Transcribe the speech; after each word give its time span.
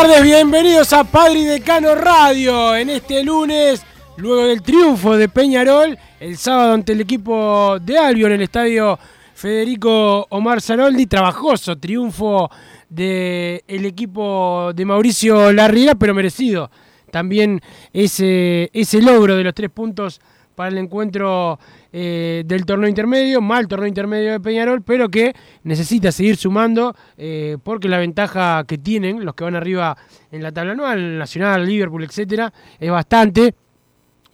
Tardes, 0.00 0.24
bienvenidos 0.24 0.92
a 0.92 1.04
Padre 1.04 1.38
y 1.38 1.44
Decano 1.44 1.94
Radio. 1.94 2.74
En 2.74 2.90
este 2.90 3.22
lunes, 3.22 3.86
luego 4.16 4.48
del 4.48 4.60
triunfo 4.60 5.16
de 5.16 5.28
Peñarol, 5.28 5.96
el 6.18 6.36
sábado 6.36 6.72
ante 6.72 6.94
el 6.94 7.00
equipo 7.00 7.78
de 7.80 7.96
Albion 7.96 8.32
en 8.32 8.38
el 8.38 8.42
estadio 8.42 8.98
Federico 9.34 10.26
Omar 10.30 10.60
Zanoldi, 10.60 11.06
trabajoso 11.06 11.78
triunfo 11.78 12.50
del 12.88 13.62
equipo 13.68 14.72
de 14.74 14.84
Mauricio 14.84 15.52
Larriera, 15.52 15.94
pero 15.94 16.12
merecido. 16.12 16.72
También 17.12 17.60
ese, 17.92 18.70
ese 18.72 19.00
logro 19.00 19.36
de 19.36 19.44
los 19.44 19.54
tres 19.54 19.70
puntos 19.70 20.20
para 20.56 20.70
el 20.70 20.78
encuentro 20.78 21.60
eh, 21.96 22.42
del 22.44 22.66
torneo 22.66 22.88
intermedio, 22.88 23.40
mal 23.40 23.68
torneo 23.68 23.86
intermedio 23.86 24.32
de 24.32 24.40
Peñarol, 24.40 24.82
pero 24.82 25.08
que 25.08 25.32
necesita 25.62 26.10
seguir 26.10 26.36
sumando 26.36 26.92
eh, 27.16 27.56
porque 27.62 27.88
la 27.88 27.98
ventaja 27.98 28.64
que 28.66 28.78
tienen 28.78 29.24
los 29.24 29.34
que 29.36 29.44
van 29.44 29.54
arriba 29.54 29.96
en 30.32 30.42
la 30.42 30.50
tabla 30.50 30.72
anual, 30.72 31.16
Nacional, 31.18 31.64
Liverpool, 31.64 32.02
etcétera, 32.02 32.52
es 32.80 32.90
bastante. 32.90 33.54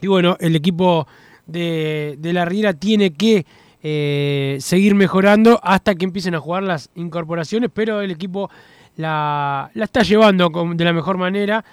Y 0.01 0.07
bueno, 0.07 0.37
el 0.39 0.55
equipo 0.55 1.07
de, 1.45 2.15
de 2.17 2.33
la 2.33 2.45
Riera 2.45 2.73
tiene 2.73 3.13
que 3.13 3.45
eh, 3.83 4.57
seguir 4.59 4.95
mejorando 4.95 5.59
hasta 5.61 5.93
que 5.93 6.05
empiecen 6.05 6.33
a 6.33 6.39
jugar 6.39 6.63
las 6.63 6.89
incorporaciones, 6.95 7.69
pero 7.71 8.01
el 8.01 8.09
equipo 8.09 8.49
la, 8.95 9.69
la 9.75 9.83
está 9.85 10.01
llevando 10.01 10.51
con- 10.51 10.75
de 10.75 10.83
la 10.83 10.93
mejor 10.93 11.19
manera, 11.19 11.63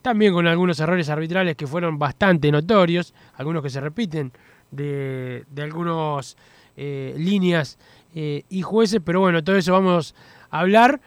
también 0.00 0.32
con 0.32 0.46
algunos 0.46 0.78
errores 0.78 1.08
arbitrales 1.08 1.56
que 1.56 1.66
fueron 1.66 1.98
bastante 1.98 2.52
notorios, 2.52 3.12
algunos 3.34 3.60
que 3.64 3.70
se 3.70 3.80
repiten 3.80 4.30
de, 4.72 5.44
de 5.48 5.62
algunos 5.62 6.36
eh, 6.76 7.14
líneas 7.16 7.78
eh, 8.14 8.42
y 8.48 8.62
jueces, 8.62 9.00
pero 9.04 9.20
bueno, 9.20 9.44
todo 9.44 9.56
eso 9.56 9.72
vamos 9.72 10.14
a 10.50 10.58
hablar, 10.60 11.00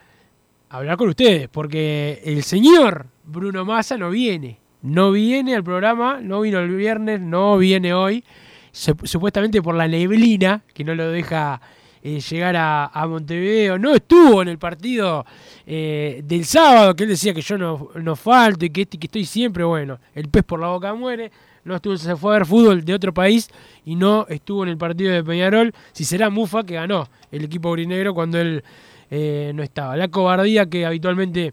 hablar 0.70 0.96
con 0.96 1.08
ustedes, 1.10 1.48
porque 1.48 2.22
el 2.24 2.42
señor 2.42 3.06
Bruno 3.24 3.64
Massa 3.64 3.96
no 3.98 4.10
viene, 4.10 4.58
no 4.82 5.12
viene 5.12 5.54
al 5.54 5.64
programa, 5.64 6.20
no 6.22 6.40
vino 6.40 6.58
el 6.60 6.74
viernes, 6.74 7.20
no 7.20 7.58
viene 7.58 7.92
hoy, 7.92 8.24
sup- 8.72 9.04
supuestamente 9.06 9.60
por 9.60 9.74
la 9.74 9.86
neblina 9.88 10.62
que 10.72 10.84
no 10.84 10.94
lo 10.94 11.10
deja 11.10 11.60
eh, 12.02 12.20
llegar 12.20 12.54
a, 12.56 12.86
a 12.86 13.06
Montevideo, 13.08 13.78
no 13.78 13.92
estuvo 13.94 14.42
en 14.42 14.48
el 14.48 14.58
partido 14.58 15.24
eh, 15.66 16.22
del 16.24 16.44
sábado, 16.44 16.94
que 16.94 17.02
él 17.04 17.08
decía 17.10 17.34
que 17.34 17.40
yo 17.42 17.58
no, 17.58 17.88
no 17.96 18.14
falto 18.14 18.64
y 18.64 18.70
que, 18.70 18.82
este- 18.82 18.98
que 18.98 19.06
estoy 19.06 19.24
siempre, 19.24 19.64
bueno, 19.64 19.98
el 20.14 20.28
pez 20.28 20.44
por 20.44 20.60
la 20.60 20.68
boca 20.68 20.94
muere, 20.94 21.32
no 21.66 21.76
estuvo, 21.76 21.96
se 21.96 22.16
fue 22.16 22.34
a 22.34 22.38
ver 22.38 22.46
fútbol 22.46 22.84
de 22.84 22.94
otro 22.94 23.12
país 23.12 23.48
y 23.84 23.96
no 23.96 24.26
estuvo 24.28 24.62
en 24.62 24.70
el 24.70 24.78
partido 24.78 25.12
de 25.12 25.22
Peñarol, 25.22 25.74
si 25.92 26.04
será 26.04 26.30
Mufa 26.30 26.62
que 26.62 26.74
ganó 26.74 27.08
el 27.30 27.44
equipo 27.44 27.68
aurinegro 27.68 28.14
cuando 28.14 28.38
él 28.38 28.62
eh, 29.10 29.52
no 29.54 29.62
estaba. 29.62 29.96
La 29.96 30.08
cobardía 30.08 30.66
que 30.66 30.86
habitualmente 30.86 31.52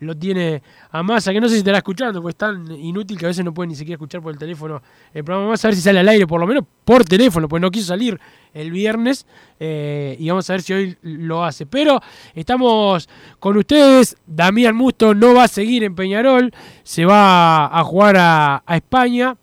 lo 0.00 0.14
tiene 0.14 0.62
a 0.90 1.02
Massa, 1.02 1.32
que 1.32 1.40
no 1.40 1.48
sé 1.48 1.54
si 1.54 1.58
estará 1.60 1.78
escuchando, 1.78 2.20
porque 2.20 2.32
es 2.32 2.36
tan 2.36 2.70
inútil 2.70 3.16
que 3.16 3.24
a 3.24 3.28
veces 3.28 3.42
no 3.42 3.54
puede 3.54 3.68
ni 3.68 3.76
siquiera 3.76 3.94
escuchar 3.94 4.20
por 4.20 4.30
el 4.30 4.38
teléfono 4.38 4.82
el 5.14 5.24
programa. 5.24 5.46
Vamos 5.46 5.64
a 5.64 5.68
ver 5.68 5.74
si 5.74 5.80
sale 5.80 6.00
al 6.00 6.08
aire, 6.10 6.26
por 6.26 6.38
lo 6.38 6.46
menos 6.46 6.64
por 6.84 7.02
teléfono, 7.04 7.48
pues 7.48 7.62
no 7.62 7.70
quiso 7.70 7.86
salir 7.86 8.20
el 8.52 8.70
viernes 8.70 9.26
eh, 9.58 10.16
y 10.18 10.28
vamos 10.28 10.48
a 10.50 10.52
ver 10.52 10.62
si 10.62 10.74
hoy 10.74 10.98
lo 11.00 11.42
hace. 11.42 11.64
Pero 11.64 11.98
estamos 12.34 13.08
con 13.38 13.56
ustedes, 13.56 14.18
Damián 14.26 14.76
Musto 14.76 15.14
no 15.14 15.32
va 15.32 15.44
a 15.44 15.48
seguir 15.48 15.82
en 15.82 15.94
Peñarol, 15.94 16.52
se 16.82 17.06
va 17.06 17.66
a 17.66 17.82
jugar 17.84 18.16
a 18.18 18.62
España 18.68 19.34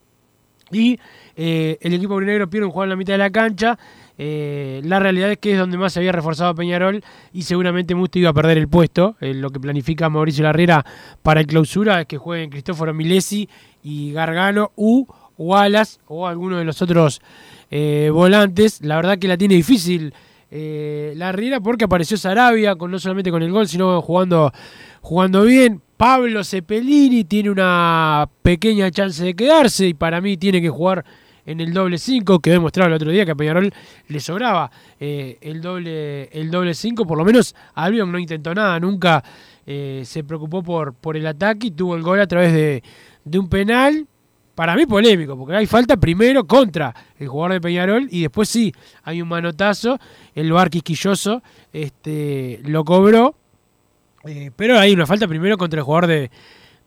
y 0.73 0.99
eh, 1.35 1.77
el 1.81 1.93
equipo 1.93 2.19
negro 2.21 2.49
pierde 2.49 2.65
un 2.65 2.71
jugador 2.71 2.87
en 2.87 2.89
la 2.91 2.95
mitad 2.95 3.13
de 3.13 3.17
la 3.17 3.29
cancha. 3.29 3.77
Eh, 4.17 4.81
la 4.83 4.99
realidad 4.99 5.31
es 5.31 5.37
que 5.39 5.53
es 5.53 5.57
donde 5.57 5.77
más 5.77 5.93
se 5.93 5.99
había 5.99 6.11
reforzado 6.11 6.53
Peñarol 6.53 7.03
y 7.33 7.41
seguramente 7.41 7.95
Musto 7.95 8.19
iba 8.19 8.29
a 8.29 8.33
perder 8.33 8.57
el 8.57 8.67
puesto. 8.67 9.15
Eh, 9.21 9.33
lo 9.33 9.49
que 9.49 9.59
planifica 9.59 10.09
Mauricio 10.09 10.43
Larrera 10.43 10.85
para 11.21 11.41
el 11.41 11.47
clausura 11.47 12.01
es 12.01 12.07
que 12.07 12.17
jueguen 12.17 12.49
Cristóforo 12.49 12.93
Milesi 12.93 13.49
y 13.81 14.11
Gargano 14.11 14.71
u 14.75 15.05
Wallace 15.37 15.99
o 16.07 16.27
alguno 16.27 16.57
de 16.57 16.65
los 16.65 16.81
otros 16.81 17.21
volantes. 18.11 18.81
La 18.83 18.97
verdad 18.97 19.17
que 19.17 19.27
la 19.27 19.35
tiene 19.35 19.55
difícil 19.55 20.13
Larrera 20.51 21.59
porque 21.59 21.85
apareció 21.85 22.17
Sarabia 22.17 22.75
con, 22.75 22.91
no 22.91 22.99
solamente 22.99 23.31
con 23.31 23.41
el 23.41 23.51
gol, 23.51 23.67
sino 23.67 23.99
jugando, 24.03 24.53
jugando 25.01 25.41
bien. 25.41 25.81
Pablo 26.03 26.43
Cepelini 26.43 27.23
tiene 27.23 27.49
una 27.49 28.27
pequeña 28.41 28.91
chance 28.91 29.23
de 29.23 29.33
quedarse 29.33 29.87
y 29.87 29.93
para 29.93 30.19
mí 30.19 30.35
tiene 30.35 30.61
que 30.61 30.67
jugar 30.67 31.05
en 31.45 31.61
el 31.61 31.71
doble 31.71 31.97
5, 31.97 32.41
que 32.41 32.49
demostrado 32.49 32.89
el 32.89 32.95
otro 32.95 33.09
día 33.09 33.23
que 33.23 33.31
a 33.31 33.35
Peñarol 33.35 33.73
le 34.09 34.19
sobraba 34.19 34.69
eh, 34.99 35.37
el 35.39 35.61
doble 35.61 36.25
el 36.33 36.51
doble 36.51 36.73
5, 36.73 37.05
por 37.05 37.17
lo 37.17 37.23
menos 37.23 37.55
Albion 37.75 38.11
no 38.11 38.19
intentó 38.19 38.53
nada, 38.53 38.81
nunca 38.81 39.23
eh, 39.65 40.01
se 40.03 40.25
preocupó 40.25 40.61
por, 40.61 40.93
por 40.93 41.15
el 41.15 41.25
ataque 41.25 41.67
y 41.67 41.71
tuvo 41.71 41.95
el 41.95 42.01
gol 42.01 42.19
a 42.19 42.27
través 42.27 42.51
de, 42.51 42.83
de 43.23 43.39
un 43.39 43.47
penal, 43.47 44.05
para 44.55 44.75
mí 44.75 44.85
polémico, 44.85 45.37
porque 45.37 45.55
hay 45.55 45.67
falta 45.67 45.95
primero 45.95 46.45
contra 46.45 46.93
el 47.17 47.29
jugador 47.29 47.53
de 47.53 47.61
Peñarol 47.61 48.09
y 48.11 48.23
después 48.23 48.49
sí, 48.49 48.73
hay 49.03 49.21
un 49.21 49.29
manotazo, 49.29 49.97
el 50.35 50.51
bar 50.51 50.69
quisquilloso 50.69 51.41
este, 51.71 52.59
lo 52.65 52.83
cobró, 52.83 53.37
eh, 54.25 54.51
pero 54.55 54.79
hay 54.79 54.93
una 54.93 55.05
falta 55.05 55.27
primero 55.27 55.57
contra 55.57 55.79
el 55.79 55.83
jugador 55.83 56.07
de, 56.07 56.31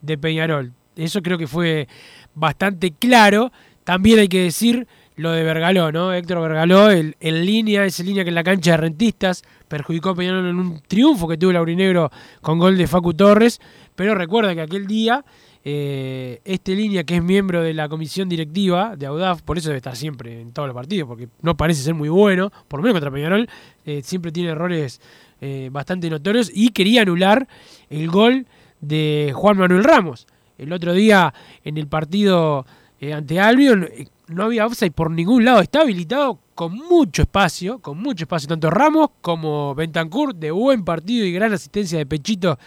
de 0.00 0.18
Peñarol. 0.18 0.72
Eso 0.96 1.22
creo 1.22 1.38
que 1.38 1.46
fue 1.46 1.88
bastante 2.34 2.92
claro. 2.92 3.52
También 3.84 4.18
hay 4.18 4.28
que 4.28 4.42
decir 4.42 4.86
lo 5.16 5.32
de 5.32 5.42
Vergaló, 5.42 5.90
¿no? 5.92 6.12
Héctor 6.12 6.40
Vergaló, 6.42 6.90
el, 6.90 7.16
en 7.20 7.46
línea, 7.46 7.84
esa 7.84 8.02
línea 8.02 8.22
que 8.22 8.28
en 8.28 8.34
la 8.34 8.44
cancha 8.44 8.72
de 8.72 8.76
rentistas 8.76 9.42
perjudicó 9.66 10.10
a 10.10 10.14
Peñarol 10.14 10.46
en 10.46 10.56
un 10.56 10.80
triunfo 10.86 11.26
que 11.26 11.38
tuvo 11.38 11.50
el 11.50 11.56
Aurinegro 11.56 12.10
con 12.42 12.58
gol 12.58 12.76
de 12.76 12.86
Facu 12.86 13.14
Torres. 13.14 13.60
Pero 13.94 14.14
recuerda 14.14 14.54
que 14.54 14.60
aquel 14.60 14.86
día, 14.86 15.24
eh, 15.64 16.40
este 16.44 16.74
línea 16.74 17.04
que 17.04 17.16
es 17.16 17.22
miembro 17.22 17.62
de 17.62 17.72
la 17.72 17.88
comisión 17.88 18.28
directiva 18.28 18.94
de 18.94 19.06
Audaf, 19.06 19.40
por 19.40 19.56
eso 19.56 19.68
debe 19.68 19.78
estar 19.78 19.96
siempre 19.96 20.40
en 20.40 20.52
todos 20.52 20.68
los 20.68 20.74
partidos, 20.74 21.08
porque 21.08 21.28
no 21.40 21.56
parece 21.56 21.82
ser 21.82 21.94
muy 21.94 22.10
bueno, 22.10 22.52
por 22.68 22.80
lo 22.80 22.82
menos 22.82 22.94
contra 22.94 23.10
Peñarol, 23.10 23.48
eh, 23.86 24.02
siempre 24.04 24.32
tiene 24.32 24.50
errores 24.50 25.00
eh, 25.40 25.68
bastante 25.70 26.08
notorios 26.08 26.50
y 26.54 26.70
quería 26.70 27.02
anular 27.02 27.46
el 27.90 28.08
gol 28.08 28.46
de 28.80 29.32
Juan 29.34 29.58
Manuel 29.58 29.84
Ramos. 29.84 30.26
El 30.56 30.72
otro 30.72 30.94
día 30.94 31.34
en 31.62 31.76
el 31.76 31.88
partido 31.88 32.64
eh, 33.00 33.12
ante 33.12 33.38
Albion, 33.38 33.84
eh, 33.84 34.06
no 34.28 34.44
había 34.44 34.64
offside 34.64 34.92
por 34.92 35.10
ningún 35.10 35.44
lado. 35.44 35.60
Está 35.60 35.82
habilitado 35.82 36.38
con 36.54 36.74
mucho 36.74 37.20
espacio, 37.22 37.80
con 37.80 37.98
mucho 37.98 38.24
espacio, 38.24 38.48
tanto 38.48 38.70
Ramos 38.70 39.10
como 39.20 39.74
Bentancur, 39.74 40.34
de 40.34 40.50
buen 40.50 40.86
partido 40.86 41.26
y 41.26 41.32
gran 41.32 41.52
asistencia 41.52 41.98
de 41.98 42.06
Pechito 42.06 42.58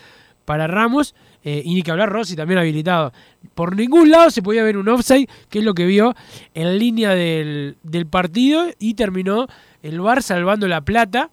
para 0.45 0.67
Ramos. 0.67 1.15
y 1.43 1.73
ni 1.73 1.81
que 1.81 1.89
hablar 1.89 2.09
Rossi 2.09 2.35
también 2.35 2.59
habilitado. 2.59 3.13
Por 3.55 3.75
ningún 3.75 4.11
lado 4.11 4.29
se 4.29 4.43
podía 4.43 4.61
ver 4.61 4.77
un 4.77 4.89
offside, 4.89 5.27
que 5.49 5.59
es 5.59 5.65
lo 5.65 5.73
que 5.73 5.87
vio 5.87 6.13
en 6.53 6.77
línea 6.77 7.15
del, 7.15 7.77
del 7.81 8.05
partido. 8.05 8.67
Y 8.77 8.93
terminó 8.93 9.47
el 9.81 10.01
Bar 10.01 10.21
salvando 10.21 10.67
la 10.67 10.81
plata 10.81 11.31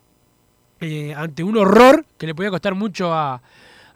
eh, 0.80 1.14
ante 1.16 1.42
un 1.42 1.56
horror 1.56 2.04
que 2.18 2.26
le 2.26 2.34
podía 2.34 2.50
costar 2.50 2.74
mucho 2.74 3.12
a, 3.12 3.40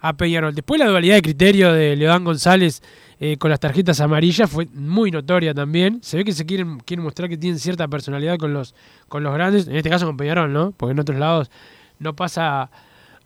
a 0.00 0.12
Peñarol. 0.14 0.54
Después 0.54 0.78
la 0.78 0.86
dualidad 0.86 1.16
de 1.16 1.22
criterio 1.22 1.72
de 1.72 1.96
Leodán 1.96 2.24
González 2.24 2.82
eh, 3.18 3.36
con 3.36 3.50
las 3.50 3.60
tarjetas 3.60 4.00
amarillas 4.00 4.50
fue 4.50 4.66
muy 4.72 5.10
notoria 5.10 5.52
también. 5.52 6.00
Se 6.02 6.16
ve 6.16 6.24
que 6.24 6.32
se 6.32 6.46
quieren, 6.46 6.78
quieren 6.80 7.04
mostrar 7.04 7.28
que 7.28 7.36
tienen 7.36 7.58
cierta 7.58 7.86
personalidad 7.86 8.38
con 8.38 8.54
los, 8.54 8.74
con 9.08 9.22
los 9.22 9.34
grandes, 9.34 9.68
en 9.68 9.76
este 9.76 9.90
caso 9.90 10.06
con 10.06 10.16
Peñarol, 10.16 10.52
¿no? 10.52 10.72
Porque 10.76 10.92
en 10.92 11.00
otros 11.00 11.18
lados 11.18 11.50
no 11.98 12.16
pasa, 12.16 12.70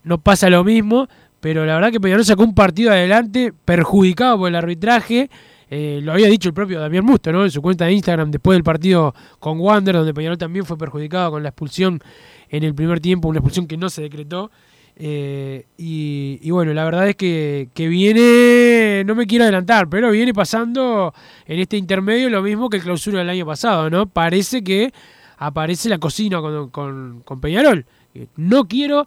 no 0.03 0.19
pasa 0.19 0.51
lo 0.51 0.65
mismo. 0.65 1.09
Pero 1.41 1.65
la 1.67 1.75
verdad 1.75 1.93
que 1.93 2.01
Peñarol 2.01 2.25
sacó 2.25 2.43
un 2.43 2.55
partido 2.55 2.91
adelante 2.91 3.53
perjudicado 3.65 4.39
por 4.39 4.49
el 4.49 4.57
arbitraje. 4.57 5.31
Eh, 5.77 6.01
lo 6.01 6.13
había 6.13 6.29
dicho 6.29 6.49
el 6.49 6.55
propio 6.55 6.79
Damián 6.79 7.05
Musto, 7.05 7.33
¿no? 7.33 7.43
En 7.43 7.51
su 7.51 7.61
cuenta 7.61 7.87
de 7.87 7.93
Instagram 7.95 8.31
después 8.31 8.55
del 8.55 8.63
partido 8.63 9.13
con 9.41 9.59
Wander, 9.59 9.97
donde 9.97 10.15
Peñarol 10.15 10.39
también 10.39 10.65
fue 10.65 10.79
perjudicado 10.79 11.33
con 11.33 11.43
la 11.43 11.49
expulsión 11.49 12.01
en 12.49 12.63
el 12.63 12.77
primer 12.77 13.01
tiempo, 13.01 13.27
una 13.27 13.41
expulsión 13.41 13.67
que 13.67 13.77
no 13.77 13.91
se 13.91 14.03
decretó. 14.03 14.53
Eh, 14.95 15.67
y, 15.77 16.49
bueno, 16.53 16.73
la 16.75 16.85
verdad 16.85 17.09
es 17.09 17.17
que, 17.17 17.71
que 17.75 17.89
viene, 17.89 19.03
no 19.05 19.17
me 19.17 19.27
quiero 19.27 19.43
adelantar, 19.43 19.89
pero 19.89 20.13
viene 20.13 20.33
pasando 20.33 21.13
en 21.45 21.59
este 21.59 21.77
intermedio 21.77 22.31
lo 22.31 22.41
mismo 22.41 22.71
que 22.71 22.77
el 22.77 22.85
clausura 22.85 23.19
del 23.19 23.31
año 23.31 23.45
pasado, 23.45 23.91
¿no? 23.91 24.07
Parece 24.07 24.63
que 24.63 24.93
aparece 25.39 25.89
la 25.89 25.99
cocina 25.99 26.41
con, 26.71 27.41
Peñarol. 27.43 27.85
Eh, 28.15 28.29
No 28.37 28.69
quiero 28.69 29.07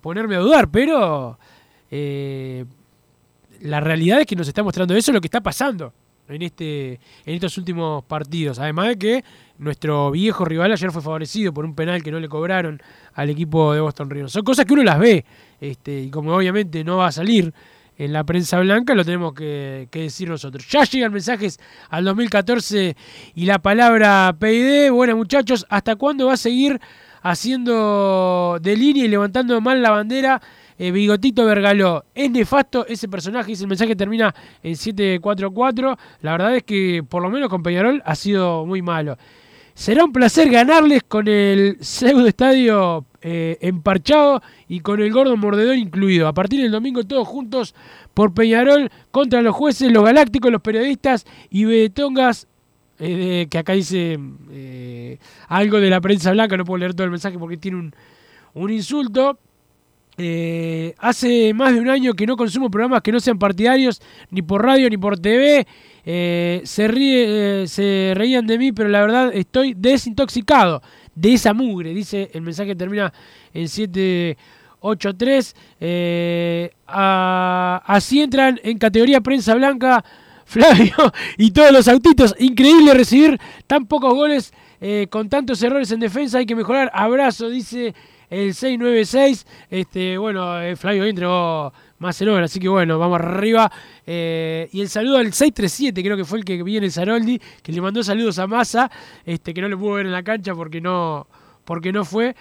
ponerme 0.00 0.36
a 0.36 0.38
dudar, 0.38 0.70
pero 0.70 1.40
la 3.60 3.80
realidad 3.80 4.20
es 4.20 4.26
que 4.26 4.36
nos 4.36 4.48
está 4.48 4.62
mostrando 4.62 4.94
eso, 4.94 5.12
lo 5.12 5.20
que 5.20 5.26
está 5.26 5.40
pasando 5.40 5.92
en, 6.28 6.42
este, 6.42 6.92
en 6.92 7.34
estos 7.34 7.56
últimos 7.58 8.04
partidos. 8.04 8.58
Además 8.58 8.88
de 8.88 8.98
que 8.98 9.24
nuestro 9.58 10.10
viejo 10.10 10.44
rival 10.44 10.72
ayer 10.72 10.90
fue 10.90 11.02
favorecido 11.02 11.52
por 11.52 11.64
un 11.64 11.74
penal 11.74 12.02
que 12.02 12.10
no 12.10 12.20
le 12.20 12.28
cobraron 12.28 12.80
al 13.14 13.30
equipo 13.30 13.72
de 13.72 13.80
Boston 13.80 14.10
River. 14.10 14.30
Son 14.30 14.42
cosas 14.42 14.64
que 14.64 14.74
uno 14.74 14.82
las 14.82 14.98
ve, 14.98 15.24
este, 15.60 16.00
y 16.02 16.10
como 16.10 16.34
obviamente 16.34 16.84
no 16.84 16.98
va 16.98 17.08
a 17.08 17.12
salir 17.12 17.52
en 17.96 18.12
la 18.12 18.22
prensa 18.22 18.60
blanca, 18.60 18.94
lo 18.94 19.04
tenemos 19.04 19.34
que, 19.34 19.88
que 19.90 20.02
decir 20.02 20.28
nosotros. 20.28 20.68
Ya 20.68 20.84
llegan 20.84 21.12
mensajes 21.12 21.58
al 21.90 22.04
2014 22.04 22.96
y 23.34 23.44
la 23.44 23.58
palabra 23.58 24.36
PID. 24.38 24.92
Bueno, 24.92 25.16
muchachos, 25.16 25.66
¿hasta 25.68 25.96
cuándo 25.96 26.26
va 26.26 26.34
a 26.34 26.36
seguir 26.36 26.80
haciendo 27.22 28.58
de 28.62 28.76
línea 28.76 29.04
y 29.04 29.08
levantando 29.08 29.60
mal 29.60 29.82
la 29.82 29.90
bandera? 29.90 30.40
Eh, 30.78 30.92
Bigotito 30.92 31.44
Vergaló. 31.44 32.04
Es 32.14 32.30
nefasto 32.30 32.86
ese 32.86 33.08
personaje, 33.08 33.48
dice 33.48 33.64
el 33.64 33.68
mensaje 33.68 33.96
termina 33.96 34.34
en 34.62 34.76
744. 34.76 35.98
La 36.22 36.32
verdad 36.32 36.56
es 36.56 36.62
que 36.62 37.02
por 37.06 37.20
lo 37.22 37.30
menos 37.30 37.48
con 37.48 37.62
Peñarol 37.62 38.00
ha 38.04 38.14
sido 38.14 38.64
muy 38.64 38.80
malo. 38.80 39.18
Será 39.74 40.04
un 40.04 40.12
placer 40.12 40.50
ganarles 40.50 41.02
con 41.04 41.28
el 41.28 41.78
pseudo 41.80 42.26
estadio 42.26 43.04
eh, 43.22 43.58
emparchado 43.60 44.42
y 44.68 44.80
con 44.80 45.00
el 45.00 45.12
gordo 45.12 45.36
mordedor 45.36 45.76
incluido. 45.76 46.28
A 46.28 46.32
partir 46.32 46.60
del 46.60 46.70
domingo 46.70 47.04
todos 47.04 47.26
juntos 47.26 47.74
por 48.14 48.32
Peñarol 48.32 48.90
contra 49.10 49.42
los 49.42 49.54
jueces, 49.54 49.90
los 49.92 50.04
galácticos, 50.04 50.50
los 50.50 50.62
periodistas 50.62 51.26
y 51.50 51.64
Betongas, 51.64 52.46
eh, 53.00 53.46
que 53.48 53.58
acá 53.58 53.72
dice 53.72 54.18
algo 55.48 55.80
de 55.80 55.90
la 55.90 56.00
prensa 56.00 56.32
blanca, 56.32 56.56
no 56.56 56.64
puedo 56.64 56.78
leer 56.78 56.94
todo 56.94 57.04
el 57.04 57.12
mensaje 57.12 57.38
porque 57.38 57.56
tiene 57.56 57.78
un, 57.78 57.94
un 58.54 58.70
insulto. 58.70 59.38
Eh, 60.20 60.94
hace 60.98 61.54
más 61.54 61.72
de 61.72 61.80
un 61.80 61.88
año 61.88 62.12
que 62.14 62.26
no 62.26 62.36
consumo 62.36 62.68
programas 62.70 63.02
que 63.02 63.12
no 63.12 63.20
sean 63.20 63.38
partidarios, 63.38 64.02
ni 64.30 64.42
por 64.42 64.64
radio 64.64 64.90
ni 64.90 64.96
por 64.96 65.16
TV. 65.18 65.64
Eh, 66.04 66.60
se, 66.64 66.88
eh, 66.92 67.64
se 67.68 68.12
reían 68.16 68.44
de 68.46 68.58
mí, 68.58 68.72
pero 68.72 68.88
la 68.88 69.00
verdad 69.02 69.30
estoy 69.32 69.74
desintoxicado 69.74 70.82
de 71.14 71.34
esa 71.34 71.54
mugre. 71.54 71.94
Dice 71.94 72.30
el 72.34 72.42
mensaje 72.42 72.70
que 72.70 72.76
termina 72.76 73.12
en 73.54 73.68
783. 73.68 75.54
Eh, 75.80 76.70
a- 76.88 77.82
así 77.86 78.20
entran 78.20 78.58
en 78.64 78.76
categoría 78.78 79.20
prensa 79.20 79.54
blanca 79.54 80.04
Flavio 80.44 80.94
y 81.36 81.50
todos 81.52 81.70
los 81.72 81.86
autitos. 81.86 82.34
Increíble 82.38 82.92
recibir 82.94 83.38
tan 83.66 83.86
pocos 83.86 84.14
goles 84.14 84.52
con 85.10 85.28
tantos 85.28 85.62
errores 85.62 85.90
en 85.90 86.00
defensa. 86.00 86.38
Hay 86.38 86.46
que 86.46 86.54
mejorar. 86.56 86.90
Abrazo, 86.94 87.50
dice 87.50 87.94
el 88.30 88.54
696. 88.54 89.46
Este, 89.70 90.18
bueno, 90.18 90.60
eh, 90.60 90.76
Flavio 90.76 91.04
entregó 91.04 91.72
más 91.98 92.20
error, 92.22 92.42
así 92.42 92.60
que 92.60 92.68
bueno, 92.68 92.98
vamos 92.98 93.18
arriba. 93.20 93.70
Eh, 94.06 94.68
y 94.72 94.80
el 94.80 94.88
saludo 94.88 95.16
al 95.18 95.32
637, 95.32 96.02
creo 96.02 96.16
que 96.16 96.24
fue 96.24 96.38
el 96.38 96.44
que 96.44 96.62
viene 96.62 96.86
el 96.86 96.92
Saroldi, 96.92 97.40
que 97.62 97.72
le 97.72 97.80
mandó 97.80 98.02
saludos 98.02 98.38
a 98.38 98.46
Massa, 98.46 98.90
este, 99.24 99.52
que 99.54 99.60
no 99.60 99.68
le 99.68 99.76
pudo 99.76 99.94
ver 99.94 100.06
en 100.06 100.12
la 100.12 100.22
cancha 100.22 100.54
porque 100.54 100.80
no, 100.80 101.26
porque 101.64 101.92
no 101.92 102.04
fue. 102.04 102.34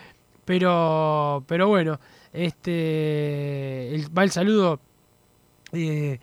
Pero, 0.45 1.43
pero 1.47 1.67
bueno, 1.67 1.99
este, 2.33 3.95
el- 3.95 4.17
va 4.17 4.23
el 4.23 4.31
saludo 4.31 4.79
eh, 5.73 6.19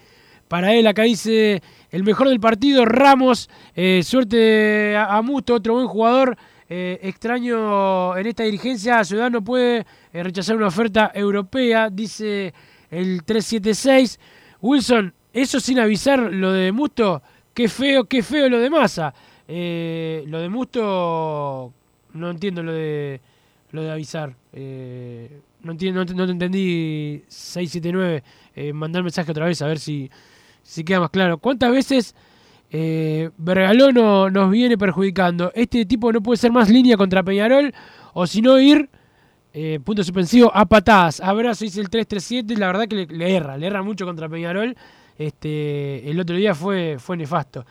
para 0.49 0.75
él. 0.75 0.87
Acá 0.87 1.03
dice 1.03 1.63
el 1.91 2.05
mejor 2.05 2.29
del 2.29 2.41
partido, 2.41 2.85
Ramos. 2.85 3.49
suerte 4.03 4.97
a, 4.97 5.17
a 5.17 5.23
Musto, 5.23 5.55
otro 5.55 5.75
buen 5.75 5.87
jugador. 5.89 6.37
Eh, 6.77 6.99
extraño 7.03 8.17
en 8.17 8.27
esta 8.27 8.43
dirigencia. 8.43 9.05
Ciudad 9.05 9.31
no 9.31 9.45
puede 9.45 9.87
eh, 10.13 10.23
rechazar 10.25 10.57
una 10.57 10.67
oferta 10.67 11.13
europea, 11.15 11.89
dice 11.89 12.53
el 12.91 13.23
376. 13.23 14.19
Wilson, 14.61 15.15
eso 15.33 15.61
sin 15.61 15.79
avisar 15.79 16.19
lo 16.19 16.53
de 16.53 16.73
Musto. 16.73 17.23
Qué 17.55 17.69
feo, 17.69 18.07
qué 18.07 18.25
feo 18.25 18.49
lo 18.49 18.59
de 18.59 18.71
Massa. 18.71 19.15
Eh, 19.47 20.25
lo 20.27 20.41
de 20.41 20.49
Musto, 20.49 21.73
no 22.13 22.31
entiendo 22.31 22.61
lo 22.65 22.73
de 22.73 23.21
lo 23.71 23.83
de 23.85 23.93
avisar. 23.93 24.35
No, 25.63 25.71
entiendo, 25.71 26.05
no, 26.05 26.13
no 26.13 26.27
te 26.27 26.33
entendí 26.33 27.23
679. 27.29 28.25
Eh, 28.57 28.73
mandar 28.73 29.05
mensaje 29.05 29.31
otra 29.31 29.47
vez 29.47 29.63
a 29.63 29.69
ver 29.69 29.79
si, 29.79 30.11
si 30.65 30.83
queda 30.83 30.99
más 30.99 31.11
claro. 31.11 31.39
¿Cuántas 31.39 31.71
veces 31.71 32.17
eh, 32.77 33.31
Bergaló 33.37 33.93
no- 33.93 34.29
nos 34.31 34.51
viene 34.51 34.77
perjudicando? 34.77 35.53
Este 35.55 35.87
tipo 35.87 36.13
no 36.13 36.21
puede 36.21 36.39
ser 36.39 36.51
más 36.51 36.69
línea 36.69 36.97
contra 36.97 37.23
Peñarol 37.23 37.73
o 38.15 38.27
si 38.27 38.43
no 38.43 38.59
ir, 38.59 38.91
eh, 39.53 39.79
punto 39.85 40.03
suspensivo, 40.03 40.51
a 40.53 40.67
patadas. 40.67 41.21
Abrazo, 41.21 41.65
dice 41.65 41.81
el 41.81 41.89
337. 41.89 42.57
La 42.59 42.67
verdad 42.67 42.89
que 42.89 42.97
le, 42.97 43.07
le 43.07 43.37
erra, 43.37 43.57
le 43.57 43.69
erra 43.69 43.83
mucho 43.83 44.05
contra 44.05 44.29
Peñarol. 44.29 44.77
Este, 45.17 46.11
el 46.11 46.19
otro 46.19 46.35
día 46.35 46.53
fue, 46.53 46.97
fue 46.99 47.17
nefasto. 47.17 47.65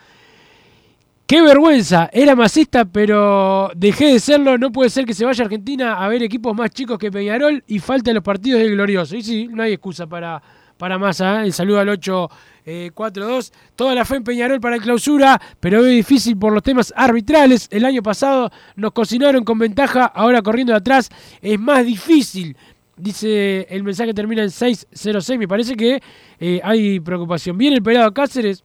Qué 1.26 1.42
vergüenza, 1.42 2.10
era 2.14 2.36
masista, 2.36 2.86
pero 2.86 3.72
dejé 3.76 4.14
de 4.14 4.20
serlo. 4.20 4.58
No 4.58 4.72
puede 4.72 4.90
ser 4.90 5.04
que 5.06 5.14
se 5.14 5.26
vaya 5.26 5.44
a 5.44 5.46
Argentina 5.46 6.04
a 6.04 6.08
ver 6.08 6.24
equipos 6.24 6.56
más 6.56 6.70
chicos 6.72 6.98
que 6.98 7.12
Peñarol 7.12 7.62
y 7.68 7.80
falta 7.80 8.14
los 8.14 8.24
partidos 8.24 8.62
del 8.62 8.72
Glorioso. 8.72 9.16
Y 9.18 9.24
sí, 9.24 9.48
no 9.50 9.64
hay 9.64 9.74
excusa 9.74 10.08
para, 10.08 10.42
para 10.84 11.00
Massa. 11.00 11.44
¿eh? 11.44 11.46
El 11.46 11.54
saludo 11.54 11.80
al 11.80 11.88
842. 11.88 13.54
Toda 13.74 13.96
la 13.96 14.04
fe 14.04 14.18
en 14.18 14.26
Peñarol 14.26 14.60
para 14.60 14.76
el 14.76 14.82
clausura, 14.82 15.42
pero 15.62 15.80
es 15.80 15.96
difícil 15.96 16.38
por 16.38 16.52
los 16.52 16.62
temas 16.62 16.94
arbitrales. 16.98 17.70
El 17.72 17.86
año 17.86 18.04
pasado 18.04 18.52
nos 18.76 18.92
cocinaron 18.92 19.46
con 19.46 19.58
ventaja, 19.58 20.04
ahora 20.04 20.42
corriendo 20.42 20.74
de 20.74 20.80
atrás 20.80 21.10
es 21.42 21.58
más 21.58 21.86
difícil. 21.86 22.58
Dice 22.98 23.66
el 23.70 23.82
mensaje 23.82 24.14
termina 24.14 24.44
en 24.44 24.52
606. 24.52 25.40
Me 25.40 25.48
parece 25.48 25.78
que 25.78 26.02
eh, 26.38 26.60
hay 26.62 27.00
preocupación. 27.00 27.58
Viene 27.58 27.78
el 27.78 27.82
pelado 27.82 28.14
Cáceres. 28.14 28.62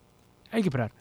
Hay 0.51 0.61
que 0.61 0.67
esperar. 0.67 0.91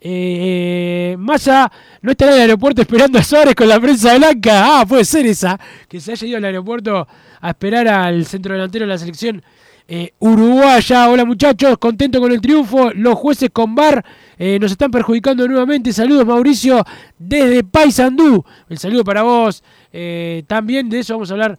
Eh, 0.00 1.14
Massa 1.18 1.70
no 2.00 2.10
estará 2.10 2.30
en 2.32 2.36
el 2.36 2.42
aeropuerto 2.44 2.80
esperando 2.80 3.18
a 3.18 3.22
Suárez 3.22 3.54
con 3.54 3.68
la 3.68 3.78
prensa 3.78 4.16
blanca. 4.16 4.80
Ah, 4.80 4.86
puede 4.88 5.04
ser 5.04 5.26
esa. 5.26 5.60
Que 5.86 6.00
se 6.00 6.12
haya 6.12 6.26
ido 6.26 6.38
al 6.38 6.44
aeropuerto 6.46 7.06
a 7.38 7.50
esperar 7.50 7.86
al 7.86 8.24
centro 8.24 8.54
delantero 8.54 8.86
de 8.86 8.88
la 8.88 8.96
selección 8.96 9.42
eh, 9.86 10.12
uruguaya. 10.18 11.10
Hola 11.10 11.24
muchachos, 11.24 11.78
contento 11.78 12.20
con 12.20 12.32
el 12.32 12.40
triunfo. 12.40 12.90
Los 12.92 13.14
jueces 13.14 13.50
con 13.52 13.74
VAR 13.74 14.04
eh, 14.38 14.58
nos 14.60 14.72
están 14.72 14.90
perjudicando 14.90 15.46
nuevamente. 15.46 15.92
Saludos 15.92 16.26
Mauricio 16.26 16.84
desde 17.18 17.64
Paysandú. 17.64 18.44
El 18.68 18.78
saludo 18.78 19.04
para 19.04 19.22
vos. 19.22 19.62
Eh, 19.92 20.44
también 20.46 20.88
de 20.88 21.00
eso 21.00 21.14
vamos 21.14 21.30
a 21.30 21.34
hablar 21.34 21.58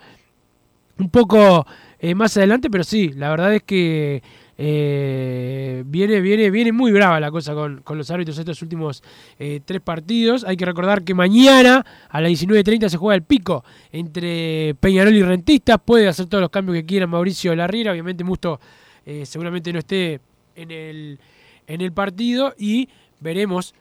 un 0.97 1.09
poco 1.09 1.65
eh, 1.99 2.15
más 2.15 2.35
adelante, 2.37 2.69
pero 2.69 2.83
sí, 2.83 3.09
la 3.13 3.29
verdad 3.29 3.53
es 3.55 3.63
que 3.63 4.21
eh, 4.57 5.83
viene, 5.85 6.21
viene, 6.21 6.49
viene 6.49 6.71
muy 6.71 6.91
brava 6.91 7.19
la 7.19 7.29
cosa 7.29 7.53
con, 7.53 7.81
con 7.81 7.97
los 7.97 8.09
árbitros 8.09 8.37
estos 8.37 8.61
últimos 8.61 9.03
eh, 9.37 9.59
tres 9.65 9.81
partidos. 9.81 10.43
Hay 10.43 10.55
que 10.57 10.65
recordar 10.65 11.03
que 11.03 11.13
mañana 11.13 11.85
a 12.09 12.21
las 12.21 12.31
19.30 12.31 12.89
se 12.89 12.97
juega 12.97 13.15
el 13.15 13.23
pico 13.23 13.63
entre 13.91 14.75
Peñarol 14.79 15.13
y 15.13 15.23
Rentistas. 15.23 15.79
Puede 15.83 16.07
hacer 16.07 16.27
todos 16.27 16.41
los 16.41 16.49
cambios 16.49 16.75
que 16.77 16.85
quiera 16.85 17.07
Mauricio 17.07 17.55
Larriera. 17.55 17.91
Obviamente 17.91 18.23
Musto 18.23 18.59
eh, 19.05 19.25
seguramente 19.25 19.73
no 19.73 19.79
esté 19.79 20.21
en 20.55 20.71
el, 20.71 21.19
en 21.67 21.81
el 21.81 21.91
partido 21.91 22.53
y 22.57 22.87
veremos 23.19 23.73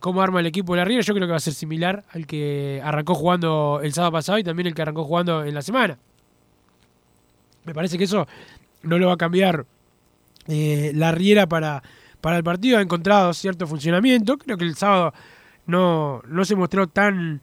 cómo 0.00 0.20
arma 0.20 0.40
el 0.40 0.46
equipo 0.46 0.72
de 0.72 0.78
la 0.78 0.84
Riera. 0.84 1.02
Yo 1.02 1.14
creo 1.14 1.28
que 1.28 1.30
va 1.30 1.36
a 1.36 1.40
ser 1.40 1.54
similar 1.54 2.02
al 2.10 2.26
que 2.26 2.80
arrancó 2.82 3.14
jugando 3.14 3.80
el 3.84 3.92
sábado 3.92 4.10
pasado 4.10 4.36
y 4.40 4.42
también 4.42 4.66
el 4.66 4.74
que 4.74 4.82
arrancó 4.82 5.04
jugando 5.04 5.44
en 5.44 5.54
la 5.54 5.62
semana. 5.62 5.96
Me 7.64 7.72
parece 7.72 7.96
que 7.96 8.02
eso 8.02 8.26
no 8.82 8.98
lo 8.98 9.06
va 9.06 9.12
a 9.12 9.16
cambiar 9.16 9.64
eh, 10.48 10.92
la 10.94 11.12
Riera 11.12 11.48
para, 11.48 11.82
para 12.20 12.36
el 12.36 12.44
partido. 12.44 12.78
Ha 12.78 12.82
encontrado 12.82 13.32
cierto 13.34 13.66
funcionamiento. 13.66 14.38
Creo 14.38 14.56
que 14.56 14.64
el 14.64 14.76
sábado 14.76 15.12
no, 15.66 16.22
no 16.28 16.44
se 16.44 16.56
mostró 16.56 16.88
tan, 16.88 17.40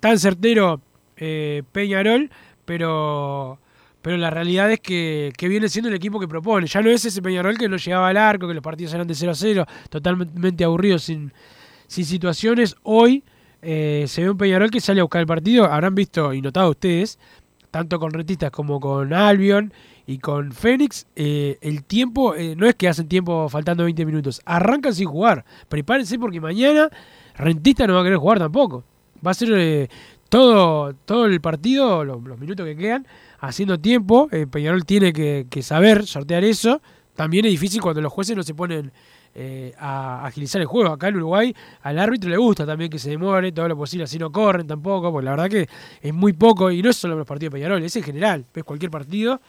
tan 0.00 0.18
certero 0.18 0.80
eh, 1.16 1.62
Peñarol, 1.72 2.30
pero, 2.64 3.58
pero 4.02 4.16
la 4.16 4.30
realidad 4.30 4.70
es 4.70 4.80
que, 4.80 5.32
que, 5.36 5.48
viene 5.48 5.68
siendo 5.68 5.88
el 5.88 5.94
equipo 5.94 6.20
que 6.20 6.28
propone. 6.28 6.66
Ya 6.66 6.82
no 6.82 6.90
es 6.90 7.04
ese 7.04 7.22
Peñarol 7.22 7.58
que 7.58 7.68
no 7.68 7.76
llegaba 7.76 8.08
al 8.08 8.16
arco, 8.16 8.48
que 8.48 8.54
los 8.54 8.62
partidos 8.62 8.94
eran 8.94 9.06
de 9.06 9.14
0 9.14 9.32
a 9.32 9.34
0, 9.34 9.66
totalmente 9.88 10.64
aburridos, 10.64 11.04
sin, 11.04 11.32
sin 11.86 12.04
situaciones. 12.04 12.76
Hoy 12.82 13.24
eh, 13.62 14.04
se 14.08 14.22
ve 14.22 14.30
un 14.30 14.38
Peñarol 14.38 14.70
que 14.70 14.80
sale 14.80 15.00
a 15.00 15.04
buscar 15.04 15.20
el 15.20 15.26
partido. 15.26 15.64
Habrán 15.64 15.94
visto 15.94 16.32
y 16.32 16.40
notado 16.40 16.70
ustedes, 16.70 17.18
tanto 17.70 17.98
con 17.98 18.12
Rentistas 18.12 18.50
como 18.50 18.80
con 18.80 19.12
Albion 19.12 19.72
y 20.10 20.18
con 20.18 20.50
Fénix, 20.50 21.06
eh, 21.14 21.56
el 21.60 21.84
tiempo, 21.84 22.34
eh, 22.34 22.56
no 22.56 22.66
es 22.66 22.74
que 22.74 22.88
hacen 22.88 23.06
tiempo 23.06 23.48
faltando 23.48 23.84
20 23.84 24.04
minutos, 24.04 24.42
arrancan 24.44 24.92
sin 24.92 25.06
jugar. 25.06 25.44
Prepárense 25.68 26.18
porque 26.18 26.40
mañana 26.40 26.90
Rentista 27.36 27.86
no 27.86 27.94
va 27.94 28.00
a 28.00 28.02
querer 28.02 28.18
jugar 28.18 28.40
tampoco. 28.40 28.82
Va 29.24 29.30
a 29.30 29.34
ser 29.34 29.50
eh, 29.52 29.88
todo, 30.28 30.94
todo 31.04 31.26
el 31.26 31.40
partido, 31.40 32.04
los, 32.04 32.20
los, 32.24 32.40
minutos 32.40 32.66
que 32.66 32.76
quedan, 32.76 33.06
haciendo 33.38 33.78
tiempo. 33.78 34.28
Eh, 34.32 34.48
Peñarol 34.48 34.84
tiene 34.84 35.12
que, 35.12 35.62
saber 35.62 36.04
sortear 36.04 36.42
eso. 36.42 36.82
También 37.14 37.44
es 37.44 37.52
difícil 37.52 37.80
cuando 37.80 38.00
los 38.00 38.12
jueces 38.12 38.36
no 38.36 38.42
se 38.42 38.52
ponen 38.52 38.90
eh, 39.36 39.72
a 39.78 40.26
agilizar 40.26 40.60
el 40.60 40.66
juego. 40.66 40.92
Acá 40.92 41.06
en 41.06 41.18
Uruguay 41.18 41.54
al 41.82 42.00
árbitro 42.00 42.28
le 42.28 42.36
gusta 42.36 42.66
también 42.66 42.90
que 42.90 42.98
se 42.98 43.10
demore 43.10 43.52
todo 43.52 43.68
lo 43.68 43.76
posible, 43.76 44.02
así 44.02 44.18
no 44.18 44.32
corren 44.32 44.66
tampoco, 44.66 45.12
porque 45.12 45.26
la 45.26 45.30
verdad 45.30 45.48
que 45.48 45.68
es 46.02 46.12
muy 46.12 46.32
poco, 46.32 46.72
y 46.72 46.82
no 46.82 46.90
es 46.90 46.96
solo 46.96 47.14
los 47.14 47.28
partidos 47.28 47.52
de 47.52 47.58
Peñarol, 47.58 47.80
es 47.84 47.94
en 47.94 48.02
general. 48.02 48.44
Ves 48.52 48.64
cualquier 48.64 48.90
partido 48.90 49.40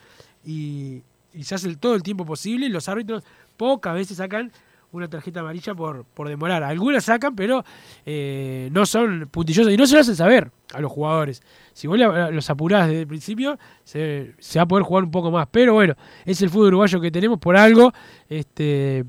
y, 0.44 1.02
se 1.42 1.54
hace 1.54 1.74
todo 1.76 1.94
el 1.94 2.02
tiempo 2.02 2.26
posible 2.26 2.66
y 2.66 2.68
los 2.68 2.88
árbitros 2.88 3.24
pocas 3.56 3.94
veces 3.94 4.18
sacan 4.18 4.52
una 4.92 5.08
tarjeta 5.08 5.40
amarilla 5.40 5.74
por, 5.74 6.04
por 6.04 6.28
demorar. 6.28 6.62
Algunas 6.62 7.04
sacan, 7.04 7.34
pero 7.34 7.64
eh, 8.04 8.68
no 8.72 8.84
son 8.84 9.28
puntillosos 9.30 9.72
y 9.72 9.76
no 9.76 9.86
se 9.86 9.94
lo 9.94 10.00
hacen 10.02 10.14
saber 10.14 10.50
a 10.74 10.80
los 10.80 10.92
jugadores. 10.92 11.42
Si 11.72 11.86
vos 11.86 11.98
los 11.98 12.50
apurás 12.50 12.88
desde 12.88 13.00
el 13.00 13.06
principio, 13.06 13.58
se, 13.84 14.34
va 14.56 14.62
a 14.62 14.66
poder 14.66 14.84
jugar 14.84 15.04
un 15.04 15.10
poco 15.10 15.30
más. 15.30 15.48
Pero 15.50 15.74
bueno, 15.74 15.94
es 16.26 16.42
el 16.42 16.50
fútbol 16.50 16.68
uruguayo 16.68 17.00
que 17.00 17.10
tenemos 17.10 17.38
por 17.38 17.56
algo. 17.56 17.92
Este, 18.28 19.04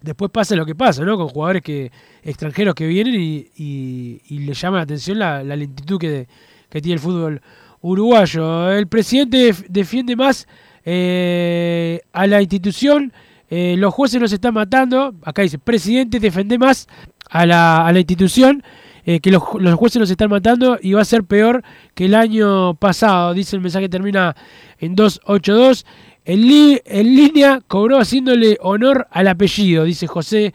después 0.00 0.30
pasa 0.30 0.54
lo 0.54 0.66
que 0.66 0.74
pasa, 0.74 1.04
¿no? 1.04 1.16
Con 1.16 1.28
jugadores 1.28 1.62
que 1.62 1.90
extranjeros 2.22 2.74
que 2.74 2.86
vienen 2.86 3.14
y, 3.14 3.46
y, 3.56 4.20
y 4.28 4.38
le 4.40 4.52
llama 4.52 4.78
la 4.78 4.82
atención 4.82 5.18
la, 5.18 5.42
la 5.42 5.56
lentitud 5.56 5.98
que, 5.98 6.28
que, 6.68 6.80
tiene 6.80 6.94
el 6.94 7.00
fútbol 7.00 7.40
uruguayo. 7.80 8.72
El 8.72 8.86
presidente 8.86 9.54
defiende 9.68 10.16
más 10.16 10.46
eh, 10.84 12.00
a 12.12 12.26
la 12.26 12.40
institución. 12.40 13.12
Eh, 13.50 13.76
los 13.78 13.94
jueces 13.94 14.20
nos 14.20 14.32
están 14.32 14.54
matando. 14.54 15.14
Acá 15.22 15.42
dice, 15.42 15.58
presidente, 15.58 16.20
defende 16.20 16.58
más 16.58 16.88
a 17.30 17.46
la, 17.46 17.86
a 17.86 17.92
la 17.92 17.98
institución. 17.98 18.62
Eh, 19.04 19.20
que 19.20 19.30
los, 19.30 19.42
los, 19.58 19.74
jueces 19.74 20.00
nos 20.00 20.10
están 20.10 20.28
matando 20.28 20.78
y 20.82 20.92
va 20.92 21.00
a 21.00 21.04
ser 21.04 21.24
peor 21.24 21.62
que 21.94 22.06
el 22.06 22.14
año 22.14 22.74
pasado. 22.74 23.32
Dice 23.32 23.56
el 23.56 23.62
mensaje 23.62 23.88
termina 23.88 24.36
en 24.78 24.94
282. 24.94 25.86
En, 26.26 26.46
li, 26.46 26.80
en 26.84 27.16
línea 27.16 27.60
cobró 27.66 27.98
haciéndole 27.98 28.58
honor 28.60 29.06
al 29.10 29.28
apellido, 29.28 29.84
dice 29.84 30.06
José 30.06 30.52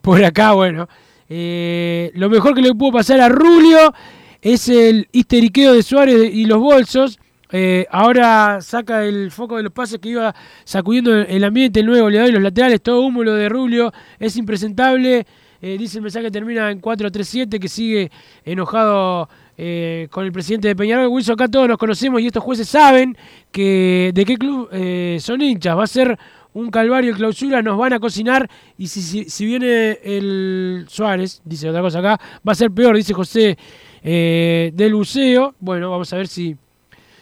por 0.00 0.24
acá. 0.24 0.52
Bueno, 0.52 0.88
lo 1.28 2.30
mejor 2.30 2.54
que 2.54 2.62
le 2.62 2.74
pudo 2.74 2.92
pasar 2.92 3.20
a 3.20 3.28
Rulio 3.28 3.92
es 4.42 4.68
el 4.68 5.08
histeriqueo 5.12 5.74
de 5.74 5.82
Suárez 5.82 6.30
y 6.32 6.44
los 6.44 6.58
bolsos. 6.58 7.18
Eh, 7.50 7.86
ahora 7.90 8.60
saca 8.60 9.04
el 9.04 9.30
foco 9.30 9.56
de 9.56 9.62
los 9.62 9.72
pases 9.72 9.98
que 9.98 10.10
iba 10.10 10.34
sacudiendo 10.64 11.14
el 11.14 11.42
ambiente, 11.44 11.80
el 11.80 11.86
nuevo 11.86 12.10
le 12.10 12.18
doy 12.18 12.30
los 12.30 12.42
laterales, 12.42 12.82
todo 12.82 13.00
humo 13.00 13.24
lo 13.24 13.34
de 13.34 13.48
Rubio, 13.48 13.92
es 14.18 14.36
impresentable. 14.36 15.26
Eh, 15.60 15.76
dice 15.78 15.98
el 15.98 16.02
mensaje 16.02 16.26
que 16.26 16.30
termina 16.30 16.70
en 16.70 16.80
4-3-7, 16.80 17.58
que 17.58 17.68
sigue 17.68 18.10
enojado 18.44 19.28
eh, 19.56 20.06
con 20.10 20.24
el 20.24 20.30
presidente 20.30 20.68
de 20.68 20.76
Peñarol. 20.76 21.08
Wilson, 21.08 21.32
acá 21.32 21.48
todos 21.48 21.66
nos 21.66 21.78
conocemos 21.78 22.20
y 22.20 22.26
estos 22.26 22.44
jueces 22.44 22.68
saben 22.68 23.16
que 23.50 24.12
de 24.14 24.24
qué 24.24 24.36
club 24.36 24.68
son 25.18 25.40
hinchas. 25.40 25.76
Va 25.76 25.84
a 25.84 25.88
ser 25.88 26.18
un 26.54 26.70
calvario 26.70 27.12
de 27.12 27.18
clausura, 27.18 27.62
nos 27.62 27.78
van 27.78 27.92
a 27.92 28.00
cocinar 28.00 28.48
y 28.76 28.88
si, 28.88 29.02
si, 29.02 29.24
si, 29.24 29.46
viene 29.46 29.98
el 30.02 30.86
Suárez, 30.88 31.40
dice 31.44 31.68
otra 31.68 31.82
cosa 31.82 31.98
acá, 32.00 32.20
va 32.46 32.52
a 32.52 32.54
ser 32.54 32.70
peor, 32.70 32.96
dice 32.96 33.14
José 33.14 33.56
del 34.02 34.94
Buceo. 34.94 35.54
Bueno, 35.60 35.90
vamos 35.90 36.12
a 36.12 36.16
ver 36.16 36.28
si 36.28 36.56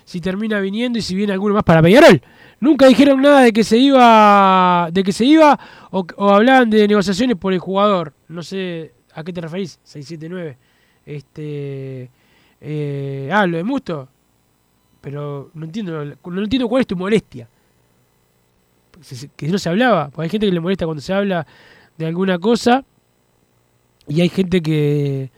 si 0.06 0.20
termina 0.20 0.60
viniendo 0.60 1.00
y 1.00 1.02
si 1.02 1.14
viene 1.14 1.32
alguno 1.32 1.54
más 1.54 1.64
para 1.64 1.82
Peñarol. 1.82 2.22
Nunca 2.60 2.86
dijeron 2.86 3.20
nada 3.20 3.40
de 3.42 3.52
que 3.52 3.64
se 3.64 3.76
iba, 3.76 4.88
de 4.92 5.02
que 5.02 5.12
se 5.12 5.24
iba 5.24 5.58
o, 5.90 6.06
o 6.16 6.30
hablaban 6.30 6.70
de 6.70 6.86
negociaciones 6.86 7.36
por 7.36 7.52
el 7.52 7.58
jugador. 7.58 8.14
No 8.28 8.42
sé 8.42 8.92
a 9.12 9.24
qué 9.24 9.32
te 9.32 9.40
referís, 9.40 9.80
679. 9.82 10.56
Este, 11.04 12.10
eh, 12.60 13.30
ah, 13.32 13.46
lo 13.46 13.56
de 13.56 13.64
Musto. 13.64 14.08
Pero 15.00 15.50
no 15.54 15.64
entiendo, 15.64 16.04
no 16.04 16.42
entiendo 16.42 16.68
cuál 16.68 16.80
es 16.82 16.86
tu 16.86 16.96
molestia. 16.96 17.48
Que 19.36 19.48
no 19.48 19.58
se 19.58 19.68
hablaba, 19.68 20.10
porque 20.10 20.22
hay 20.24 20.28
gente 20.30 20.46
que 20.46 20.52
le 20.52 20.60
molesta 20.60 20.84
cuando 20.84 21.00
se 21.00 21.12
habla 21.12 21.46
de 21.96 22.06
alguna 22.06 22.38
cosa 22.38 22.84
y 24.08 24.20
hay 24.20 24.28
gente 24.28 24.60
que, 24.60 25.30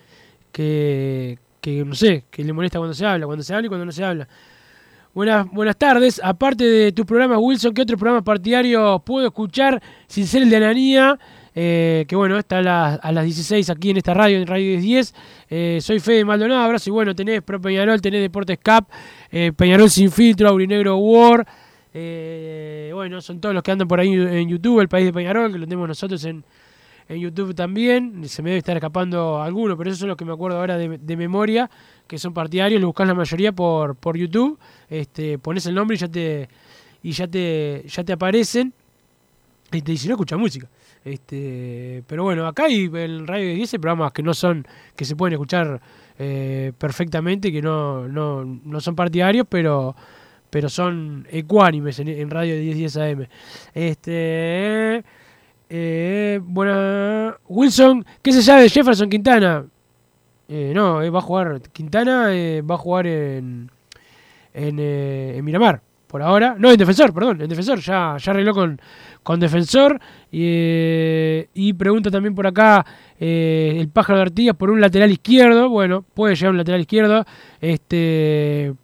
que, 0.53 1.39
que 1.61 1.85
no 1.85 1.95
sé, 1.95 2.25
que 2.31 2.45
le 2.45 2.53
molesta 2.53 2.79
cuando 2.79 2.95
se 2.95 3.07
habla, 3.07 3.27
cuando 3.27 3.43
se 3.43 3.55
habla 3.55 3.67
y 3.67 3.69
cuando 3.69 3.87
no 3.87 3.93
se 3.93 4.05
habla. 4.05 4.29
Buenas, 5.15 5.51
buenas 5.51 5.77
tardes. 5.77 6.21
Aparte 6.23 6.65
de 6.65 6.93
tus 6.93 7.07
programas, 7.07 7.39
Wilson, 7.41 7.75
¿qué 7.75 7.83
otros 7.83 7.99
programas 7.99 8.23
partidarios 8.23 9.03
puedo 9.03 9.27
escuchar 9.27 9.83
sin 10.07 10.27
ser 10.27 10.43
el 10.43 10.51
de 10.51 10.57
Ananía? 10.57 11.19
Eh, 11.55 12.05
que 12.07 12.15
bueno, 12.15 12.39
está 12.39 12.59
a, 12.59 12.63
la, 12.63 12.95
a, 12.95 13.11
las 13.11 13.25
16 13.25 13.69
aquí 13.71 13.91
en 13.91 13.97
esta 13.97 14.15
radio, 14.15 14.39
en 14.39 14.47
Radio 14.47 14.79
10. 14.79 15.15
Eh, 15.49 15.79
soy 15.81 15.99
Fede 15.99 16.25
Maldonado, 16.25 16.63
abrazo 16.63 16.91
y 16.91 16.93
bueno, 16.93 17.17
tenés 17.17 17.43
Pro 17.43 17.61
Peñarol, 17.61 18.01
tenés 18.01 18.21
Deportes 18.21 18.59
Cap, 18.63 18.89
eh, 19.33 19.51
Peñarol 19.57 19.91
Sin 19.91 20.13
Filtro, 20.13 20.51
Aurinegro 20.51 20.97
War. 20.99 21.45
Eh, 22.01 22.93
bueno, 22.95 23.21
son 23.21 23.41
todos 23.41 23.53
los 23.53 23.65
que 23.65 23.73
andan 23.73 23.89
por 23.89 23.99
ahí 23.99 24.13
en 24.13 24.49
YouTube, 24.49 24.79
El 24.79 24.89
País 24.89 25.05
de 25.05 25.13
Peñarol, 25.13 25.51
que 25.51 25.59
lo 25.59 25.65
tenemos 25.65 25.89
nosotros 25.89 26.25
en, 26.27 26.45
en 27.09 27.19
YouTube 27.19 27.53
también. 27.53 28.29
Se 28.29 28.41
me 28.41 28.51
debe 28.51 28.59
estar 28.59 28.77
escapando 28.77 29.43
alguno, 29.43 29.77
pero 29.77 29.91
esos 29.91 29.99
son 29.99 30.09
los 30.09 30.17
que 30.17 30.25
me 30.25 30.33
acuerdo 30.33 30.61
ahora 30.61 30.79
de, 30.79 31.17
memoria, 31.17 31.69
que 32.07 32.17
son 32.17 32.33
partidarios, 32.33 32.81
lo 32.81 32.87
buscas 32.87 33.09
la 33.09 33.15
mayoría 33.15 33.51
por, 33.51 33.97
por 33.97 34.17
YouTube. 34.17 34.61
Este, 34.89 35.39
pones 35.39 35.67
el 35.67 35.75
nombre 35.75 35.97
y 35.97 35.99
ya 35.99 36.07
te 36.07 36.49
y 37.03 37.11
ya 37.13 37.27
te 37.27 37.85
ya 37.89 38.05
te 38.05 38.13
aparecen 38.13 38.73
y 39.73 39.83
te 39.83 39.93
dicen 39.93 40.09
no 40.09 40.15
escucha 40.15 40.37
música 40.37 40.69
este 41.05 42.03
pero 42.09 42.25
bueno 42.25 42.45
acá 42.47 42.65
hay 42.65 42.91
en 42.93 43.25
radio 43.25 43.47
de 43.47 43.55
10 43.55 43.71
programas 43.73 44.11
que 44.11 44.23
no 44.23 44.35
son 44.35 44.67
que 44.97 45.05
se 45.05 45.15
pueden 45.15 45.35
escuchar 45.35 45.81
eh, 46.19 46.73
perfectamente 46.77 47.53
que 47.53 47.63
no, 47.63 48.09
no, 48.09 48.45
no 48.45 48.81
son 48.81 48.97
partidarios 48.97 49.47
pero 49.49 49.95
pero 50.51 50.69
son 50.69 51.27
ecuánimes 51.31 51.99
en, 51.99 52.31
radio 52.31 52.55
de 52.55 52.61
10 52.61 52.77
10 52.77 52.97
AM 52.97 53.27
este 53.75 55.05
eh, 55.71 56.41
bueno 56.43 57.35
Wilson 57.49 58.05
¿qué 58.23 58.33
se 58.33 58.43
sabe 58.43 58.63
de 58.63 58.71
Jefferson 58.71 59.11
Quintana? 59.11 59.65
Eh, 60.49 60.73
no, 60.75 61.13
va 61.13 61.19
a 61.19 61.23
jugar 61.23 61.61
Quintana 61.73 62.29
va 62.63 62.75
a 62.75 62.79
jugar 62.79 63.07
en 63.07 63.71
en, 64.59 64.79
eh, 64.79 65.37
en, 65.37 65.45
Miramar, 65.45 65.81
por 66.07 66.23
ahora. 66.23 66.57
No, 66.59 66.71
en 66.71 66.77
Defensor, 66.77 67.13
perdón, 67.13 67.41
en 67.41 67.49
Defensor. 67.49 67.81
Ya, 67.81 68.17
ya 68.19 68.33
arregló 68.33 68.55
con, 68.55 68.81
con 69.23 69.41
Defensor. 69.41 70.01
Y, 70.31 70.41
eh, 70.43 71.75
pregunta 71.77 72.11
también 72.11 72.35
por 72.35 72.47
acá 72.47 72.85
eh, 73.19 73.77
el 73.79 73.89
pájaro 73.89 74.19
de 74.19 74.23
Artigas 74.23 74.57
por 74.57 74.71
un 74.71 74.81
lateral 74.81 75.11
izquierdo. 75.11 75.69
Bueno, 75.69 76.05
puede 76.15 76.35
llegar 76.35 76.51
un 76.51 76.59
lateral 76.59 76.81
izquierdo. 76.81 77.25
Este. 77.61 78.75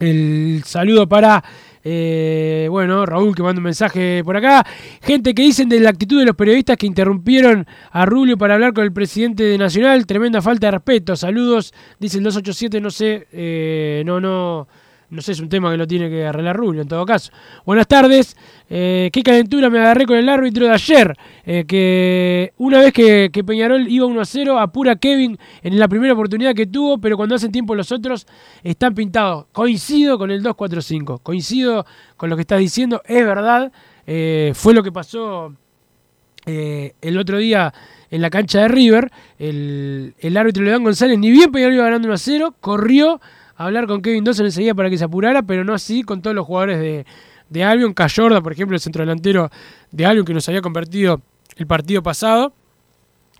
El 0.00 0.62
saludo 0.64 1.08
para 1.08 1.42
eh, 1.90 2.66
bueno, 2.70 3.06
Raúl 3.06 3.34
que 3.34 3.42
manda 3.42 3.60
un 3.60 3.64
mensaje 3.64 4.22
por 4.24 4.36
acá. 4.36 4.66
Gente 5.02 5.34
que 5.34 5.42
dicen 5.42 5.68
de 5.68 5.80
la 5.80 5.90
actitud 5.90 6.18
de 6.18 6.26
los 6.26 6.36
periodistas 6.36 6.76
que 6.76 6.86
interrumpieron 6.86 7.66
a 7.90 8.04
Rubio 8.04 8.36
para 8.36 8.54
hablar 8.54 8.74
con 8.74 8.84
el 8.84 8.92
presidente 8.92 9.44
de 9.44 9.56
Nacional. 9.56 10.06
Tremenda 10.06 10.42
falta 10.42 10.66
de 10.66 10.72
respeto. 10.72 11.16
Saludos, 11.16 11.72
dice 11.98 12.18
el 12.18 12.24
287, 12.24 12.80
no 12.80 12.90
sé, 12.90 13.26
eh, 13.32 14.02
no, 14.04 14.20
no. 14.20 14.68
No 15.10 15.22
sé, 15.22 15.32
es 15.32 15.40
un 15.40 15.48
tema 15.48 15.70
que 15.70 15.78
lo 15.78 15.86
tiene 15.86 16.10
que 16.10 16.26
arreglar 16.26 16.54
Rubio 16.54 16.82
en 16.82 16.88
todo 16.88 17.06
caso. 17.06 17.32
Buenas 17.64 17.86
tardes. 17.86 18.36
Eh, 18.68 19.08
qué 19.10 19.22
calentura 19.22 19.70
me 19.70 19.78
agarré 19.78 20.04
con 20.04 20.18
el 20.18 20.28
árbitro 20.28 20.66
de 20.66 20.72
ayer. 20.72 21.16
Eh, 21.46 21.64
que 21.66 22.52
una 22.58 22.80
vez 22.80 22.92
que, 22.92 23.30
Peñarol 23.46 23.88
iba 23.88 24.04
1 24.04 24.20
a 24.20 24.24
0, 24.26 24.58
apura 24.58 24.96
Kevin 24.96 25.38
en 25.62 25.78
la 25.78 25.88
primera 25.88 26.12
oportunidad 26.12 26.54
que 26.54 26.66
tuvo, 26.66 26.98
pero 26.98 27.16
cuando 27.16 27.34
hacen 27.36 27.50
tiempo 27.50 27.74
los 27.74 27.90
otros 27.90 28.26
están 28.62 28.94
pintados. 28.94 29.46
Coincido 29.50 30.18
con 30.18 30.30
el 30.30 30.42
2-4-5. 30.42 31.20
Coincido 31.22 31.86
con 32.18 32.28
lo 32.28 32.36
que 32.36 32.42
estás 32.42 32.58
diciendo. 32.58 33.00
Es 33.06 33.24
verdad. 33.24 33.72
Eh, 34.06 34.52
fue 34.54 34.74
lo 34.74 34.82
que 34.82 34.92
pasó 34.92 35.54
el 36.44 37.18
otro 37.18 37.36
día 37.36 37.74
en 38.10 38.22
la 38.22 38.30
cancha 38.30 38.62
de 38.62 38.68
River, 38.68 39.10
el, 39.38 40.14
el 40.18 40.36
árbitro 40.38 40.64
León 40.64 40.82
González, 40.82 41.18
ni 41.18 41.30
bien 41.30 41.52
Peñarol 41.52 41.74
iba 41.74 41.84
ganando 41.84 42.08
1 42.08 42.14
a 42.14 42.18
0, 42.18 42.54
corrió 42.58 43.20
hablar 43.66 43.86
con 43.86 44.00
Kevin 44.02 44.24
Dawson 44.24 44.46
enseguida 44.46 44.74
para 44.74 44.88
que 44.90 44.98
se 44.98 45.04
apurara, 45.04 45.42
pero 45.42 45.64
no 45.64 45.74
así 45.74 46.02
con 46.02 46.22
todos 46.22 46.34
los 46.34 46.46
jugadores 46.46 46.78
de, 46.78 47.06
de 47.50 47.64
Albion, 47.64 47.92
Cayorda, 47.92 48.40
por 48.40 48.52
ejemplo, 48.52 48.74
el 48.76 48.80
centrodelantero 48.80 49.50
de 49.90 50.06
Albion 50.06 50.24
que 50.24 50.34
nos 50.34 50.48
había 50.48 50.62
convertido 50.62 51.20
el 51.56 51.66
partido 51.66 52.02
pasado, 52.02 52.52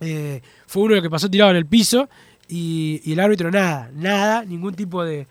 eh, 0.01 0.43
fue 0.67 0.83
uno 0.85 1.01
que 1.03 1.11
pasó 1.11 1.29
tirado 1.31 1.51
en 1.51 1.57
el 1.57 1.67
piso 1.67 2.09
y, 2.49 3.01
el 3.13 3.21
árbitro 3.21 3.51
nada, 3.51 3.91
nada, 3.95 4.45
ningún 4.45 4.75
tipo 4.75 5.05
de, 5.05 5.27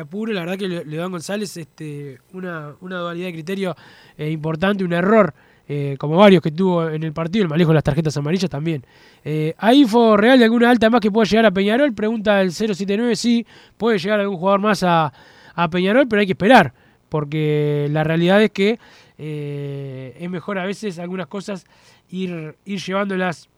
apuro. 0.00 0.32
La 0.32 0.40
verdad 0.40 0.56
que 0.58 0.68
Le- 0.68 0.84
León 0.84 1.10
González, 1.10 1.56
este, 1.56 2.18
una, 2.32 2.74
una 2.80 2.98
dualidad 2.98 3.26
de 3.26 3.32
criterio 3.32 3.76
eh, 4.16 4.30
importante, 4.30 4.84
un 4.84 4.92
error, 4.92 5.34
eh, 5.72 5.94
como 5.98 6.16
varios 6.16 6.42
que 6.42 6.50
tuvo 6.50 6.88
en 6.88 7.04
el 7.04 7.12
partido, 7.12 7.44
el 7.44 7.48
manejo 7.48 7.68
de 7.68 7.74
las 7.74 7.84
tarjetas 7.84 8.16
amarillas 8.16 8.50
también. 8.50 8.84
Eh, 9.24 9.54
¿Hay 9.56 9.82
info 9.82 10.16
real 10.16 10.36
de 10.36 10.44
alguna 10.44 10.68
alta 10.68 10.90
más 10.90 11.00
que 11.00 11.12
pueda 11.12 11.26
llegar 11.26 11.46
a 11.46 11.52
Peñarol? 11.52 11.94
Pregunta 11.94 12.42
el 12.42 12.50
079, 12.50 13.14
sí, 13.14 13.46
puede 13.76 13.96
llegar 14.00 14.18
algún 14.18 14.36
jugador 14.36 14.58
más 14.58 14.82
a, 14.82 15.12
a 15.54 15.70
Peñarol, 15.70 16.08
pero 16.08 16.18
hay 16.18 16.26
que 16.26 16.32
esperar, 16.32 16.74
porque 17.08 17.86
la 17.88 18.02
realidad 18.02 18.42
es 18.42 18.50
que 18.50 18.80
eh, 19.16 20.16
es 20.18 20.28
mejor 20.28 20.58
a 20.58 20.66
veces 20.66 20.98
algunas 20.98 21.28
cosas 21.28 21.64
ir, 22.08 22.56
ir 22.64 22.80
llevándolas 22.80 23.48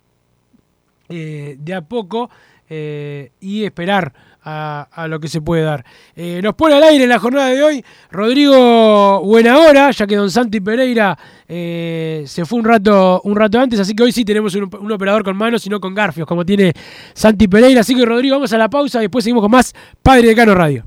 eh, 1.08 1.56
de 1.58 1.72
a 1.72 1.80
poco 1.80 2.28
y 2.68 3.64
esperar 3.64 4.14
a, 4.44 5.06
lo 5.08 5.20
que 5.20 5.28
se 5.28 5.40
puede 5.40 5.62
dar. 5.62 5.84
Eh, 6.14 6.40
nos 6.42 6.54
pone 6.54 6.74
al 6.74 6.82
aire 6.82 7.04
en 7.04 7.10
la 7.10 7.18
jornada 7.18 7.48
de 7.48 7.62
hoy 7.62 7.84
Rodrigo 8.10 9.20
Buenahora, 9.22 9.90
ya 9.90 10.06
que 10.06 10.16
Don 10.16 10.30
Santi 10.30 10.60
Pereira 10.60 11.18
eh, 11.48 12.24
se 12.26 12.44
fue 12.44 12.58
un 12.58 12.64
rato, 12.64 13.20
un 13.24 13.36
rato 13.36 13.58
antes, 13.60 13.78
así 13.80 13.94
que 13.94 14.02
hoy 14.02 14.12
sí 14.12 14.24
tenemos 14.24 14.54
un, 14.54 14.68
un 14.80 14.92
operador 14.92 15.24
con 15.24 15.36
manos 15.36 15.66
y 15.66 15.70
no 15.70 15.80
con 15.80 15.94
garfios, 15.94 16.26
como 16.26 16.44
tiene 16.44 16.72
Santi 17.14 17.48
Pereira. 17.48 17.80
Así 17.80 17.94
que 17.94 18.04
Rodrigo, 18.04 18.36
vamos 18.36 18.52
a 18.52 18.58
la 18.58 18.68
pausa 18.68 18.98
y 18.98 19.02
después 19.02 19.24
seguimos 19.24 19.42
con 19.42 19.50
más 19.50 19.74
Padre 20.02 20.28
de 20.28 20.34
Cano 20.34 20.54
Radio. 20.54 20.86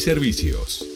servicios. 0.00 0.95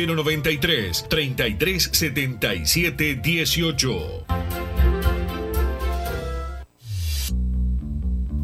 093 0.05 1.03
3377 1.09 3.21
18. 3.21 4.90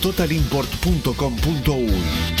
www.totalimport.com.uy. 0.00 2.40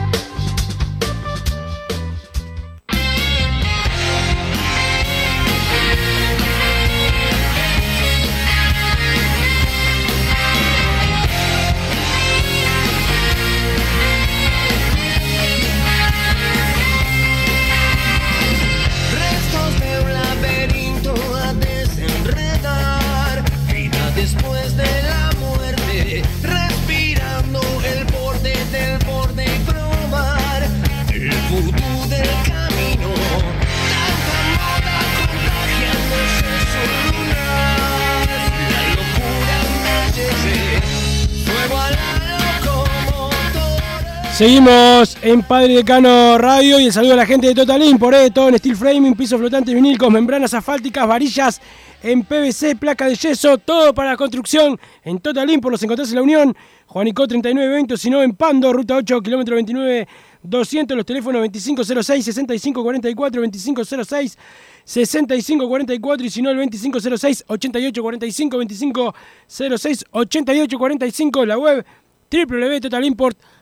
Seguimos 44.41 45.17
en 45.21 45.43
Padre 45.43 45.75
Decano 45.75 46.35
Radio 46.39 46.79
y 46.79 46.85
el 46.85 46.91
saludo 46.91 47.13
a 47.13 47.17
la 47.17 47.27
gente 47.27 47.45
de 47.45 47.53
Total 47.53 47.79
Import, 47.83 48.17
eh, 48.17 48.31
todo 48.31 48.49
en 48.49 48.57
steel 48.57 48.75
framing, 48.75 49.13
piso 49.13 49.37
flotante 49.37 49.71
vinílicos, 49.71 50.09
membranas 50.09 50.51
asfálticas, 50.55 51.07
varillas 51.07 51.61
en 52.01 52.23
PVC, 52.23 52.75
placa 52.75 53.05
de 53.05 53.13
yeso, 53.13 53.59
todo 53.59 53.93
para 53.93 54.09
la 54.09 54.17
construcción 54.17 54.79
en 55.03 55.19
Total 55.19 55.47
Import, 55.47 55.73
los 55.73 55.83
encontrás 55.83 56.09
en 56.09 56.15
la 56.15 56.23
Unión, 56.23 56.55
Juanico 56.87 57.27
3920, 57.27 57.97
si 57.97 58.09
no 58.09 58.23
en 58.23 58.33
Pando, 58.33 58.73
ruta 58.73 58.95
8, 58.95 59.21
kilómetro 59.21 59.53
29 59.53 60.07
200, 60.41 60.97
los 60.97 61.05
teléfonos 61.05 61.41
2506 61.43 62.25
6544, 62.25 63.41
2506 63.43 64.37
6544 64.83 66.25
y 66.25 66.29
si 66.31 66.41
no 66.41 66.49
el 66.49 66.57
2506 66.57 67.43
8845, 67.45 68.57
2506 68.57 70.05
8845, 70.09 71.45
la 71.45 71.59
web 71.59 71.85
www.totalimport.com. 72.31 73.60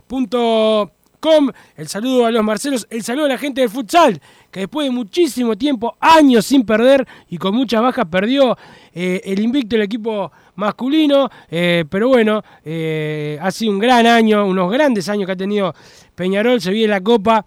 El 1.76 1.88
saludo 1.88 2.26
a 2.26 2.32
los 2.32 2.44
Marcelos, 2.44 2.88
el 2.90 3.04
saludo 3.04 3.26
a 3.26 3.30
la 3.30 3.38
gente 3.38 3.62
del 3.62 3.70
futsal, 3.70 4.20
que 4.50 4.62
después 4.62 4.88
de 4.88 4.92
muchísimo 4.92 5.58
tiempo, 5.58 5.98
años 6.00 6.46
sin 6.46 6.66
perder 6.66 7.06
y 7.30 7.38
con 7.38 7.54
muchas 7.54 7.82
bajas, 7.82 8.06
perdió 8.10 8.58
eh, 8.94 9.22
el 9.26 9.40
invicto 9.40 9.76
del 9.76 9.84
equipo 9.84 10.32
masculino. 10.56 11.30
eh, 11.52 11.86
pero 11.90 12.08
bueno, 12.08 12.42
eh, 12.66 13.38
ha 13.42 13.52
sido 13.52 13.72
un 13.74 13.80
gran 13.80 14.08
año, 14.08 14.46
unos 14.46 14.72
grandes 14.72 15.08
años 15.10 15.26
que 15.26 15.34
ha 15.34 15.38
tenido 15.38 15.76
Peñarol. 16.16 16.60
Se 16.60 16.72
viene 16.72 16.88
la 16.88 17.02
Copa, 17.02 17.46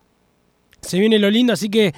se 0.81 1.01
viene 1.01 1.19
lo 1.19 1.31
lindo, 1.31 1.53
así 1.53 1.69
que 1.69 1.93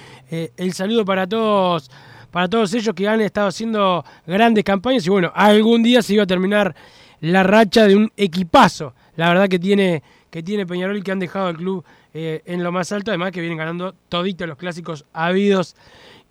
el 0.56 0.72
saludo 0.72 1.04
para 1.04 1.26
todos. 1.26 1.90
Para 2.30 2.48
todos 2.48 2.74
ellos 2.74 2.94
que 2.96 3.06
han 3.06 3.20
estado 3.20 3.48
haciendo 3.48 4.04
grandes 4.26 4.64
campañas 4.64 5.06
y 5.06 5.10
bueno, 5.10 5.30
algún 5.34 5.84
día 5.84 6.02
se 6.02 6.14
iba 6.14 6.24
a 6.24 6.26
terminar 6.26 6.74
la 7.20 7.44
racha 7.44 7.86
de 7.86 7.94
un 7.94 8.10
equipazo. 8.16 8.92
La 9.14 9.28
verdad 9.28 9.48
que 9.48 9.60
tiene, 9.60 10.02
que 10.34 10.42
tiene 10.42 10.66
Peñarol 10.66 11.04
que 11.04 11.12
han 11.12 11.20
dejado 11.20 11.46
al 11.46 11.56
club 11.56 11.84
eh, 12.12 12.42
en 12.44 12.64
lo 12.64 12.72
más 12.72 12.90
alto, 12.90 13.12
además 13.12 13.30
que 13.30 13.38
vienen 13.38 13.56
ganando 13.56 13.94
toditos 14.08 14.48
los 14.48 14.58
clásicos 14.58 15.04
habidos 15.12 15.76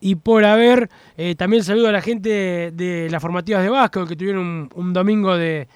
y 0.01 0.15
por 0.15 0.43
haber. 0.43 0.89
Eh, 1.15 1.35
también 1.35 1.63
saludo 1.63 1.87
a 1.87 1.93
la 1.93 2.01
gente 2.01 2.73
de 2.73 3.07
las 3.09 3.21
formativas 3.21 3.63
de 3.63 3.69
básquet 3.69 4.05
que 4.05 4.17
tuvieron 4.17 4.69
un, 4.75 4.91
domingo 4.91 5.37
de, 5.37 5.69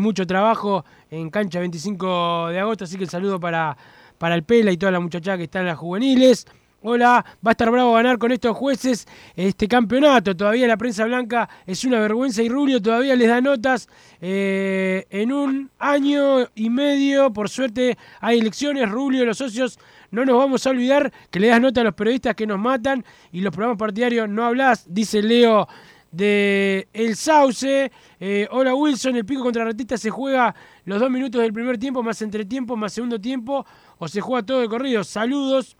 mucho 0.00 0.26
trabajo 0.26 0.84
en 1.08 1.30
cancha 1.30 1.60
25 1.60 2.48
de 2.48 2.58
agosto, 2.58 2.82
así 2.82 2.96
que 2.96 3.04
el 3.04 3.10
saludo 3.10 3.38
para, 3.38 3.76
para 4.18 4.34
el 4.34 4.42
Pela 4.42 4.72
y 4.72 4.76
toda 4.76 4.90
la 4.90 4.98
muchachada 4.98 5.36
que 5.36 5.44
está 5.44 5.60
en 5.60 5.66
las 5.66 5.78
juveniles. 5.78 6.48
Hola, 6.80 7.24
va 7.44 7.50
a 7.50 7.52
estar 7.52 7.72
bravo 7.72 7.94
ganar 7.94 8.18
con 8.18 8.30
estos 8.30 8.56
jueces 8.56 9.08
este 9.34 9.66
campeonato. 9.66 10.36
Todavía 10.36 10.68
la 10.68 10.76
prensa 10.76 11.06
blanca 11.06 11.48
es 11.66 11.84
una 11.84 11.98
vergüenza 11.98 12.40
y 12.40 12.48
Rubio 12.48 12.80
todavía 12.80 13.16
les 13.16 13.26
da 13.26 13.40
notas. 13.40 13.88
Eh, 14.20 15.04
en 15.10 15.32
un 15.32 15.70
año 15.80 16.46
y 16.54 16.70
medio, 16.70 17.32
por 17.32 17.48
suerte, 17.48 17.98
hay 18.20 18.38
elecciones. 18.38 18.88
Rubio, 18.88 19.24
los 19.24 19.38
socios, 19.38 19.76
no 20.12 20.24
nos 20.24 20.36
vamos 20.36 20.64
a 20.68 20.70
olvidar 20.70 21.12
que 21.32 21.40
le 21.40 21.48
das 21.48 21.60
nota 21.60 21.80
a 21.80 21.84
los 21.84 21.94
periodistas 21.94 22.36
que 22.36 22.46
nos 22.46 22.60
matan 22.60 23.04
y 23.32 23.40
los 23.40 23.52
programas 23.52 23.78
partidarios 23.78 24.28
no 24.28 24.44
hablas, 24.44 24.86
dice 24.88 25.20
Leo 25.20 25.66
de 26.12 26.86
El 26.92 27.16
Sauce. 27.16 27.90
Eh, 28.20 28.48
hola 28.52 28.72
Wilson, 28.76 29.16
el 29.16 29.24
pico 29.24 29.42
contra 29.42 29.64
Ratista 29.64 29.96
se 29.96 30.10
juega 30.10 30.54
los 30.84 31.00
dos 31.00 31.10
minutos 31.10 31.42
del 31.42 31.52
primer 31.52 31.76
tiempo, 31.76 32.04
más 32.04 32.22
entretiempo, 32.22 32.76
más 32.76 32.92
segundo 32.92 33.20
tiempo, 33.20 33.66
o 33.98 34.06
se 34.06 34.20
juega 34.20 34.46
todo 34.46 34.60
de 34.60 34.68
corrido. 34.68 35.02
Saludos. 35.02 35.77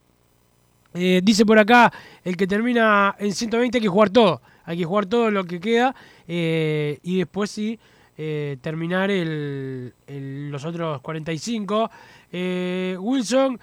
Eh, 0.93 1.21
dice 1.23 1.45
por 1.45 1.59
acá 1.59 1.91
el 2.23 2.35
que 2.35 2.47
termina 2.47 3.15
en 3.19 3.33
120 3.33 3.77
hay 3.77 3.81
que 3.81 3.87
jugar 3.87 4.09
todo. 4.09 4.41
Hay 4.69 4.77
que 4.77 4.85
jugar 4.85 5.07
todo 5.07 5.31
lo 5.31 5.45
que 5.45 5.59
queda 5.59 5.95
eh, 6.27 6.99
y 7.01 7.17
después 7.17 7.49
sí 7.49 7.79
eh, 8.15 8.57
terminar 8.61 9.09
los 9.09 10.63
otros 10.63 11.01
45. 11.01 11.89
Eh, 12.31 12.95
Wilson, 12.99 13.59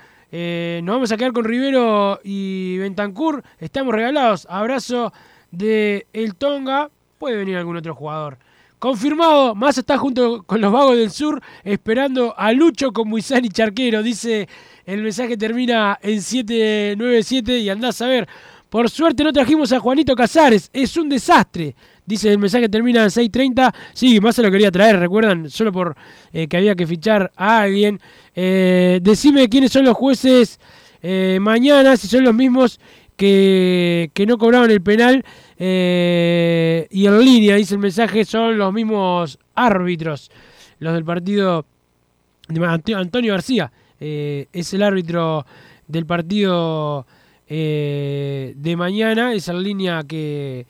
nos 0.83 0.95
vamos 0.95 1.13
a 1.13 1.17
quedar 1.17 1.33
con 1.33 1.45
Rivero 1.45 2.19
y 2.25 2.79
Bentancur. 2.79 3.45
Estamos 3.61 3.95
regalados. 3.95 4.49
Abrazo 4.51 5.13
de 5.53 6.09
El 6.13 6.35
Tonga. 6.35 6.91
Puede 7.19 7.37
venir 7.37 7.57
algún 7.57 7.77
otro 7.77 7.95
jugador. 7.95 8.39
Confirmado, 8.79 9.55
Massa 9.55 9.81
está 9.81 9.97
junto 9.97 10.43
con 10.43 10.61
los 10.61 10.71
vagos 10.71 10.99
del 10.99 11.11
sur 11.11 11.41
esperando 11.65 12.35
a 12.37 12.53
Lucho 12.53 12.93
con 12.93 13.09
Muizán 13.09 13.43
y 13.47 13.49
Charquero. 13.49 14.03
Dice 14.03 14.47
el 14.85 15.03
mensaje 15.03 15.39
termina 15.39 15.99
en 16.03 16.21
797 16.21 17.59
y 17.59 17.71
andás 17.71 18.03
a 18.03 18.07
ver. 18.07 18.29
Por 18.69 18.91
suerte 18.91 19.25
no 19.25 19.33
trajimos 19.33 19.73
a 19.73 19.81
Juanito 19.81 20.15
Casares, 20.15 20.69
es 20.75 20.95
un 20.99 21.09
desastre. 21.09 21.75
Dice 22.05 22.31
el 22.31 22.39
mensaje 22.39 22.69
termina 22.69 23.05
en 23.05 23.09
6.30. 23.09 23.75
Sí, 23.95 24.21
Massa 24.21 24.43
lo 24.43 24.51
quería 24.51 24.71
traer, 24.71 24.99
recuerdan, 24.99 25.49
solo 25.49 25.73
por 25.73 25.97
eh, 26.35 26.47
que 26.47 26.59
había 26.59 26.75
que 26.75 26.87
fichar 26.87 27.33
a 27.35 27.61
alguien. 27.61 27.99
Eh, 28.35 29.01
decime 29.03 29.49
quiénes 29.49 29.73
son 29.73 29.87
los 29.87 29.97
jueces 29.97 30.61
eh, 31.03 31.39
mañana, 31.41 31.97
si 31.97 32.09
son 32.09 32.25
los 32.25 32.35
mismos 32.35 32.79
que, 33.17 34.11
que 34.15 34.27
no 34.27 34.39
cobraron 34.39 34.71
el 34.71 34.83
penal. 34.83 35.25
eh, 35.59 36.87
y 36.91 37.07
en 37.07 37.19
línea, 37.25 37.57
dice 37.57 37.75
el 37.75 37.81
mensaje, 37.81 38.25
son 38.25 38.59
los 38.59 38.73
mismos 38.73 39.39
árbitros, 39.55 40.31
los 40.79 40.95
del 40.95 41.05
partido 41.05 41.65
de 42.49 42.61
Ant- 42.61 42.97
Antonio 42.97 43.33
García. 43.33 43.73
eh, 44.01 44.47
es 44.53 44.75
el 44.75 44.83
árbitro 44.83 45.47
del 45.89 46.05
partido 46.05 47.07
eh, 47.49 48.53
de 48.57 48.77
mañana, 48.77 49.33
esa 49.33 49.55
línea 49.55 50.03
que, 50.07 50.67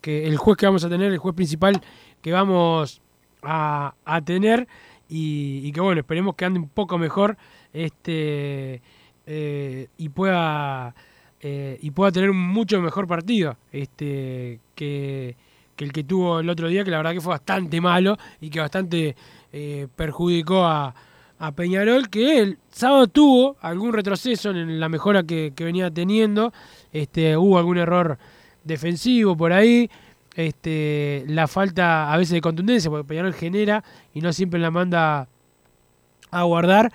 que 0.00 0.26
el 0.26 0.36
juez 0.38 0.56
que 0.56 0.66
vamos 0.66 0.84
a 0.84 0.88
tener, 0.88 1.12
el 1.12 1.18
juez 1.18 1.34
principal 1.34 1.80
que 2.22 2.32
vamos 2.32 3.02
a, 3.42 3.94
a 4.04 4.20
tener 4.22 4.66
y, 5.08 5.70
que 5.72 5.80
bueno, 5.80 6.00
esperemos 6.00 6.34
que 6.36 6.44
ande 6.44 6.60
un 6.60 6.68
poco 6.68 6.98
mejor 6.98 7.36
este 7.72 8.80
y 9.26 10.08
pueda 10.08 10.94
eh, 11.40 11.78
y 11.80 11.90
pueda 11.90 12.12
tener 12.12 12.30
un 12.30 12.38
mucho 12.38 12.80
mejor 12.80 13.06
partido 13.06 13.56
este 13.72 14.60
que, 14.74 15.36
el 15.78 15.92
que 15.92 16.04
tuvo 16.04 16.40
el 16.40 16.50
otro 16.50 16.68
día, 16.68 16.84
que 16.84 16.90
la 16.90 16.98
verdad 16.98 17.12
que 17.12 17.20
fue 17.22 17.30
bastante 17.30 17.80
malo 17.80 18.18
y 18.40 18.50
que 18.50 18.60
bastante 18.60 19.16
eh, 19.52 19.88
perjudicó 19.96 20.66
a, 20.66 20.94
a 21.38 21.52
Peñarol, 21.52 22.10
que 22.10 22.38
el 22.38 22.58
sábado 22.70 23.06
tuvo 23.06 23.56
algún 23.62 23.94
retroceso 23.94 24.50
en 24.50 24.78
la 24.78 24.90
mejora 24.90 25.22
que, 25.22 25.54
que 25.56 25.64
venía 25.64 25.90
teniendo, 25.90 26.52
este, 26.92 27.34
hubo 27.38 27.56
algún 27.56 27.78
error 27.78 28.18
defensivo 28.62 29.34
por 29.34 29.54
ahí, 29.54 29.90
este, 30.34 31.24
la 31.28 31.48
falta 31.48 32.12
a 32.12 32.16
veces 32.18 32.34
de 32.34 32.40
contundencia, 32.42 32.90
porque 32.90 33.08
Peñarol 33.08 33.32
genera 33.32 33.82
y 34.12 34.20
no 34.20 34.34
siempre 34.34 34.60
la 34.60 34.70
manda 34.70 35.28
a 36.30 36.42
guardar. 36.42 36.92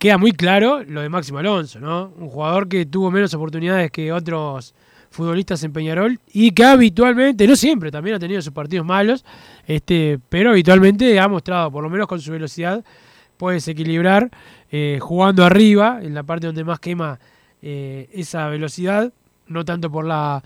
Queda 0.00 0.16
muy 0.16 0.32
claro 0.32 0.82
lo 0.82 1.02
de 1.02 1.10
Máximo 1.10 1.40
Alonso, 1.40 1.78
¿no? 1.78 2.14
Un 2.16 2.30
jugador 2.30 2.68
que 2.68 2.86
tuvo 2.86 3.10
menos 3.10 3.34
oportunidades 3.34 3.90
que 3.90 4.10
otros 4.10 4.74
futbolistas 5.10 5.62
en 5.62 5.74
Peñarol 5.74 6.18
y 6.32 6.52
que 6.52 6.64
habitualmente, 6.64 7.46
no 7.46 7.54
siempre, 7.54 7.90
también 7.90 8.16
ha 8.16 8.18
tenido 8.18 8.40
sus 8.40 8.54
partidos 8.54 8.86
malos, 8.86 9.26
este, 9.66 10.18
pero 10.30 10.52
habitualmente 10.52 11.20
ha 11.20 11.28
mostrado, 11.28 11.70
por 11.70 11.82
lo 11.82 11.90
menos 11.90 12.06
con 12.06 12.18
su 12.18 12.32
velocidad, 12.32 12.82
puede 13.36 13.56
desequilibrar 13.56 14.30
eh, 14.70 14.96
jugando 15.02 15.44
arriba, 15.44 15.98
en 16.00 16.14
la 16.14 16.22
parte 16.22 16.46
donde 16.46 16.64
más 16.64 16.80
quema 16.80 17.20
eh, 17.60 18.08
esa 18.14 18.48
velocidad, 18.48 19.12
no 19.48 19.66
tanto 19.66 19.92
por 19.92 20.06
la, 20.06 20.42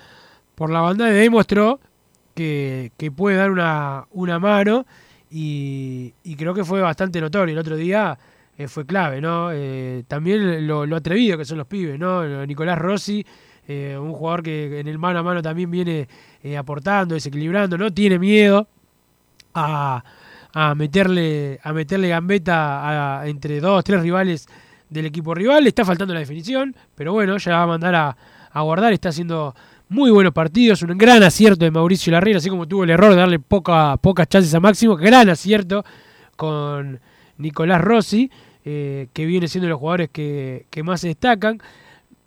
por 0.56 0.68
la 0.68 0.80
banda, 0.80 1.06
demostró 1.06 1.78
que, 2.34 2.90
que 2.96 3.12
puede 3.12 3.36
dar 3.36 3.52
una, 3.52 4.08
una 4.10 4.40
mano 4.40 4.84
y 5.30 6.12
creo 6.36 6.54
que 6.54 6.64
fue 6.64 6.80
bastante 6.80 7.20
notorio. 7.20 7.52
El 7.52 7.58
otro 7.60 7.76
día 7.76 8.18
eh, 8.56 8.68
fue 8.68 8.86
clave, 8.86 9.20
¿no? 9.20 9.50
Eh, 9.52 10.04
también 10.06 10.66
lo, 10.66 10.82
atrevido 10.94 11.36
que 11.36 11.44
son 11.44 11.58
los 11.58 11.66
pibes, 11.66 11.98
¿no? 11.98 12.46
Nicolás 12.46 12.78
Rossi, 12.78 13.24
eh, 13.66 13.96
un 14.00 14.12
jugador 14.12 14.42
que 14.42 14.78
en 14.78 14.86
el 14.86 14.98
mano 14.98 15.18
a 15.18 15.22
mano 15.22 15.42
también 15.42 15.70
viene 15.70 16.08
aportando, 16.56 17.14
desequilibrando, 17.14 17.76
no 17.78 17.92
tiene 17.92 18.18
miedo 18.18 18.68
a, 19.54 20.04
a 20.52 20.74
meterle 20.74 21.58
a 21.62 21.72
meterle 21.72 22.08
gambeta 22.08 23.22
entre 23.24 23.60
dos, 23.60 23.82
tres 23.82 24.02
rivales 24.02 24.46
del 24.88 25.06
equipo 25.06 25.34
rival. 25.34 25.64
Le 25.64 25.70
está 25.70 25.84
faltando 25.84 26.14
la 26.14 26.20
definición, 26.20 26.76
pero 26.94 27.12
bueno, 27.12 27.36
ya 27.38 27.56
va 27.56 27.62
a 27.62 27.66
mandar 27.66 27.94
a, 27.94 28.16
a 28.52 28.60
guardar, 28.62 28.92
está 28.92 29.08
haciendo 29.08 29.54
muy 29.88 30.10
buenos 30.10 30.32
partidos, 30.32 30.82
un 30.82 30.96
gran 30.96 31.22
acierto 31.22 31.64
de 31.64 31.70
Mauricio 31.70 32.12
Larriera, 32.12 32.38
así 32.38 32.48
como 32.50 32.68
tuvo 32.68 32.84
el 32.84 32.90
error 32.90 33.10
de 33.10 33.16
darle 33.16 33.38
poca, 33.38 33.96
pocas 33.96 34.28
chances 34.28 34.54
a 34.54 34.60
Máximo, 34.60 34.96
gran 34.96 35.28
acierto 35.28 35.84
con 36.36 37.00
Nicolás 37.38 37.80
Rossi, 37.80 38.30
eh, 38.64 39.08
que 39.12 39.26
viene 39.26 39.48
siendo 39.48 39.68
los 39.68 39.78
jugadores 39.78 40.10
que, 40.10 40.64
más 40.84 41.00
se 41.00 41.08
destacan. 41.08 41.60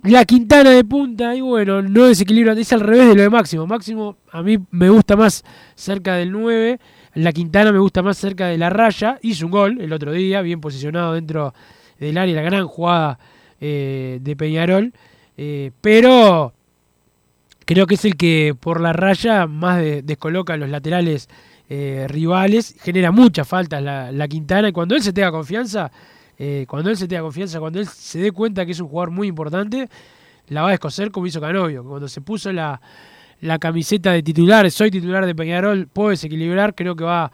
La 0.04 0.26
Quintana 0.26 0.70
de 0.70 0.84
punta, 0.84 1.36
y 1.36 1.42
bueno, 1.42 1.82
no 1.82 2.06
desequilibra, 2.06 2.54
es 2.54 2.72
al 2.72 2.82
revés 2.82 3.10
de 3.10 3.16
lo 3.16 3.22
de 3.24 3.30
Máximo. 3.30 3.66
Máximo 3.66 4.18
a 4.32 4.44
mí 4.44 4.58
me 4.72 4.90
gusta 4.90 5.16
más 5.16 5.44
cerca 5.76 6.16
del 6.16 6.32
9, 6.32 6.80
la 7.16 7.32
Quintana 7.34 7.72
me 7.72 7.80
gusta 7.80 8.04
más 8.04 8.18
cerca 8.18 8.48
de 8.48 8.58
la 8.58 8.70
raya, 8.70 9.18
hizo 9.24 9.46
un 9.46 9.52
gol 9.52 9.82
el 9.82 9.92
otro 9.92 10.12
día, 10.12 10.42
bien 10.42 10.62
posicionado 10.62 11.14
dentro 11.14 11.54
del 12.00 12.18
área, 12.18 12.36
la 12.36 12.44
gran 12.44 12.68
jugada 12.68 13.18
eh, 13.60 14.20
de 14.22 14.36
Peñarol, 14.36 14.94
eh, 15.36 15.72
pero 15.82 16.54
creo 17.66 17.88
que 17.88 17.96
es 17.96 18.06
el 18.06 18.16
que 18.16 18.56
por 18.58 18.80
la 18.80 18.94
raya 18.94 19.48
más 19.48 19.80
de, 19.80 20.04
descoloca 20.04 20.56
los 20.58 20.70
laterales 20.70 21.28
eh, 21.70 22.06
rivales, 22.08 22.76
genera 22.82 23.12
muchas 23.12 23.48
faltas 23.48 23.82
la, 23.82 24.12
la, 24.12 24.28
Quintana 24.28 24.70
y 24.70 24.72
cuando 24.72 24.96
él 24.96 25.02
se 25.02 25.12
tenga 25.12 25.32
confianza, 25.32 25.92
eh, 26.38 26.66
cuando 26.68 26.90
él 26.90 26.98
se 26.98 27.08
tenga 27.08 27.24
confianza, 27.24 27.60
cuando 27.60 27.80
él 27.80 27.88
se 27.88 28.20
dé 28.20 28.32
cuenta 28.32 28.66
que 28.66 28.72
es 28.72 28.80
un 28.80 28.88
jugador 28.88 29.12
muy 29.12 29.28
importante, 29.28 29.90
la 30.48 30.62
va 30.62 30.70
a 30.70 30.72
descoser 30.72 31.12
como 31.12 31.28
hizo 31.28 31.42
Canovio, 31.42 31.84
cuando 31.84 32.08
se 32.08 32.22
puso 32.22 32.54
la, 32.54 32.80
la 33.42 33.60
camiseta 33.60 34.12
de 34.14 34.24
titular, 34.24 34.70
soy 34.72 34.92
titular 34.92 35.26
de 35.26 35.36
Peñarol, 35.36 35.88
puedo 35.88 36.10
desequilibrar, 36.10 36.74
creo 36.74 36.96
que 36.96 37.04
va 37.04 37.32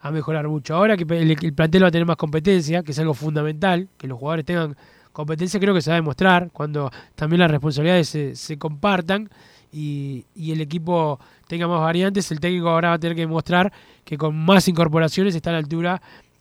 a 0.00 0.10
mejorar 0.10 0.48
mucho. 0.48 0.74
Ahora 0.74 0.96
que 0.96 1.04
el, 1.04 1.30
el 1.30 1.52
plantel 1.52 1.82
va 1.82 1.88
a 1.88 1.90
tener 1.90 2.06
más 2.06 2.16
competencia, 2.16 2.82
que 2.82 2.92
es 2.92 2.98
algo 2.98 3.14
fundamental, 3.14 3.88
que 3.96 4.06
los 4.06 4.18
jugadores 4.18 4.44
tengan 4.44 4.76
competencia, 5.12 5.60
creo 5.60 5.74
que 5.74 5.80
se 5.80 5.90
va 5.90 5.96
a 5.96 6.00
demostrar 6.00 6.50
cuando 6.52 6.90
también 7.14 7.40
las 7.40 7.50
responsabilidades 7.50 8.08
se, 8.08 8.34
se 8.34 8.58
compartan 8.58 9.30
y, 9.74 10.52
el 10.52 10.60
equipo 10.60 11.18
tenga 11.48 11.66
más 11.66 11.80
variantes, 11.80 12.30
el 12.30 12.38
técnico 12.38 12.68
ahora 12.68 12.90
va 12.90 12.94
a 12.94 12.98
tener 12.98 13.16
que 13.16 13.22
demostrar 13.22 13.72
que 14.04 14.16
con 14.16 14.36
más 14.36 14.68
incorporaciones 14.68 15.34
está 15.34 15.50
a 15.50 15.54
la 15.54 15.58
altura 15.58 16.00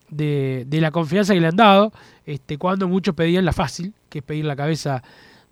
de, 0.10 0.68
la 0.70 0.92
confianza 0.92 1.34
que 1.34 1.40
le 1.40 1.48
han 1.48 1.56
dado, 1.56 1.92
este, 2.26 2.58
cuando 2.58 2.88
muchos 2.88 3.16
pedían 3.16 3.44
la 3.46 3.54
fácil, 3.54 3.94
que 4.10 4.20
es 4.20 4.24
pedir 4.24 4.46
la 4.46 4.56
cabeza 4.56 5.02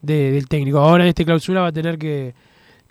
de, 0.02 0.32
del 0.32 0.48
técnico. 0.48 0.80
Ahora 0.80 1.04
en 1.04 1.10
esta 1.10 1.26
clausura 1.26 1.62
va 1.62 1.68
a 1.68 1.72
tener 1.72 1.98
que, 1.98 2.36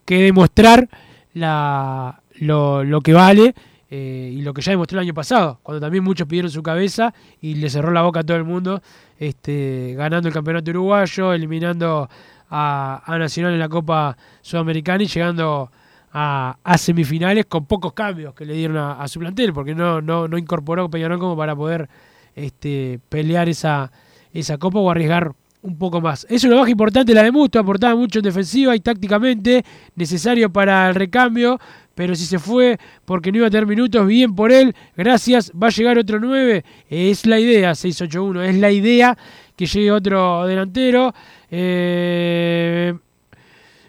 demostrar 0.07 0.89
lo, 1.35 3.01
que 3.05 3.13
vale 3.13 3.55
eh, 3.89 4.33
y 4.35 4.43
lo 4.43 4.53
que 4.53 4.61
ya 4.61 4.73
demostró 4.73 4.99
el 4.99 5.07
año 5.07 5.15
pasado, 5.15 5.61
cuando 5.63 5.81
también 5.81 6.03
muchos 6.03 6.27
pidieron 6.27 6.51
su 6.51 6.65
cabeza 6.65 7.15
y 7.41 7.55
le 7.55 7.71
cerró 7.71 7.93
la 7.93 8.03
boca 8.03 8.21
a 8.21 8.23
todo 8.25 8.37
el 8.37 8.45
mundo, 8.45 8.83
este, 9.21 9.95
ganando 9.97 10.27
el 10.27 10.35
campeonato 10.35 10.73
uruguayo, 10.73 11.33
eliminando 11.33 12.09
a, 12.51 13.17
Nacional 13.19 13.53
en 13.55 13.61
la 13.61 13.69
Copa 13.69 14.17
Sudamericana 14.43 15.05
y 15.05 15.07
llegando 15.07 15.71
a, 16.13 16.57
semifinales 16.77 17.47
con 17.47 17.67
pocos 17.67 17.93
cambios 17.93 18.35
que 18.35 18.45
le 18.45 18.55
dieron 18.55 18.77
a, 18.77 19.01
a 19.01 19.09
su 19.09 19.21
plantel, 19.21 19.53
porque 19.53 19.75
no, 19.75 20.03
no, 20.03 20.29
no 20.29 20.37
incorporó 20.37 20.91
Peñarol 20.91 21.19
como 21.19 21.37
para 21.37 21.55
poder 21.55 21.89
este, 22.35 23.01
pelear 23.09 23.49
esa, 23.49 23.91
esa 24.33 24.59
copa 24.59 24.79
o 24.79 24.91
arriesgar 24.91 25.33
un 25.63 25.79
poco 25.79 26.01
más. 26.01 26.27
Es 26.31 26.45
una 26.45 26.57
baja 26.57 26.71
importante 26.71 27.15
la 27.15 27.23
de 27.23 27.33
Musto, 27.33 27.59
aportaba 27.59 27.95
mucho 27.95 28.19
en 28.19 28.25
defensiva 28.25 28.75
y 28.75 28.81
tácticamente, 28.81 29.65
necesario 29.95 30.51
para 30.51 30.89
el 30.89 30.95
recambio, 30.95 31.61
pero 31.95 32.15
si 32.15 32.25
se 32.25 32.39
fue 32.39 32.79
porque 33.05 33.31
no 33.31 33.39
iba 33.39 33.49
a 33.49 33.51
tener 33.51 33.67
minutos, 33.67 34.07
bien 34.07 34.35
por 34.35 34.53
él, 34.53 34.75
gracias, 34.97 35.53
va 35.53 35.67
a 35.67 35.71
llegar 35.71 35.99
otro 35.99 36.19
9, 36.19 36.65
es 36.89 37.27
la 37.27 37.39
idea, 37.39 37.75
681, 37.75 38.43
es 38.43 38.57
la 38.57 38.71
idea 38.71 39.19
que 39.55 39.67
llegue 39.67 39.91
otro 39.91 40.47
delantero. 40.47 41.13
Eh, 41.51 42.95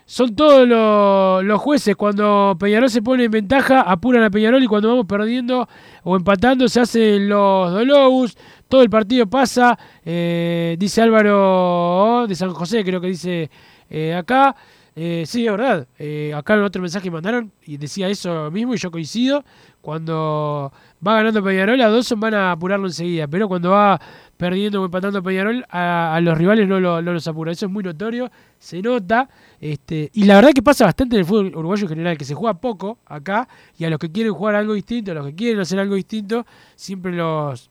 son 0.05 0.35
todos 0.35 0.67
los, 0.67 1.43
los 1.43 1.61
jueces. 1.61 1.95
Cuando 1.95 2.57
Peñarol 2.59 2.89
se 2.89 3.01
pone 3.01 3.25
en 3.25 3.31
ventaja, 3.31 3.81
apuran 3.81 4.23
a 4.23 4.29
Peñarol 4.29 4.61
y 4.61 4.67
cuando 4.67 4.89
vamos 4.89 5.05
perdiendo 5.05 5.69
o 6.03 6.15
empatando 6.17 6.67
se 6.67 6.81
hacen 6.81 7.29
los 7.29 7.71
dolobus. 7.71 8.35
Todo 8.67 8.81
el 8.81 8.89
partido 8.89 9.27
pasa, 9.27 9.77
eh, 10.03 10.75
dice 10.77 11.01
Álvaro 11.01 12.25
de 12.27 12.35
San 12.35 12.53
José, 12.53 12.83
creo 12.83 12.99
que 12.99 13.07
dice 13.07 13.49
eh, 13.89 14.13
acá. 14.13 14.55
Eh, 14.95 15.23
sí, 15.25 15.45
es 15.45 15.51
verdad. 15.51 15.87
Eh, 15.97 16.33
acá 16.35 16.55
en 16.55 16.63
otro 16.63 16.81
mensaje 16.81 17.09
mandaron 17.09 17.51
y 17.65 17.77
decía 17.77 18.09
eso 18.09 18.51
mismo 18.51 18.73
y 18.73 18.77
yo 18.77 18.91
coincido. 18.91 19.43
Cuando 19.79 20.71
va 21.05 21.15
ganando 21.15 21.43
Peñarol, 21.43 21.79
a 21.81 21.89
Dawson 21.89 22.19
van 22.19 22.33
a 22.33 22.51
apurarlo 22.51 22.87
enseguida. 22.87 23.27
Pero 23.27 23.47
cuando 23.47 23.71
va 23.71 23.99
perdiendo 24.35 24.81
o 24.81 24.85
empatando 24.85 25.23
Peñarol, 25.23 25.65
a, 25.69 26.15
a 26.15 26.21
los 26.21 26.37
rivales 26.37 26.67
no, 26.67 26.79
lo, 26.79 27.01
los 27.01 27.27
apura. 27.27 27.51
Eso 27.53 27.67
es 27.67 27.71
muy 27.71 27.83
notorio, 27.83 28.29
se 28.59 28.81
nota. 28.81 29.29
Este, 29.61 30.09
y 30.13 30.25
la 30.25 30.35
verdad 30.35 30.51
que 30.53 30.61
pasa 30.61 30.85
bastante 30.85 31.15
en 31.15 31.21
el 31.21 31.25
fútbol 31.25 31.55
uruguayo 31.55 31.83
en 31.83 31.89
general, 31.89 32.17
que 32.17 32.25
se 32.25 32.35
juega 32.35 32.55
poco 32.55 32.97
acá. 33.05 33.47
Y 33.77 33.85
a 33.85 33.89
los 33.89 33.97
que 33.97 34.11
quieren 34.11 34.33
jugar 34.33 34.55
algo 34.55 34.73
distinto, 34.73 35.11
a 35.11 35.15
los 35.15 35.25
que 35.27 35.35
quieren 35.35 35.61
hacer 35.61 35.79
algo 35.79 35.95
distinto, 35.95 36.45
siempre 36.75 37.13
los, 37.13 37.69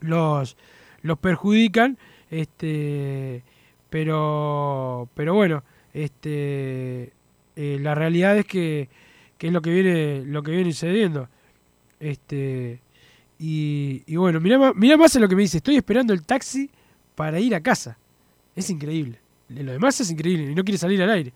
los, 0.00 0.56
los 1.02 1.18
perjudican. 1.18 1.96
Este, 2.28 3.44
pero, 3.88 5.08
pero 5.14 5.34
bueno 5.34 5.62
este, 5.94 7.12
eh, 7.56 7.78
la 7.80 7.94
realidad 7.94 8.36
es 8.36 8.44
que, 8.44 8.88
que, 9.38 9.46
es 9.46 9.52
lo 9.52 9.62
que 9.62 9.70
viene, 9.70 10.24
lo 10.26 10.42
que 10.42 10.50
viene 10.50 10.72
sucediendo. 10.72 11.28
Este, 12.00 12.80
y, 13.38 14.02
y 14.06 14.16
bueno, 14.16 14.40
mira, 14.40 14.72
mira 14.74 14.96
más 14.96 15.14
en 15.16 15.22
lo 15.22 15.28
que 15.28 15.36
me 15.36 15.42
dice, 15.42 15.58
estoy 15.58 15.76
esperando 15.76 16.12
el 16.12 16.24
taxi 16.24 16.68
para 17.14 17.38
ir 17.38 17.54
a 17.54 17.62
casa. 17.62 17.96
Es 18.54 18.68
increíble. 18.70 19.20
Lo 19.48 19.72
demás 19.72 20.00
es 20.00 20.10
increíble 20.10 20.50
y 20.50 20.54
no 20.54 20.64
quiere 20.64 20.78
salir 20.78 21.00
al 21.02 21.10
aire. 21.10 21.32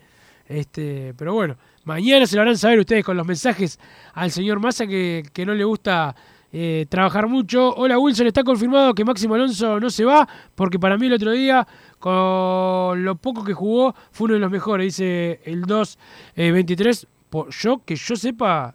Este, 0.48 1.14
pero 1.16 1.34
bueno, 1.34 1.56
mañana 1.84 2.26
se 2.26 2.34
lo 2.34 2.42
harán 2.42 2.56
saber 2.56 2.80
ustedes 2.80 3.04
con 3.04 3.16
los 3.16 3.26
mensajes 3.26 3.78
al 4.14 4.30
señor 4.30 4.60
Massa 4.60 4.86
que, 4.86 5.22
que 5.32 5.44
no 5.44 5.54
le 5.54 5.64
gusta 5.64 6.16
eh, 6.50 6.86
trabajar 6.88 7.28
mucho. 7.28 7.74
Hola 7.74 7.98
Wilson, 7.98 8.26
está 8.26 8.42
confirmado 8.42 8.94
que 8.94 9.04
Máximo 9.04 9.34
Alonso 9.34 9.78
no 9.78 9.90
se 9.90 10.04
va, 10.04 10.26
porque 10.54 10.78
para 10.78 10.96
mí 10.96 11.06
el 11.06 11.12
otro 11.12 11.32
día, 11.32 11.66
con 11.98 13.04
lo 13.04 13.16
poco 13.16 13.44
que 13.44 13.54
jugó, 13.54 13.94
fue 14.10 14.26
uno 14.26 14.34
de 14.34 14.40
los 14.40 14.50
mejores, 14.50 14.86
dice 14.86 15.40
el 15.44 15.62
2-23. 15.62 17.04
Eh, 17.04 17.06
yo, 17.50 17.82
que 17.84 17.96
yo 17.96 18.16
sepa, 18.16 18.74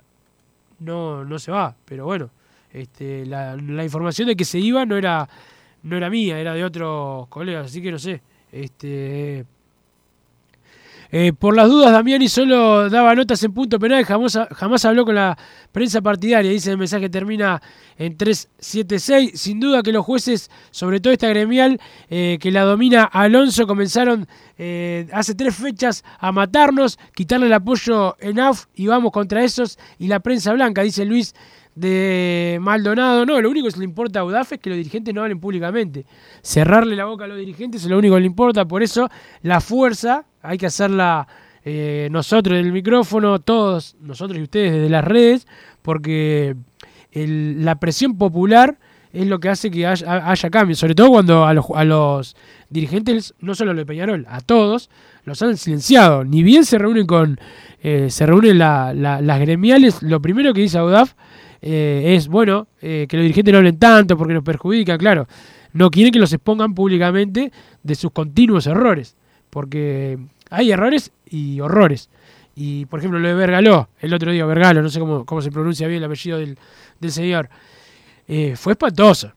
no, 0.79 1.23
no 1.23 1.39
se 1.39 1.51
va, 1.51 1.75
pero 1.85 2.05
bueno, 2.05 2.29
este, 2.71 3.25
la, 3.25 3.55
la, 3.55 3.83
información 3.83 4.27
de 4.27 4.35
que 4.35 4.45
se 4.45 4.59
iba 4.59 4.85
no 4.85 4.97
era, 4.97 5.27
no 5.83 5.95
era 5.97 6.09
mía, 6.09 6.39
era 6.39 6.53
de 6.53 6.63
otros 6.63 7.27
colegas, 7.27 7.67
así 7.67 7.81
que 7.81 7.91
no 7.91 7.99
sé. 7.99 8.21
Este, 8.51 9.45
Eh, 11.15 11.31
por 11.31 11.55
las 11.55 11.69
dudas, 11.69 11.91
Damiani 11.91 12.27
solo 12.27 12.89
daba 12.89 13.13
notas 13.13 13.43
en 13.43 13.53
punto 13.53 13.77
penal, 13.77 14.03
jamás, 14.03 14.35
jamás 14.49 14.83
habló 14.83 15.05
con 15.05 15.13
la 15.13 15.37
prensa 15.71 16.01
partidaria. 16.01 16.49
Dice 16.49 16.71
el 16.71 16.79
mensaje 16.79 17.07
termina 17.07 17.61
en 17.99 18.17
376. 18.17 19.39
Sin 19.39 19.59
duda 19.59 19.83
que 19.83 19.91
los 19.91 20.03
jueces, 20.03 20.49
sobre 20.71 20.99
todo 20.99 21.13
esta 21.13 21.27
gremial 21.27 21.79
eh, 22.09 22.39
que 22.41 22.49
la 22.49 22.63
domina 22.63 23.03
Alonso, 23.03 23.67
comenzaron 23.67 24.27
eh, 24.57 25.05
hace 25.13 25.35
tres 25.35 25.55
fechas 25.55 26.03
a 26.17 26.31
matarnos, 26.31 26.97
quitarle 27.13 27.45
el 27.45 27.53
apoyo 27.53 28.15
en 28.19 28.39
AUF 28.39 28.65
y 28.73 28.87
vamos 28.87 29.11
contra 29.11 29.43
esos 29.43 29.77
y 29.99 30.07
la 30.07 30.19
prensa 30.19 30.51
blanca, 30.53 30.81
dice 30.81 31.05
Luis 31.05 31.35
de 31.75 32.57
Maldonado. 32.59 33.23
No, 33.23 33.39
lo 33.39 33.51
único 33.51 33.67
que 33.69 33.77
le 33.77 33.85
importa 33.85 34.21
a 34.21 34.25
UDAF 34.25 34.53
es 34.53 34.59
que 34.59 34.71
los 34.71 34.77
dirigentes 34.77 35.13
no 35.13 35.21
hablen 35.21 35.39
públicamente. 35.39 36.07
Cerrarle 36.41 36.95
la 36.95 37.05
boca 37.05 37.25
a 37.25 37.27
los 37.27 37.37
dirigentes 37.37 37.83
es 37.83 37.89
lo 37.91 37.99
único 37.99 38.15
que 38.15 38.21
le 38.21 38.25
importa. 38.25 38.65
Por 38.65 38.81
eso 38.81 39.11
la 39.43 39.61
fuerza 39.61 40.25
hay 40.43 40.57
que 40.57 40.67
hacerla 40.67 41.27
eh, 41.65 42.09
nosotros 42.11 42.57
del 42.57 42.71
micrófono, 42.73 43.39
todos, 43.39 43.95
nosotros 44.01 44.37
y 44.37 44.43
ustedes 44.43 44.73
desde 44.73 44.89
las 44.89 45.03
redes, 45.03 45.47
porque 45.81 46.55
la 47.13 47.75
presión 47.75 48.17
popular 48.17 48.77
es 49.13 49.27
lo 49.27 49.39
que 49.39 49.47
hace 49.47 49.71
que 49.71 49.85
haya, 49.85 50.29
haya 50.29 50.49
cambios, 50.49 50.79
sobre 50.79 50.95
todo 50.95 51.09
cuando 51.09 51.45
a 51.45 51.53
los, 51.53 51.65
a 51.73 51.83
los 51.85 52.35
dirigentes, 52.69 53.33
no 53.39 53.55
solo 53.55 53.71
a 53.71 53.73
de 53.75 53.85
Peñarol, 53.85 54.25
a 54.27 54.41
todos, 54.41 54.89
los 55.23 55.41
han 55.41 55.55
silenciado. 55.55 56.25
Ni 56.25 56.43
bien 56.43 56.65
se 56.65 56.77
reúnen 56.77 57.05
con, 57.05 57.39
eh, 57.81 58.09
se 58.09 58.25
reúnen 58.25 58.57
las 58.57 59.39
gremiales, 59.39 60.01
lo 60.01 60.21
primero 60.21 60.53
que 60.53 60.61
dice 60.61 60.79
Audaf 60.79 61.13
eh, 61.61 62.15
es, 62.17 62.27
bueno, 62.27 62.67
que 62.81 63.07
los 63.09 63.21
dirigentes 63.21 63.51
no 63.53 63.59
hablen 63.59 63.79
tanto 63.79 64.17
porque 64.17 64.33
nos 64.33 64.43
perjudica, 64.43 64.97
claro. 64.97 65.27
No 65.71 65.89
quieren 65.89 66.11
que 66.11 66.19
los 66.19 66.33
expongan 66.33 66.75
públicamente 66.75 67.51
de 67.81 67.95
sus 67.95 68.11
continuos 68.11 68.67
errores, 68.67 69.15
porque 69.53 70.17
hay 70.49 70.71
errores 70.71 71.11
y 71.29 71.61
horrores. 71.61 72.09
Y 72.55 72.87
por 72.87 72.99
ejemplo 72.99 73.19
lo 73.19 73.27
de 73.27 73.35
Vergaló, 73.35 73.89
el 73.99 74.13
otro 74.13 74.31
día, 74.31 74.45
Vergalo, 74.45 74.81
no 74.81 74.89
sé 74.89 74.99
cómo, 74.99 75.25
cómo 75.25 75.41
se 75.43 75.51
pronuncia 75.51 75.87
bien 75.87 75.99
el 75.99 76.05
apellido 76.05 76.39
del, 76.39 76.57
señor, 77.11 77.49
eh, 78.27 78.55
fue 78.55 78.73
espantoso. 78.73 79.31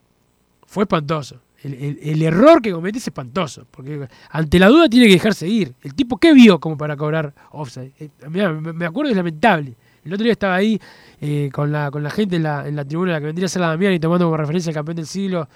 Fue 0.67 0.85
espantoso. 0.85 1.43
El, 1.63 2.23
error 2.23 2.63
que 2.63 2.73
comete 2.73 2.99
es 2.99 3.07
espantoso. 3.09 3.67
Porque 3.71 4.09
ante 4.31 4.59
la 4.59 4.69
duda 4.69 4.89
tiene 4.89 5.07
que 5.07 5.15
dejarse 5.15 5.47
ir. 5.49 5.75
El 5.83 5.95
tipo, 5.95 6.17
¿qué 6.17 6.33
vio 6.33 6.61
como 6.61 6.79
para 6.79 6.97
cobrar 6.97 7.35
offside? 7.51 7.93
Eh, 7.99 8.09
me, 8.31 8.87
acuerdo, 8.87 9.11
es 9.11 9.17
lamentable. 9.17 9.75
El 10.05 10.15
otro 10.15 10.25
día 10.25 10.33
estaba 10.33 10.55
ahí 10.55 10.81
eh, 11.21 11.51
con, 11.53 11.73
la, 11.73 11.91
con 11.91 12.03
la 12.03 12.11
gente 12.11 12.37
en 12.37 12.45
la, 12.45 12.67
en 12.67 12.77
la 12.77 12.85
tribuna, 12.85 13.13
la 13.13 13.21
que 13.21 13.27
vendría 13.27 13.47
a 13.47 13.49
ser 13.49 13.61
la 13.61 13.69
Damián 13.69 13.93
y 13.93 13.99
tomando 13.99 14.27
como 14.27 14.37
referencia 14.37 14.71
al 14.71 14.75
campeón 14.75 14.97
del 14.97 15.07
siglo 15.07 15.49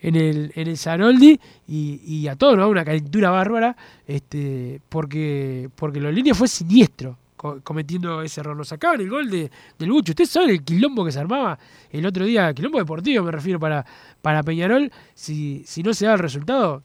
en 0.00 0.16
el, 0.16 0.52
en 0.54 0.68
el 0.68 0.76
Saroldi 0.76 1.38
y, 1.66 2.26
a 2.28 2.36
todos 2.36 2.56
nos 2.56 2.68
una 2.70 2.84
calentura 2.84 3.30
bárbara 3.30 3.76
este, 4.06 4.80
porque, 4.88 5.68
porque 5.74 6.00
los 6.00 6.12
líneas 6.12 6.36
fue 6.36 6.48
siniestro 6.48 7.18
cometiendo 7.62 8.20
ese 8.22 8.40
error. 8.40 8.56
Lo 8.56 8.64
sacaban 8.64 9.00
el 9.00 9.08
gol 9.08 9.30
de, 9.30 9.50
del 9.78 9.92
Bucho. 9.92 10.12
Ustedes 10.12 10.30
saben 10.30 10.50
el 10.50 10.64
quilombo 10.64 11.04
que 11.04 11.12
se 11.12 11.20
armaba 11.20 11.58
el 11.90 12.04
otro 12.04 12.24
día, 12.24 12.52
quilombo 12.52 12.78
deportivo 12.78 13.24
me 13.24 13.30
refiero 13.30 13.60
para, 13.60 13.86
para 14.20 14.42
Peñarol, 14.42 14.90
si, 15.14 15.62
si 15.64 15.82
no 15.82 15.94
se 15.94 16.06
da 16.06 16.14
el 16.14 16.18
resultado. 16.18 16.82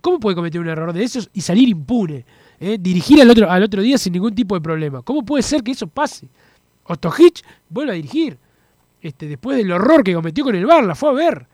¿Cómo 0.00 0.20
puede 0.20 0.36
cometer 0.36 0.60
un 0.60 0.68
error 0.68 0.92
de 0.92 1.02
esos 1.02 1.28
y 1.32 1.40
salir 1.40 1.68
impune? 1.68 2.24
Eh? 2.60 2.78
Dirigir 2.80 3.20
al 3.20 3.30
otro, 3.30 3.50
al 3.50 3.62
otro 3.62 3.82
día 3.82 3.98
sin 3.98 4.12
ningún 4.12 4.34
tipo 4.34 4.54
de 4.54 4.60
problema. 4.60 5.02
¿Cómo 5.02 5.24
puede 5.24 5.42
ser 5.42 5.62
que 5.62 5.72
eso 5.72 5.88
pase? 5.88 6.28
Ostojic 6.84 7.42
vuelve 7.68 7.92
a 7.92 7.94
dirigir. 7.96 8.38
Este, 9.02 9.26
después 9.26 9.56
del 9.56 9.72
horror 9.72 10.04
que 10.04 10.14
cometió 10.14 10.44
con 10.44 10.54
el 10.54 10.66
bar, 10.66 10.84
la 10.84 10.94
fue 10.94 11.08
a 11.08 11.12
ver 11.12 11.46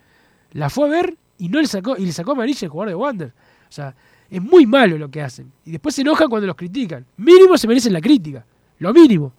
la 0.56 0.70
fue 0.70 0.88
a 0.88 0.90
ver 0.90 1.16
y 1.38 1.48
no 1.48 1.60
le 1.60 1.66
sacó, 1.66 1.96
y 1.96 2.06
le 2.06 2.12
sacó 2.12 2.32
amarilla 2.32 2.60
el 2.62 2.68
jugador 2.70 2.88
de 2.88 2.94
Wander. 2.94 3.32
O 3.68 3.72
sea, 3.72 3.94
es 4.30 4.42
muy 4.42 4.66
malo 4.66 4.96
lo 4.96 5.10
que 5.10 5.20
hacen. 5.20 5.52
Y 5.64 5.70
después 5.72 5.94
se 5.94 6.00
enojan 6.00 6.28
cuando 6.28 6.46
los 6.46 6.56
critican. 6.56 7.04
Mínimo 7.18 7.58
se 7.58 7.68
merecen 7.68 7.92
la 7.92 8.00
crítica. 8.00 8.44
Lo 8.78 8.92
mínimo. 8.92 9.32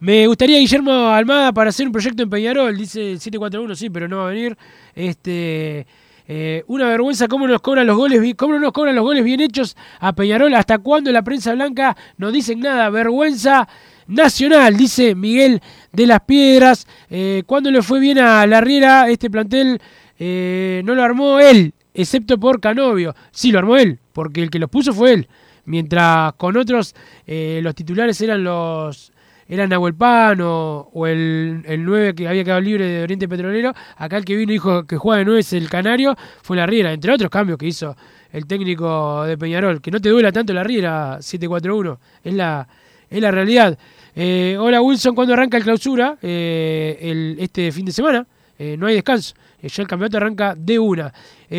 Me 0.00 0.26
gustaría 0.26 0.58
Guillermo 0.58 0.92
Almada 1.08 1.52
para 1.52 1.70
hacer 1.70 1.86
un 1.86 1.92
proyecto 1.92 2.22
en 2.22 2.28
Peñarol, 2.28 2.76
dice 2.76 3.18
741, 3.18 3.74
sí, 3.74 3.88
pero 3.88 4.06
no 4.06 4.18
va 4.18 4.26
a 4.26 4.30
venir. 4.30 4.56
Este, 4.94 5.86
eh, 6.28 6.62
una 6.66 6.86
vergüenza 6.86 7.26
cómo 7.26 7.46
nos 7.48 7.62
cobran 7.62 7.86
los 7.86 7.96
goles, 7.96 8.34
cómo 8.36 8.54
no 8.54 8.60
nos 8.60 8.72
cobran 8.72 8.94
los 8.94 9.04
goles 9.04 9.24
bien 9.24 9.40
hechos 9.40 9.76
a 9.98 10.12
Peñarol, 10.12 10.52
hasta 10.54 10.78
cuándo 10.78 11.10
la 11.10 11.22
prensa 11.22 11.54
blanca 11.54 11.96
no 12.18 12.32
dicen 12.32 12.60
nada, 12.60 12.90
vergüenza 12.90 13.66
nacional, 14.06 14.76
dice 14.76 15.14
Miguel 15.14 15.60
de 15.92 16.06
las 16.06 16.20
Piedras. 16.20 16.86
Eh, 17.10 17.42
cuando 17.46 17.70
le 17.70 17.82
fue 17.82 18.00
bien 18.00 18.18
a 18.18 18.46
la 18.46 18.60
Riera, 18.60 19.08
este 19.08 19.30
plantel 19.30 19.80
eh, 20.18 20.82
no 20.84 20.94
lo 20.94 21.02
armó 21.02 21.40
él, 21.40 21.72
excepto 21.92 22.38
por 22.38 22.60
Canovio. 22.60 23.14
Sí, 23.30 23.52
lo 23.52 23.58
armó 23.58 23.76
él, 23.76 23.98
porque 24.12 24.42
el 24.42 24.50
que 24.50 24.58
los 24.58 24.70
puso 24.70 24.92
fue 24.92 25.14
él. 25.14 25.28
Mientras 25.66 26.34
con 26.34 26.56
otros 26.56 26.94
eh, 27.26 27.60
los 27.62 27.74
titulares 27.74 28.20
eran 28.20 28.44
los 28.44 29.12
eran 29.46 29.68
Nahuel 29.68 29.94
o, 30.00 31.06
el, 31.06 31.62
el 31.66 31.84
9 31.84 32.14
que 32.14 32.28
había 32.28 32.44
quedado 32.44 32.60
libre 32.60 32.86
de 32.86 33.02
Oriente 33.02 33.28
Petrolero, 33.28 33.74
acá 33.96 34.16
el 34.16 34.24
que 34.24 34.36
vino 34.36 34.52
y 34.52 34.54
dijo 34.54 34.84
que 34.84 34.96
juega 34.96 35.18
de 35.18 35.24
9 35.26 35.40
es 35.40 35.52
el 35.52 35.68
Canario, 35.68 36.16
fue 36.42 36.56
la 36.56 36.66
Riera, 36.66 36.92
entre 36.92 37.12
otros 37.12 37.30
cambios 37.30 37.58
que 37.58 37.66
hizo 37.66 37.94
el 38.32 38.46
técnico 38.46 39.24
de 39.24 39.36
Peñarol. 39.36 39.80
Que 39.80 39.90
no 39.90 40.00
te 40.00 40.08
duela 40.08 40.32
tanto 40.32 40.52
la 40.52 40.64
Riera 40.64 41.18
741, 41.20 42.00
es 42.24 42.34
la, 42.34 42.66
es 43.14 43.22
la 43.22 43.30
realidad. 43.30 43.78
Eh, 44.16 44.56
hola 44.58 44.82
Wilson, 44.82 45.14
¿cuándo 45.14 45.34
arranca 45.34 45.56
el 45.56 45.62
clausura? 45.62 46.18
Eh, 46.20 47.36
este 47.38 47.70
fin 47.70 47.86
de 47.86 47.92
semana. 47.92 48.26
Eh, 48.58 48.76
no 48.76 48.88
hay 48.88 48.94
descanso. 48.94 49.34
ya 49.62 49.82
el 49.82 49.88
campeonato 49.88 50.16
arranca 50.16 50.54
de 50.56 50.78
una. 50.80 51.12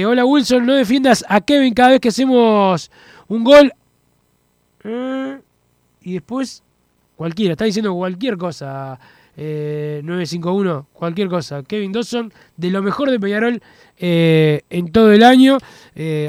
hola 0.05 0.25
Wilson, 0.25 0.65
no 0.65 0.73
defiendas 0.73 1.23
a 1.29 1.39
Kevin 1.39 1.73
cada 1.73 1.91
vez 1.91 2.01
que 2.01 2.09
hacemos 2.09 2.91
un 3.29 3.43
gol. 3.45 3.73
y 6.03 6.13
después, 6.13 6.61
cualquiera, 7.15 7.53
está 7.53 7.65
diciendo 7.65 7.93
cualquier 7.93 8.37
cosa. 8.37 8.99
951, 9.37 10.87
cualquier 10.93 11.29
cosa. 11.29 11.63
Kevin 11.63 11.91
Dawson, 11.91 12.31
de 12.55 12.69
lo 12.69 12.81
mejor 12.81 13.11
de 13.11 13.19
Peñarol 13.19 13.61
en 13.97 14.91
todo 14.91 15.11
el 15.13 15.23
año. 15.23 15.57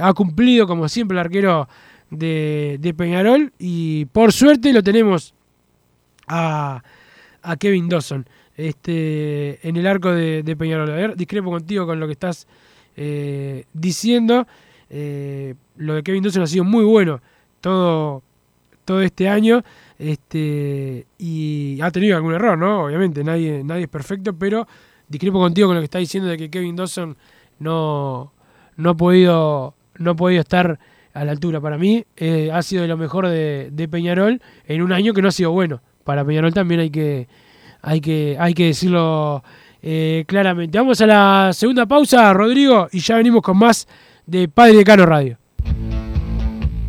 ha 0.02 0.12
cumplido, 0.14 0.68
como 0.68 0.88
siempre, 0.88 1.16
el 1.16 1.20
arquero 1.20 1.68
de, 2.10 2.94
Peñarol. 2.96 3.52
Y 3.58 4.06
por 4.06 4.32
suerte 4.32 4.72
lo 4.72 4.82
tenemos 4.82 5.34
a, 6.26 6.82
Kevin 7.58 7.88
Dawson 7.88 8.26
este, 8.56 9.66
en 9.66 9.76
el 9.76 9.86
arco 9.86 10.12
de, 10.12 10.56
Peñarol. 10.56 10.90
A 10.90 10.94
ver, 10.94 11.16
discrepo 11.16 11.50
contigo 11.50 11.86
con 11.86 12.00
lo 12.00 12.06
que 12.06 12.12
estás 12.12 12.46
eh, 12.96 13.64
diciendo. 13.72 14.46
Eh, 14.88 15.54
lo 15.76 15.94
de 15.94 16.02
Kevin 16.02 16.22
Dawson 16.22 16.42
ha 16.42 16.46
sido 16.46 16.64
muy 16.64 16.84
bueno 16.84 17.20
todo, 17.60 18.22
todo 18.84 19.02
este 19.02 19.28
año. 19.28 19.62
Este, 19.98 21.06
y 21.18 21.80
ha 21.80 21.90
tenido 21.90 22.16
algún 22.16 22.34
error, 22.34 22.58
¿no? 22.58 22.84
Obviamente, 22.84 23.24
nadie, 23.24 23.62
nadie 23.64 23.84
es 23.84 23.88
perfecto, 23.88 24.34
pero 24.34 24.66
discrepo 25.08 25.38
contigo 25.38 25.68
con 25.68 25.76
lo 25.76 25.80
que 25.80 25.86
estás 25.86 26.00
diciendo 26.00 26.28
de 26.28 26.36
que 26.36 26.50
Kevin 26.50 26.76
Dawson 26.76 27.16
no, 27.58 28.32
no, 28.76 28.90
ha, 28.90 28.96
podido, 28.96 29.74
no 29.98 30.10
ha 30.10 30.14
podido 30.14 30.40
estar 30.40 30.78
a 31.16 31.24
la 31.24 31.32
altura. 31.32 31.60
Para 31.60 31.78
mí 31.78 32.04
eh, 32.16 32.50
ha 32.52 32.62
sido 32.62 32.82
de 32.82 32.88
lo 32.88 32.96
mejor 32.96 33.26
de, 33.28 33.70
de 33.72 33.88
Peñarol 33.88 34.40
en 34.66 34.82
un 34.82 34.92
año 34.92 35.12
que 35.12 35.22
no 35.22 35.28
ha 35.28 35.32
sido 35.32 35.50
bueno 35.50 35.80
para 36.06 36.24
Peñarol 36.24 36.54
también 36.54 36.80
hay 36.80 36.90
que, 36.90 37.26
hay 37.82 38.00
que, 38.00 38.36
hay 38.38 38.54
que 38.54 38.66
decirlo 38.66 39.42
eh, 39.82 40.24
claramente. 40.26 40.78
Vamos 40.78 41.00
a 41.00 41.06
la 41.06 41.50
segunda 41.52 41.84
pausa, 41.84 42.32
Rodrigo, 42.32 42.88
y 42.92 43.00
ya 43.00 43.16
venimos 43.16 43.42
con 43.42 43.58
más 43.58 43.86
de 44.24 44.48
Padre 44.48 44.84
Cano 44.84 45.04
Radio. 45.04 45.36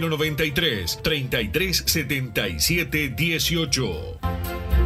093 0.00 0.98
33 1.02 1.82
77 1.86 3.14
18. 3.16 4.85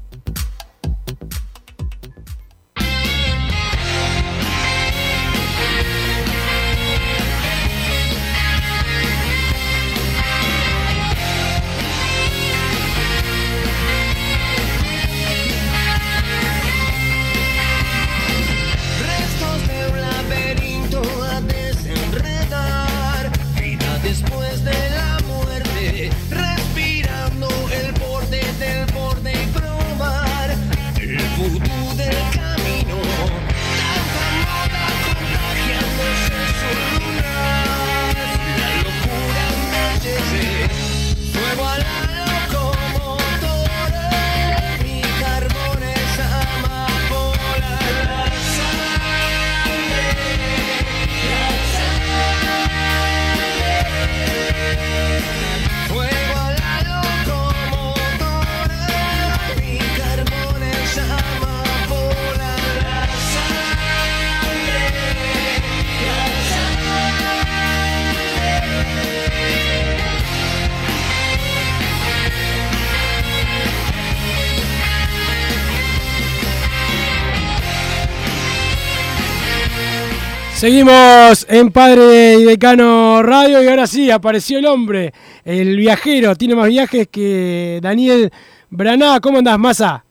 Seguimos 80.61 81.47
en 81.49 81.71
Padre 81.71 82.35
y 82.35 82.43
Decano 82.43 83.23
Radio 83.23 83.63
y 83.63 83.67
ahora 83.67 83.87
sí, 83.87 84.11
apareció 84.11 84.59
el 84.59 84.67
hombre, 84.67 85.11
el 85.43 85.75
viajero, 85.75 86.35
tiene 86.35 86.53
más 86.53 86.67
viajes 86.67 87.07
que 87.07 87.79
Daniel 87.81 88.31
Braná. 88.69 89.19
¿Cómo 89.21 89.39
andás, 89.39 89.57
Massa? 89.57 90.05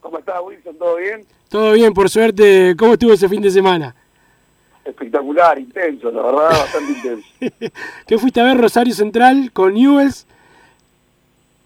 ¿Cómo 0.00 0.18
estás, 0.18 0.40
Wilson? 0.44 0.76
¿Todo 0.76 0.96
bien? 0.96 1.24
Todo 1.48 1.72
bien, 1.74 1.94
por 1.94 2.10
suerte. 2.10 2.74
¿Cómo 2.76 2.94
estuvo 2.94 3.12
ese 3.12 3.28
fin 3.28 3.40
de 3.40 3.52
semana? 3.52 3.94
Espectacular, 4.84 5.60
intenso, 5.60 6.10
la 6.10 6.22
verdad, 6.22 6.48
bastante 6.48 6.92
intenso. 6.92 7.28
¿Qué 8.08 8.18
fuiste 8.18 8.40
a 8.40 8.44
ver 8.46 8.58
Rosario 8.58 8.94
Central 8.94 9.52
con 9.52 9.74
Newells? 9.74 10.26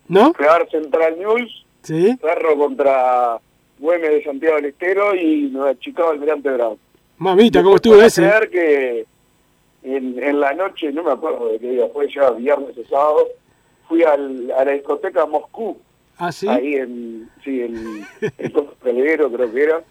¿No? 0.06 0.34
Ver 0.38 0.68
Central 0.70 1.18
News, 1.18 1.64
Sí. 1.82 2.14
Ferro 2.20 2.58
contra 2.58 3.38
Güemes 3.78 4.10
de 4.10 4.24
Santiago 4.24 4.56
del 4.56 4.66
Estero 4.66 5.14
y 5.14 5.48
Nueva 5.50 5.78
Chicago 5.78 6.10
Almirante 6.10 6.50
Brown. 6.50 6.76
Mamita, 7.20 7.62
¿cómo 7.62 7.76
estuvo 7.76 7.96
ese? 8.00 8.22
creer 8.22 8.48
que 8.50 9.06
en, 9.82 10.22
en 10.22 10.40
la 10.40 10.54
noche, 10.54 10.90
no 10.90 11.02
me 11.02 11.12
acuerdo 11.12 11.48
de 11.48 11.58
qué 11.58 11.70
día 11.72 11.86
fue, 11.92 12.10
ya 12.10 12.30
viernes 12.30 12.76
o 12.78 12.84
sábado, 12.88 13.28
fui 13.86 14.02
al, 14.02 14.50
a 14.52 14.64
la 14.64 14.72
discoteca 14.72 15.26
Moscú, 15.26 15.76
¿Ah, 16.16 16.32
sí? 16.32 16.48
ahí 16.48 16.76
en, 16.76 17.28
sí, 17.44 17.60
en, 17.60 18.06
en 18.38 18.52
Peliguero 18.82 19.30
creo 19.30 19.52
que 19.52 19.62
era, 19.62 19.82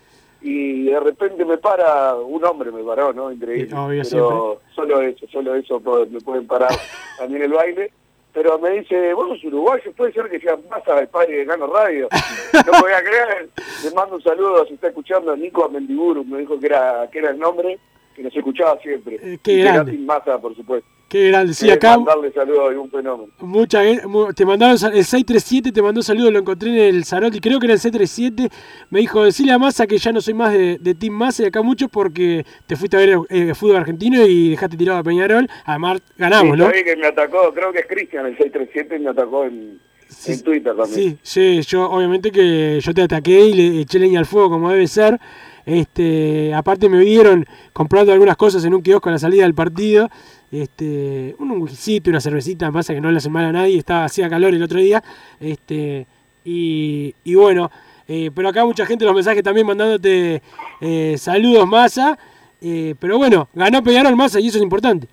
y 0.41 0.85
de 0.85 0.99
repente 0.99 1.45
me 1.45 1.59
para, 1.59 2.15
un 2.15 2.43
hombre 2.43 2.71
me 2.71 2.83
paró, 2.83 3.13
¿no? 3.13 3.31
Increíble. 3.31 3.75
Obvio, 3.77 4.01
pero 4.09 4.61
solo 4.73 5.01
eso, 5.03 5.27
solo 5.31 5.53
eso 5.53 5.79
me 6.09 6.19
pueden 6.21 6.47
parar 6.47 6.71
también 7.19 7.43
el 7.43 7.51
baile. 7.51 7.91
Pero 8.33 8.59
me 8.59 8.69
dice, 8.71 9.13
vos 9.13 9.27
sos 9.29 9.43
uruguayo, 9.45 9.91
puede 9.93 10.13
ser 10.13 10.29
que 10.29 10.39
seas 10.39 10.59
más 10.69 10.87
al 10.87 11.07
padre 11.07 11.37
de 11.37 11.45
Gano 11.45 11.67
Radio. 11.67 12.07
No 12.65 12.79
podía 12.81 13.01
creer. 13.01 13.49
Le 13.83 13.91
mando 13.91 14.15
un 14.15 14.21
saludo, 14.23 14.65
si 14.65 14.73
está 14.73 14.87
escuchando, 14.87 15.35
Nico 15.35 15.67
Mendiburu, 15.69 16.23
me 16.25 16.39
dijo 16.39 16.59
que 16.59 16.65
era, 16.67 17.07
que 17.11 17.19
era 17.19 17.31
el 17.31 17.39
nombre, 17.39 17.79
que 18.15 18.23
nos 18.23 18.35
escuchaba 18.35 18.77
siempre. 18.79 19.15
Eh, 19.15 19.39
qué 19.41 19.51
Y 19.53 19.55
que 19.57 19.61
era 19.61 19.73
grande. 19.75 19.91
sin 19.93 20.05
masa, 20.05 20.37
por 20.39 20.55
supuesto. 20.55 20.87
Qué 21.09 21.27
grande. 21.29 21.53
Sí, 21.55 21.67
Eh, 21.67 21.73
acá 21.73 21.97
Mandarle 21.97 22.31
saludos 22.31 22.71
un 22.77 22.89
fenómeno. 22.91 23.29
mucha 23.39 23.83
gen- 23.83 24.01
mu- 24.07 24.31
te 24.31 24.45
mandaron 24.45 24.73
el 24.93 25.03
637 25.03 25.71
te 25.71 25.81
mandó 25.81 26.03
saludos, 26.03 26.31
lo 26.31 26.39
encontré 26.39 26.69
en 26.89 26.95
el 26.95 27.03
Zarotti, 27.03 27.39
creo 27.39 27.59
que 27.59 27.65
era 27.65 27.73
el 27.73 27.79
637. 27.79 28.49
Me 28.91 28.99
dijo, 28.99 29.23
decirle 29.23 29.51
a 29.53 29.57
Massa 29.57 29.87
que 29.87 29.97
ya 29.97 30.11
no 30.11 30.21
soy 30.21 30.35
más 30.35 30.53
de, 30.53 30.77
de 30.79 30.93
Team 30.93 31.13
Massa 31.15 31.41
y 31.43 31.45
acá 31.47 31.63
mucho 31.63 31.89
porque 31.89 32.45
te 32.67 32.75
fuiste 32.75 32.95
a 32.95 32.99
ver 32.99 33.17
eh, 33.29 33.53
fútbol 33.55 33.77
argentino 33.77 34.23
y 34.25 34.51
dejaste 34.51 34.77
tirado 34.77 34.99
a 34.99 35.03
Peñarol. 35.03 35.49
Además 35.65 35.99
ganamos, 36.17 36.55
Sí, 36.55 36.63
¿no? 36.63 36.69
que 36.71 36.95
me 36.95 37.07
atacó, 37.07 37.51
creo 37.55 37.73
que 37.73 37.79
es 37.79 37.87
Cristian 37.87 38.27
el 38.27 38.37
637 38.37 38.95
y 38.95 38.99
me 38.99 39.09
atacó 39.09 39.45
en, 39.45 39.79
en 40.27 40.41
Twitter 40.43 40.75
también. 40.77 40.93
Sí, 40.93 41.17
sí, 41.23 41.61
yo 41.67 41.89
obviamente 41.89 42.31
que 42.31 42.79
yo 42.81 42.93
te 42.93 43.01
ataqué 43.01 43.45
y 43.47 43.53
le 43.53 43.81
eché 43.81 43.97
leña 43.97 44.19
al 44.19 44.27
fuego 44.27 44.51
como 44.51 44.69
debe 44.71 44.85
ser. 44.85 45.19
Este, 45.65 46.51
aparte 46.53 46.89
me 46.89 46.99
vieron 46.99 47.45
comprando 47.73 48.11
algunas 48.11 48.35
cosas 48.37 48.63
en 48.65 48.73
un 48.73 48.81
kiosco 48.81 49.09
a 49.09 49.11
la 49.13 49.19
salida 49.19 49.43
del 49.43 49.53
partido. 49.53 50.09
Este, 50.51 51.35
un 51.39 51.51
whisky, 51.61 52.01
una 52.07 52.19
cervecita, 52.21 52.71
pasa 52.71 52.93
que 52.93 53.01
no 53.01 53.11
le 53.11 53.17
hace 53.17 53.29
mal 53.29 53.45
a 53.45 53.51
nadie, 53.51 53.77
estaba 53.77 54.05
hacía 54.05 54.29
calor 54.29 54.53
el 54.53 54.63
otro 54.63 54.79
día. 54.79 55.03
Este, 55.39 56.07
y, 56.43 57.13
y 57.23 57.35
bueno, 57.35 57.69
eh, 58.07 58.31
pero 58.33 58.49
acá 58.49 58.65
mucha 58.65 58.85
gente 58.85 59.05
los 59.05 59.13
mensajes 59.13 59.43
también 59.43 59.67
mandándote 59.67 60.41
eh, 60.81 61.15
saludos 61.17 61.67
masa. 61.67 62.17
eh, 62.61 62.95
pero 62.99 63.17
bueno, 63.17 63.47
ganó 63.53 63.83
Peñarol 63.83 64.15
Massa 64.15 64.39
y 64.39 64.47
eso 64.47 64.57
es 64.57 64.63
importante. 64.63 65.07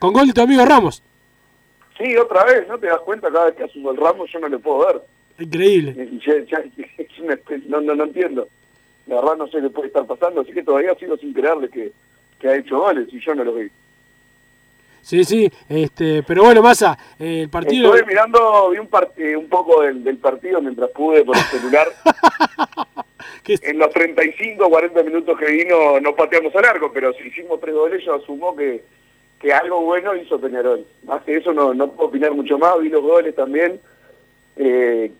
Con 0.00 0.12
gol 0.12 0.26
de 0.26 0.32
tu 0.32 0.40
amigo 0.40 0.64
Ramos. 0.64 1.02
Sí, 1.96 2.16
otra 2.16 2.44
vez, 2.44 2.66
¿no 2.66 2.78
te 2.78 2.86
das 2.86 3.00
cuenta? 3.00 3.30
Cada 3.30 3.46
vez 3.46 3.54
que 3.54 3.64
asumo 3.64 3.90
el 3.90 3.96
ramo 3.98 4.24
yo 4.26 4.40
no 4.40 4.48
le 4.48 4.58
puedo 4.58 4.86
ver. 4.86 5.02
Increíble. 5.38 6.08
No, 7.68 7.80
no, 7.80 7.94
no 7.94 8.04
entiendo. 8.04 8.48
La 9.06 9.16
verdad 9.16 9.36
no 9.36 9.46
sé 9.48 9.60
qué 9.60 9.70
puede 9.70 9.88
estar 9.88 10.06
pasando, 10.06 10.40
así 10.40 10.52
que 10.52 10.62
todavía 10.62 10.94
sigo 10.96 11.16
sin 11.18 11.32
creerle 11.32 11.68
que, 11.68 11.92
que 12.38 12.48
ha 12.48 12.56
hecho 12.56 12.78
goles 12.78 13.08
y 13.12 13.20
yo 13.20 13.34
no 13.34 13.44
lo 13.44 13.54
vi. 13.54 13.68
Sí, 15.02 15.24
sí, 15.24 15.50
este, 15.68 16.22
pero 16.22 16.44
bueno, 16.44 16.62
Massa, 16.62 16.96
eh, 17.18 17.42
el 17.42 17.48
partido... 17.48 17.94
Estuve 17.94 18.06
mirando, 18.06 18.70
vi 18.70 18.78
un, 18.78 18.88
part- 18.90 19.12
eh, 19.16 19.36
un 19.36 19.48
poco 19.48 19.82
del, 19.82 20.04
del 20.04 20.18
partido 20.18 20.60
mientras 20.60 20.90
pude 20.90 21.24
por 21.24 21.36
el 21.36 21.42
celular. 21.44 21.88
en 23.46 23.78
los 23.78 23.90
35 23.90 24.68
40 24.70 25.02
minutos 25.02 25.38
que 25.38 25.46
vino 25.50 25.98
no 26.00 26.14
pateamos 26.14 26.54
al 26.54 26.64
arco, 26.66 26.92
pero 26.92 27.12
si 27.14 27.28
hicimos 27.28 27.60
tres 27.60 27.74
goles 27.74 28.04
yo 28.04 28.14
asumo 28.14 28.54
que, 28.54 28.84
que 29.40 29.52
algo 29.52 29.80
bueno 29.80 30.14
hizo 30.14 30.38
Peñarol. 30.40 30.84
Más 31.04 31.22
que 31.24 31.36
eso 31.36 31.52
no, 31.52 31.74
no 31.74 31.90
puedo 31.90 32.10
opinar 32.10 32.32
mucho 32.32 32.58
más, 32.58 32.78
vi 32.80 32.88
los 32.90 33.02
goles 33.02 33.34
también. 33.34 33.80
Eh, 34.56 35.10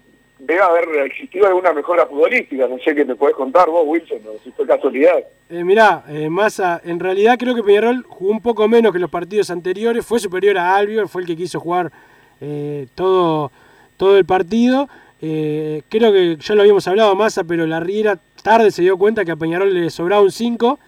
debe 0.41 0.61
haber 0.63 1.07
existido 1.07 1.47
alguna 1.47 1.73
mejora 1.73 2.07
futbolística, 2.07 2.67
no 2.67 2.79
sé 2.79 2.95
qué 2.95 3.05
me 3.05 3.15
podés 3.15 3.37
contar 3.37 3.69
vos, 3.69 3.83
Wilson, 3.87 4.19
o 4.27 4.39
si 4.43 4.51
fue 4.53 4.67
casualidad. 4.67 5.19
Eh, 5.49 5.65
mirá, 5.65 6.05
eh, 6.09 6.29
Massa, 6.29 6.81
en 6.85 6.99
realidad 6.99 7.37
creo 7.39 7.55
que 7.55 7.63
Peñarol 7.63 8.05
jugó 8.09 8.31
un 8.31 8.41
poco 8.41 8.67
menos 8.67 8.93
que 8.93 8.99
los 8.99 9.11
partidos 9.11 9.51
anteriores, 9.51 10.05
fue 10.05 10.19
superior 10.19 10.59
a 10.59 10.77
Albion, 10.77 11.09
fue 11.09 11.23
el 11.23 11.27
que 11.27 11.37
quiso 11.37 11.61
jugar 11.61 11.93
eh, 12.41 12.87
todo, 12.95 13.53
todo 13.97 14.17
el 14.17 14.25
partido. 14.25 14.89
Eh, 15.23 15.83
creo 15.89 16.13
que 16.13 16.37
ya 16.41 16.55
lo 16.55 16.63
habíamos 16.63 16.89
hablado 16.89 17.15
Massa, 17.15 17.45
pero 17.45 17.67
la 17.67 17.81
Riera 17.81 18.19
tarde 18.43 18.71
se 18.71 18.83
dio 18.83 18.97
cuenta 18.97 19.25
que 19.25 19.33
a 19.33 19.37
Peñarol 19.37 19.75
le 19.75 19.91
sobraba 19.91 20.23
un 20.23 20.31
5 20.31 20.79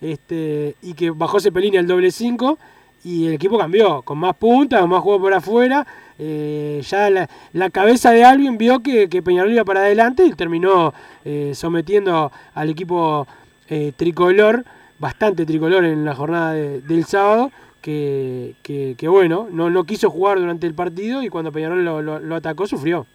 este, 0.00 0.74
y 0.82 0.94
que 0.94 1.10
bajó 1.10 1.40
Cepelini 1.40 1.76
al 1.76 1.86
doble 1.86 2.10
5 2.10 2.58
y 3.04 3.26
el 3.26 3.34
equipo 3.34 3.58
cambió, 3.58 4.02
con 4.02 4.18
más 4.18 4.36
puntas, 4.36 4.86
más 4.86 5.00
juego 5.02 5.20
por 5.20 5.34
afuera. 5.34 5.86
eh, 6.18 6.80
ya 6.88 7.10
la, 7.10 7.28
la 7.52 7.70
cabeza 7.70 8.10
de 8.12 8.24
Albion 8.24 8.56
vio 8.58 8.80
que, 8.80 9.08
que 9.08 9.22
Peñarol 9.22 9.52
iba 9.52 9.64
para 9.64 9.80
adelante 9.80 10.24
y 10.24 10.32
terminó 10.34 10.94
eh, 11.24 11.52
sometiendo 11.54 12.30
al 12.54 12.70
equipo 12.70 13.26
eh, 13.68 13.92
tricolor, 13.96 14.64
bastante 15.00 15.44
tricolor 15.46 15.84
en 15.84 16.04
la 16.04 16.14
jornada 16.14 16.52
de- 16.52 16.80
del 16.82 17.04
sábado, 17.04 17.50
que, 17.80 18.54
que- 18.62 19.08
bueno, 19.08 19.48
no, 19.50 19.68
no 19.70 19.82
quiso 19.84 20.08
jugar 20.10 20.38
durante 20.38 20.66
el 20.68 20.74
partido 20.74 21.22
y 21.24 21.28
cuando 21.28 21.50
Peñarol 21.50 21.84
lo, 21.84 22.34
atacó 22.36 22.66
sufrió. 22.68 23.06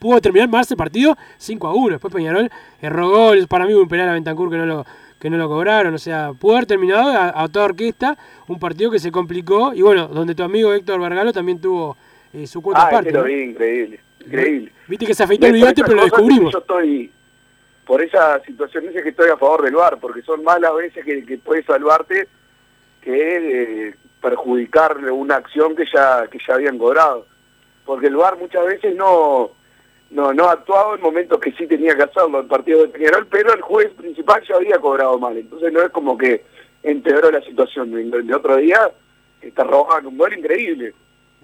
Pudo 0.00 0.20
terminar 0.20 0.48
más 0.48 0.70
el 0.70 0.76
partido 0.76 1.16
5 1.38 1.68
a 1.68 1.74
1. 1.74 1.90
Después 1.92 2.12
Peñarol 2.12 2.50
erró 2.82 3.08
goles. 3.08 3.46
Para 3.46 3.64
mí 3.66 3.72
un 3.72 3.88
penal 3.88 4.08
a 4.10 4.12
Bentancur 4.12 4.50
que 4.50 4.56
no 4.58 4.66
lo, 4.66 4.86
que 5.18 5.30
no 5.30 5.36
lo 5.36 5.48
cobraron. 5.48 5.94
O 5.94 5.98
sea, 5.98 6.32
pudo 6.38 6.54
haber 6.56 6.66
terminado 6.66 7.10
a, 7.10 7.42
a 7.42 7.48
toda 7.48 7.66
orquesta 7.66 8.16
un 8.48 8.58
partido 8.58 8.90
que 8.90 8.98
se 8.98 9.10
complicó. 9.10 9.72
Y 9.74 9.82
bueno, 9.82 10.08
donde 10.08 10.34
tu 10.34 10.42
amigo 10.42 10.72
Héctor 10.72 11.00
Vergalo 11.00 11.32
también 11.32 11.60
tuvo 11.60 11.96
eh, 12.32 12.46
su 12.46 12.60
cuota 12.62 12.88
Ah, 12.88 13.02
lo 13.02 13.22
¿no? 13.22 13.28
increíble, 13.28 14.00
increíble. 14.24 14.72
Viste 14.88 15.06
que 15.06 15.14
se 15.14 15.24
afeitó 15.24 15.46
el 15.46 15.54
bigote, 15.54 15.72
esas 15.72 15.84
pero 15.86 15.96
lo 15.96 16.04
descubrimos. 16.04 16.52
Yo 16.52 16.58
estoy, 16.58 17.10
por 17.86 18.02
esa 18.02 18.40
situación 18.44 18.86
dice 18.88 19.02
que 19.02 19.10
estoy 19.10 19.30
a 19.30 19.36
favor 19.36 19.62
del 19.62 19.74
VAR, 19.74 19.98
porque 19.98 20.22
son 20.22 20.44
malas 20.44 20.74
veces 20.74 21.04
que, 21.04 21.24
que 21.24 21.38
puede 21.38 21.62
salvarte 21.62 22.28
que 23.00 23.88
eh, 23.88 23.94
perjudicar 24.20 24.96
una 25.12 25.36
acción 25.36 25.76
que 25.76 25.84
ya 25.92 26.26
que 26.28 26.38
ya 26.46 26.54
habían 26.54 26.78
cobrado. 26.78 27.26
Porque 27.84 28.08
el 28.08 28.16
VAR 28.16 28.36
muchas 28.36 28.66
veces 28.66 28.94
no 28.96 29.50
no 30.10 30.32
no 30.32 30.48
actuado 30.48 30.94
en 30.94 31.00
momentos 31.02 31.40
que 31.40 31.52
sí 31.52 31.66
tenía 31.66 31.96
que 31.96 32.04
hacerlo 32.04 32.40
el 32.40 32.46
partido 32.46 32.82
de 32.82 32.88
Peñarol, 32.88 33.26
pero 33.28 33.52
el 33.52 33.60
juez 33.60 33.92
principal 33.94 34.42
ya 34.48 34.56
había 34.56 34.78
cobrado 34.78 35.18
mal. 35.18 35.36
Entonces 35.36 35.72
no 35.72 35.82
es 35.82 35.90
como 35.90 36.16
que 36.16 36.44
empeoró 36.82 37.30
la 37.30 37.40
situación. 37.42 37.92
El, 37.98 38.14
el 38.14 38.32
otro 38.34 38.56
día 38.56 38.90
te 39.40 39.64
roban 39.64 40.06
un 40.06 40.16
gol 40.18 40.32
increíble. 40.38 40.94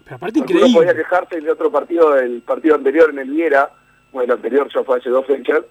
Pero 0.04 0.16
aparte 0.16 0.38
increíble. 0.40 0.72
podía 0.74 0.94
quejarse 0.94 1.36
del 1.36 1.50
otro 1.50 1.70
partido, 1.70 2.12
del 2.14 2.42
partido 2.42 2.74
anterior 2.76 3.10
en 3.10 3.18
el 3.20 3.30
Viera, 3.30 3.70
bueno, 4.12 4.32
el 4.34 4.38
anterior 4.38 4.68
ya 4.72 4.82
fue 4.84 4.98
hace 4.98 5.10
dos 5.10 5.24
fechas, 5.26 5.62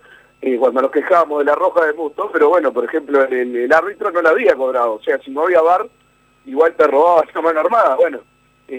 eh, 0.42 0.58
cuando 0.58 0.82
nos 0.82 0.92
quejábamos 0.92 1.40
de 1.40 1.46
la 1.46 1.56
roja 1.56 1.86
de 1.86 1.94
Musto, 1.94 2.30
pero 2.34 2.50
bueno, 2.50 2.72
por 2.74 2.84
ejemplo, 2.86 3.24
el, 3.26 3.56
el- 3.56 3.74
árbitro 3.74 4.10
no 4.12 4.22
la 4.22 4.30
había 4.32 4.56
cobrado, 4.56 4.94
o 4.94 5.02
sea, 5.04 5.20
si 5.20 5.30
no 5.32 5.44
había 5.44 5.62
VAR, 5.62 5.86
igual 6.46 6.74
te 6.76 6.88
robaba 6.88 7.24
esa 7.30 7.42
mano 7.42 7.60
armada, 7.60 7.96
bueno, 7.96 8.20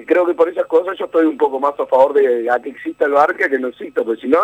creo 0.06 0.26
que 0.26 0.34
por 0.34 0.48
esas 0.48 0.66
cosas 0.66 0.98
yo 0.98 1.04
estoy 1.04 1.26
un 1.26 1.36
poco 1.36 1.60
más 1.60 1.78
a 1.78 1.86
favor 1.86 2.14
de 2.14 2.50
a 2.50 2.60
que 2.60 2.70
exista 2.70 3.04
el 3.04 3.12
VAR 3.12 3.36
que 3.36 3.44
a 3.44 3.58
no 3.58 3.68
exista, 3.68 4.02
porque 4.02 4.22
si 4.22 4.28
no, 4.28 4.38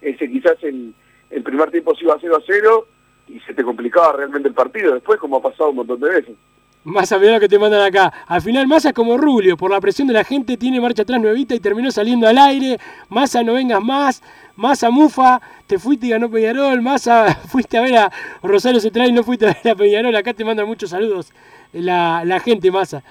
ese 0.00 0.28
quizás 0.28 0.62
en 0.62 0.94
el 1.30 1.42
primer 1.42 1.70
tiempo 1.70 1.94
se 1.94 2.04
iba 2.04 2.16
0 2.20 2.36
a 2.36 2.42
0 2.44 2.86
y 3.28 3.40
se 3.40 3.54
te 3.54 3.62
complicaba 3.62 4.14
realmente 4.14 4.48
el 4.48 4.54
partido, 4.54 4.94
después 4.94 5.18
como 5.18 5.36
ha 5.36 5.42
pasado 5.42 5.70
un 5.70 5.76
montón 5.76 6.00
de 6.00 6.08
veces. 6.08 6.36
Massa, 6.84 7.16
mirá 7.16 7.34
lo 7.34 7.40
que 7.40 7.48
te 7.48 7.60
mandan 7.60 7.80
acá. 7.80 8.12
Al 8.26 8.42
final 8.42 8.66
Massa 8.66 8.92
como 8.92 9.16
Rubio, 9.16 9.56
por 9.56 9.70
la 9.70 9.80
presión 9.80 10.08
de 10.08 10.14
la 10.14 10.24
gente 10.24 10.56
tiene 10.56 10.80
marcha 10.80 11.02
atrás 11.02 11.20
nuevita 11.20 11.54
y 11.54 11.60
terminó 11.60 11.92
saliendo 11.92 12.26
al 12.26 12.36
aire. 12.38 12.76
Massa, 13.08 13.44
no 13.44 13.54
vengas 13.54 13.80
más. 13.80 14.20
Massa, 14.56 14.90
mufa, 14.90 15.40
te 15.68 15.78
fuiste 15.78 16.06
y 16.06 16.10
ganó 16.10 16.28
Peñarol. 16.28 16.82
Massa, 16.82 17.34
fuiste 17.48 17.78
a 17.78 17.82
ver 17.82 17.96
a 17.96 18.12
Rosario 18.42 18.80
Central 18.80 19.10
y 19.10 19.12
no 19.12 19.22
fuiste 19.22 19.46
a 19.46 19.56
ver 19.62 19.72
a 19.74 19.76
Peñarol. 19.76 20.16
Acá 20.16 20.34
te 20.34 20.44
mandan 20.44 20.66
muchos 20.66 20.90
saludos 20.90 21.32
la, 21.72 22.24
la 22.24 22.40
gente, 22.40 22.72
Massa. 22.72 23.04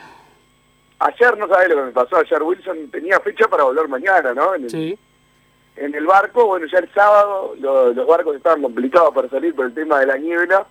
Ayer 1.03 1.35
no 1.35 1.47
sabés 1.47 1.69
lo 1.69 1.77
que 1.77 1.81
me 1.81 1.91
pasó, 1.91 2.17
ayer 2.17 2.43
Wilson 2.43 2.91
tenía 2.91 3.19
fecha 3.21 3.47
para 3.47 3.63
volver 3.63 3.87
mañana, 3.87 4.35
¿no? 4.35 4.53
En 4.53 4.65
el, 4.65 4.69
Sí. 4.69 4.99
en 5.77 5.95
el 5.95 6.05
barco, 6.05 6.45
bueno, 6.45 6.67
ya 6.71 6.77
el 6.77 6.93
sábado 6.93 7.55
lo- 7.59 7.91
los 7.91 8.05
barcos 8.05 8.35
estaban 8.35 8.61
complicados 8.61 9.11
para 9.13 9.27
salir 9.27 9.55
por 9.55 9.65
el 9.65 9.73
tema 9.73 9.99
de 9.99 10.05
la 10.05 10.17
niebla, 10.17 10.67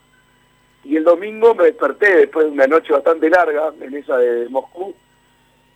y 0.85 0.97
el 0.97 1.03
domingo 1.03 1.53
me 1.57 1.64
desperté 1.64 2.14
después 2.16 2.47
de 2.47 2.53
una 2.53 2.68
noche 2.68 2.93
bastante 2.93 3.28
larga 3.28 3.72
en 3.81 3.93
esa 3.97 4.18
de 4.18 4.49
Moscú, 4.51 4.95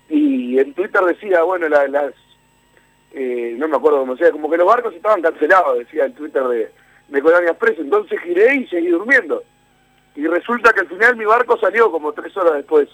y 0.08 0.56
en 0.60 0.72
Twitter 0.72 1.02
decía, 1.02 1.42
bueno, 1.42 1.68
la- 1.68 1.88
las, 1.88 2.14
eh, 3.12 3.56
no 3.58 3.66
me 3.66 3.76
acuerdo 3.76 3.98
cómo 4.00 4.16
sea, 4.16 4.30
como 4.30 4.48
que 4.48 4.56
los 4.56 4.68
barcos 4.68 4.94
estaban 4.94 5.20
cancelados, 5.20 5.78
decía 5.78 6.04
el 6.04 6.14
Twitter 6.14 6.44
de, 6.44 6.70
de 7.08 7.22
Colonia 7.22 7.50
Express, 7.50 7.80
entonces 7.80 8.20
giré 8.20 8.54
y 8.54 8.66
seguí 8.68 8.86
durmiendo. 8.88 9.42
Y 10.14 10.28
resulta 10.28 10.72
que 10.72 10.80
al 10.82 10.86
final 10.88 11.16
mi 11.16 11.24
barco 11.24 11.58
salió 11.58 11.90
como 11.90 12.12
tres 12.12 12.36
horas 12.36 12.54
después. 12.54 12.88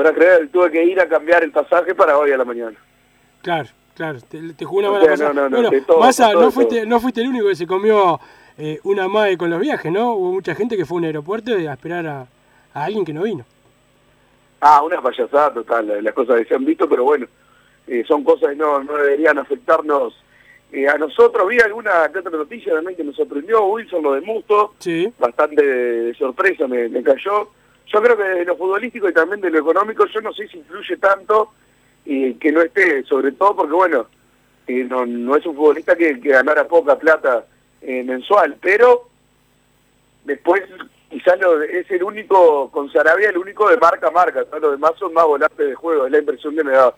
Podrás 0.00 0.14
creer, 0.16 0.48
tuve 0.50 0.70
que 0.70 0.82
ir 0.82 0.98
a 0.98 1.06
cambiar 1.06 1.44
el 1.44 1.50
pasaje 1.52 1.94
para 1.94 2.16
hoy 2.16 2.32
a 2.32 2.38
la 2.38 2.44
mañana. 2.46 2.74
Claro, 3.42 3.68
claro, 3.94 4.18
te, 4.30 4.54
te 4.54 4.64
jugó 4.64 4.78
una 4.78 4.92
O 4.92 5.00
sea, 5.02 5.10
pasada. 5.10 5.32
no, 5.34 5.42
no, 5.42 5.48
no, 5.50 5.56
bueno, 5.56 5.70
de 5.70 5.80
todo, 5.82 6.06
de 6.06 6.12
todo, 6.14 6.40
no, 6.40 6.50
fuiste, 6.50 6.76
todo. 6.76 6.86
no 6.86 7.00
fuiste 7.00 7.20
el 7.20 7.28
único 7.28 7.48
que 7.48 7.54
se 7.54 7.66
comió 7.66 8.18
eh, 8.56 8.80
una 8.84 9.08
MAE 9.08 9.36
con 9.36 9.50
los 9.50 9.60
viajes, 9.60 9.92
¿no? 9.92 10.14
Hubo 10.14 10.32
mucha 10.32 10.54
gente 10.54 10.74
que 10.78 10.86
fue 10.86 10.96
a 10.96 10.98
un 11.00 11.04
aeropuerto 11.04 11.52
a 11.52 11.72
esperar 11.74 12.06
a, 12.06 12.20
a 12.72 12.84
alguien 12.84 13.04
que 13.04 13.12
no 13.12 13.24
vino. 13.24 13.44
Ah, 14.62 14.82
una 14.82 15.02
payasada 15.02 15.52
total, 15.52 15.86
la- 15.88 16.00
las 16.00 16.14
cosas 16.14 16.38
que 16.40 16.46
se 16.46 16.54
han 16.54 16.64
visto, 16.64 16.88
pero 16.88 17.04
bueno, 17.04 17.26
eh, 17.86 18.02
son 18.08 18.24
cosas 18.24 18.48
que 18.52 18.56
no, 18.56 18.82
no 18.82 18.94
deberían 18.94 19.36
afectarnos 19.36 20.14
eh, 20.72 20.88
a 20.88 20.96
nosotros. 20.96 21.46
Vi 21.46 21.60
alguna 21.60 22.08
que 22.10 22.20
otra 22.20 22.30
noticia 22.30 22.72
también 22.72 22.96
que 22.96 23.04
nos 23.04 23.16
sorprendió, 23.16 23.66
Wilson, 23.66 24.02
lo 24.02 24.14
de 24.14 24.22
Musto, 24.22 24.72
Sí. 24.78 25.12
bastante 25.18 25.62
de, 25.62 26.02
de 26.04 26.14
sorpresa 26.14 26.66
me, 26.66 26.88
me 26.88 27.02
cayó. 27.02 27.50
Yo 27.92 28.00
creo 28.00 28.16
que 28.16 28.22
de 28.22 28.44
lo 28.44 28.56
futbolístico 28.56 29.08
y 29.08 29.12
también 29.12 29.40
de 29.40 29.50
lo 29.50 29.58
económico, 29.58 30.06
yo 30.06 30.20
no 30.20 30.32
sé 30.32 30.46
si 30.48 30.58
influye 30.58 30.96
tanto 30.96 31.52
eh, 32.06 32.36
que 32.40 32.52
no 32.52 32.62
esté, 32.62 33.02
sobre 33.04 33.32
todo 33.32 33.56
porque, 33.56 33.72
bueno, 33.72 34.06
eh, 34.66 34.84
no, 34.84 35.04
no 35.04 35.36
es 35.36 35.44
un 35.44 35.56
futbolista 35.56 35.96
que, 35.96 36.20
que 36.20 36.28
ganara 36.30 36.68
poca 36.68 36.98
plata 36.98 37.44
eh, 37.82 38.04
mensual, 38.04 38.56
pero 38.60 39.08
después 40.24 40.62
quizás 41.08 41.40
lo, 41.40 41.60
es 41.62 41.90
el 41.90 42.04
único, 42.04 42.70
con 42.70 42.90
Sarabia 42.92 43.30
el 43.30 43.38
único 43.38 43.68
de 43.68 43.76
marca 43.76 44.08
a 44.08 44.12
marca, 44.12 44.44
¿no? 44.52 44.58
los 44.60 44.72
demás 44.72 44.92
son 44.98 45.12
más 45.12 45.24
volantes 45.24 45.66
de 45.66 45.74
juego, 45.74 46.06
es 46.06 46.12
la 46.12 46.18
impresión 46.18 46.54
que 46.54 46.64
me 46.64 46.72
da. 46.72 46.94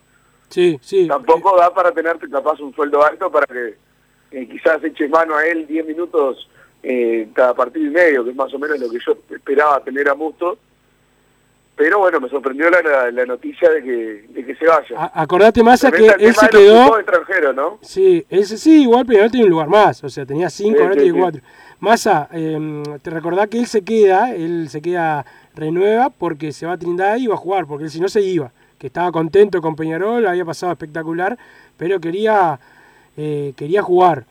Sí, 0.51 0.79
sí. 0.83 1.09
Tampoco 1.09 1.57
da 1.57 1.73
para 1.73 1.93
tenerte 1.93 2.29
capaz 2.29 2.61
un 2.61 2.75
sueldo 2.75 3.03
alto 3.03 3.33
para 3.33 3.47
que 3.47 3.77
quizás 4.47 4.85
eches 4.85 5.09
mano 5.09 5.37
a 5.37 5.47
él 5.47 5.67
10 5.67 5.87
minutos 5.87 6.47
eh, 6.83 7.29
cada 7.33 7.55
partido 7.55 7.87
y 7.87 7.91
medio, 7.91 8.25
que 8.25 8.31
es 8.31 8.37
más 8.37 8.53
o 8.53 8.59
menos 8.59 8.79
lo 8.79 8.91
que 8.91 8.99
yo 9.05 9.17
esperaba 9.31 9.83
tener 9.83 10.09
a 10.09 10.15
Musto. 10.15 10.59
Pero 11.75 12.01
bueno, 12.01 12.21
me 12.21 12.29
sorprendió 12.29 12.69
la, 12.69 12.83
la, 12.83 13.11
la 13.11 13.25
noticia 13.25 13.71
de 13.71 13.83
que, 13.83 14.27
de 14.29 14.45
que 14.45 14.55
se 14.57 14.67
vaya. 14.67 14.95
A- 14.97 15.23
acordate, 15.23 15.63
Massa, 15.63 15.91
También 15.91 16.15
que 16.19 16.25
él 16.27 16.35
se 16.35 16.49
quedó... 16.49 16.85
Sí, 17.81 18.25
ese 18.29 18.59
sí, 18.59 18.83
igual 18.83 19.07
Peñarol 19.07 19.31
tenía 19.31 19.47
un 19.47 19.51
lugar 19.53 19.69
más, 19.69 20.05
o 20.05 20.09
sea, 20.09 20.27
tenía 20.27 20.51
cinco, 20.51 20.77
Sí, 20.79 20.83
ahora 20.83 20.95
sí, 20.95 21.01
tiene 21.01 21.15
sí. 21.15 21.21
cuatro. 21.21 21.43
Massa, 21.81 22.29
eh, 22.33 22.83
te 23.01 23.11
recordás 23.11 23.49
que 23.49 23.59
él 23.59 23.67
se 23.67 23.83
queda, 23.83 24.35
él 24.35 24.69
se 24.69 24.81
queda, 24.83 25.25
renueva 25.55 26.11
porque 26.11 26.53
se 26.53 26.67
va 26.67 26.73
a 26.73 26.79
Trindade 26.79 27.19
y 27.21 27.27
va 27.27 27.35
a 27.35 27.39
jugar, 27.39 27.67
porque 27.67 27.85
él 27.85 27.91
si 27.91 28.01
no 28.01 28.09
se 28.09 28.21
iba, 28.21 28.53
que 28.79 28.87
estaba 28.89 29.11
contento 29.11 29.61
con 29.63 29.75
Peñarol, 29.75 30.27
había 30.27 30.45
pasado 30.45 30.73
espectacular, 30.73 31.37
pero 31.79 31.99
quería, 32.01 32.61
eh, 33.17 33.55
quería 33.57 33.83
jugar. 33.83 34.25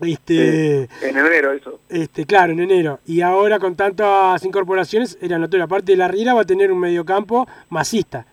Este, 0.00 0.82
En 1.02 1.16
enero 1.16 1.52
eso. 1.52 1.80
este, 1.88 2.26
claro, 2.26 2.52
en 2.52 2.60
enero. 2.60 3.00
Y 3.06 3.22
ahora 3.22 3.58
con 3.58 3.74
tantas 3.76 4.44
incorporaciones 4.44 5.16
era 5.20 5.38
notorio. 5.38 5.64
Aparte 5.64 5.92
de 5.92 5.98
la 5.98 6.08
Riera 6.08 6.34
va 6.34 6.42
a 6.42 6.46
tener 6.46 6.70
un 6.70 6.78
mediocampo 6.80 7.48
masista. 7.70 8.26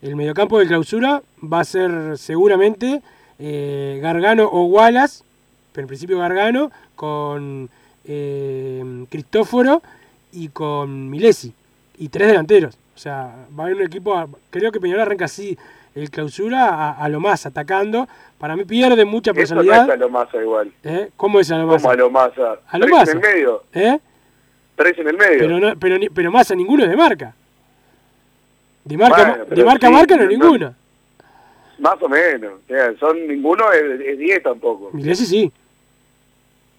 El 0.00 0.16
mediocampo 0.16 0.58
de 0.58 0.66
clausura 0.66 1.22
va 1.42 1.60
a 1.60 1.64
ser 1.64 2.16
seguramente 2.16 3.02
eh, 3.38 3.98
Gargano 4.02 4.46
o 4.50 4.64
Wallace, 4.64 5.22
pero 5.72 5.84
en 5.84 5.88
principio 5.88 6.18
Gargano, 6.18 6.70
con 6.96 7.68
eh, 8.04 9.04
Cristóforo 9.10 9.82
y 10.32 10.48
con 10.48 11.10
Milesi. 11.10 11.52
Y 11.98 12.08
tres 12.08 12.28
delanteros. 12.28 12.76
O 12.96 12.98
sea, 12.98 13.46
va 13.58 13.64
a 13.64 13.66
haber 13.66 13.76
un 13.76 13.82
equipo, 13.86 14.28
creo 14.50 14.72
que 14.72 14.80
Peñarol 14.80 15.02
arranca 15.02 15.26
así 15.26 15.56
el 16.00 16.10
clausura 16.10 16.68
a, 16.68 16.90
a 16.92 17.08
lo 17.08 17.20
más, 17.20 17.46
atacando. 17.46 18.08
Para 18.38 18.56
mí 18.56 18.64
pierde 18.64 19.04
mucha 19.04 19.30
Eso 19.32 19.54
no 19.54 19.60
personalidad. 19.62 19.84
es 19.88 19.94
a 19.94 19.96
lo 19.96 20.08
masa 20.08 20.36
igual. 20.40 20.72
¿Eh? 20.82 21.10
¿Cómo 21.16 21.40
es 21.40 21.50
a 21.50 21.58
lo 21.58 21.66
más? 21.66 21.82
Como 21.82 21.92
a. 22.18 22.24
A 22.70 22.78
Tres 22.78 23.08
en 23.08 23.16
el 23.16 23.20
medio. 23.20 23.62
¿Eh? 23.72 23.98
Tres 24.76 24.98
en 24.98 25.08
el 25.08 25.16
medio. 25.16 25.38
Pero, 25.40 25.58
no, 25.58 25.76
pero, 25.78 25.96
pero 26.14 26.30
Massa 26.32 26.54
ninguno 26.54 26.84
es 26.84 26.90
de 26.90 26.96
marca. 26.96 27.34
De 28.84 28.96
marca, 28.96 29.24
Bueno, 29.24 29.44
de 29.44 29.64
marca 29.64 29.86
a 29.86 29.90
marca 29.90 30.16
no, 30.16 30.22
no- 30.22 30.28
ninguno. 30.28 30.74
Más 31.78 31.96
o 32.00 32.08
menos. 32.08 32.52
O 32.64 32.66
sea, 32.66 32.94
son 32.98 33.26
ninguno 33.26 33.70
es 33.72 34.00
es 34.00 34.18
10 34.18 34.42
tampoco. 34.42 34.90
Milesi 34.92 35.26
sí. 35.26 35.52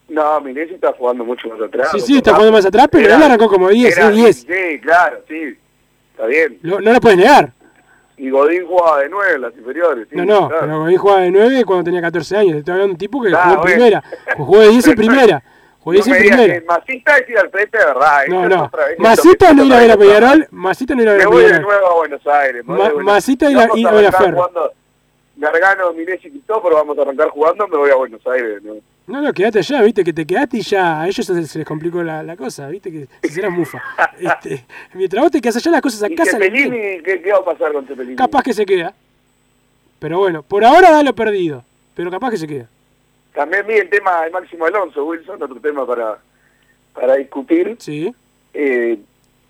No, 0.09 0.41
Milesi 0.41 0.73
está 0.73 0.91
jugando 0.93 1.23
mucho 1.23 1.47
más 1.47 1.61
atrás. 1.61 1.89
Sí, 1.93 1.99
sí, 2.01 2.17
está 2.17 2.31
jugando 2.33 2.51
más 2.53 2.65
atrás, 2.65 2.87
pero 2.91 3.05
Era- 3.05 3.15
él 3.17 3.23
arrancó 3.23 3.47
como 3.47 3.69
10, 3.69 3.97
era- 3.97 4.09
es 4.09 4.15
10. 4.15 4.35
Sí, 4.41 4.79
claro, 4.81 5.19
sí. 5.27 5.57
Está 6.11 6.25
bien. 6.25 6.57
Lo- 6.63 6.81
no 6.81 6.91
lo 6.91 6.99
puedes 6.99 7.17
negar. 7.17 7.51
Y 8.23 8.29
Godín 8.29 8.67
jugaba 8.67 8.99
de 8.99 9.09
9 9.09 9.31
en 9.35 9.41
las 9.41 9.57
inferiores. 9.57 10.07
no, 10.11 10.23
no, 10.25 10.47
claro. 10.47 10.61
pero 10.65 10.79
Godín 10.81 10.97
jugaba 10.99 11.21
de 11.21 11.31
9 11.31 11.65
cuando 11.65 11.83
tenía 11.85 12.01
14 12.01 12.37
años. 12.37 12.55
Estoy 12.57 12.71
hablando 12.73 12.89
de 12.89 12.93
un 12.93 12.97
tipo 12.99 13.21
que 13.23 13.31
Ah, 13.33 13.41
jugó 13.55 13.55
en 13.67 13.73
primera. 13.73 14.03
Jugó 14.37 14.59
de 14.59 14.67
10 14.69 14.87
en 14.87 14.95
primera. 14.95 15.43
Jugó 15.79 15.91
de 15.93 15.97
No 15.99 16.03
10 16.05 16.07
en 16.07 16.11
me 16.13 16.19
digas 16.19 16.37
primera. 16.37 16.59
que 16.59 16.65
Masista 16.67 17.17
es 17.17 17.29
ir 17.29 17.37
al 17.39 17.49
frente 17.49 17.77
de 17.79 17.85
verdad. 17.85 18.17
No, 18.27 18.43
es 18.43 18.49
no. 18.49 18.69
vez, 18.71 18.99
Masita 18.99 19.53
no 19.53 19.65
ir 19.65 19.73
a 19.73 19.79
ver 19.79 19.91
a. 19.91 19.97
Peñarol. 19.97 20.47
Masita 20.51 20.93
no 20.95 21.01
ir 21.01 21.09
a 21.09 21.13
ver 21.13 21.21
a 21.21 21.23
Me 21.25 21.31
voy 21.31 21.43
de 21.45 21.59
nuevo 21.61 21.87
a 21.87 21.95
Buenos 21.95 22.27
Aires. 22.27 22.63
Ma- 22.65 22.75
Buenos 22.77 23.03
Masita 23.03 23.45
a 23.47 23.91
ver 23.91 24.05
a 24.05 24.11
Ferro. 24.11 24.49
Gargano, 25.37 25.93
Milesi 25.93 26.27
y 26.27 26.31
Cristóforo, 26.31 26.75
vamos 26.75 26.95
a 26.99 27.01
arrancar 27.01 27.29
jugando, 27.29 27.67
me 27.67 27.77
voy 27.77 27.89
a 27.89 27.95
Buenos 27.95 28.21
Aires. 28.27 28.61
¿no? 28.61 28.73
No, 29.07 29.21
no, 29.21 29.33
quédate 29.33 29.59
allá, 29.59 29.81
viste, 29.81 30.03
que 30.03 30.13
te 30.13 30.25
quedaste 30.25 30.57
y 30.57 30.61
ya 30.61 31.01
a 31.01 31.07
ellos 31.07 31.25
se, 31.25 31.33
les 31.33 31.65
complicó 31.67 32.01
la, 32.03 32.23
la 32.23 32.37
cosa, 32.37 32.67
viste, 32.69 32.91
que 32.91 33.07
se 33.23 33.33
serán 33.33 33.53
mufa. 33.53 33.81
Este, 34.19 34.63
mientras 34.93 35.21
vos 35.23 35.31
te 35.31 35.41
quedas 35.41 35.55
allá 35.57 35.71
las 35.71 35.81
cosas 35.81 36.09
¿Y 36.09 36.13
acá 36.13 36.25
salen 36.25 36.53
bien. 36.53 36.71
¿qué, 37.03 37.21
¿qué 37.23 37.31
va 37.31 37.39
a 37.39 37.43
pasar 37.45 37.73
con 37.73 37.85
Cepelini? 37.87 38.15
Capaz 38.15 38.43
que 38.43 38.53
se 38.53 38.65
queda. 38.65 38.93
Pero 39.99 40.19
bueno, 40.19 40.43
por 40.43 40.63
ahora 40.63 40.91
da 40.91 41.03
lo 41.03 41.13
perdido. 41.15 41.63
Pero 41.95 42.09
capaz 42.11 42.29
que 42.31 42.37
se 42.37 42.47
queda. 42.47 42.67
También 43.33 43.65
vi 43.67 43.73
el 43.75 43.89
tema 43.89 44.23
de 44.23 44.29
Máximo 44.29 44.65
Alonso, 44.65 45.03
Wilson, 45.05 45.41
otro 45.41 45.59
tema 45.59 45.85
para, 45.85 46.19
para 46.93 47.15
discutir. 47.15 47.75
Sí. 47.79 48.13
Eh, 48.53 48.99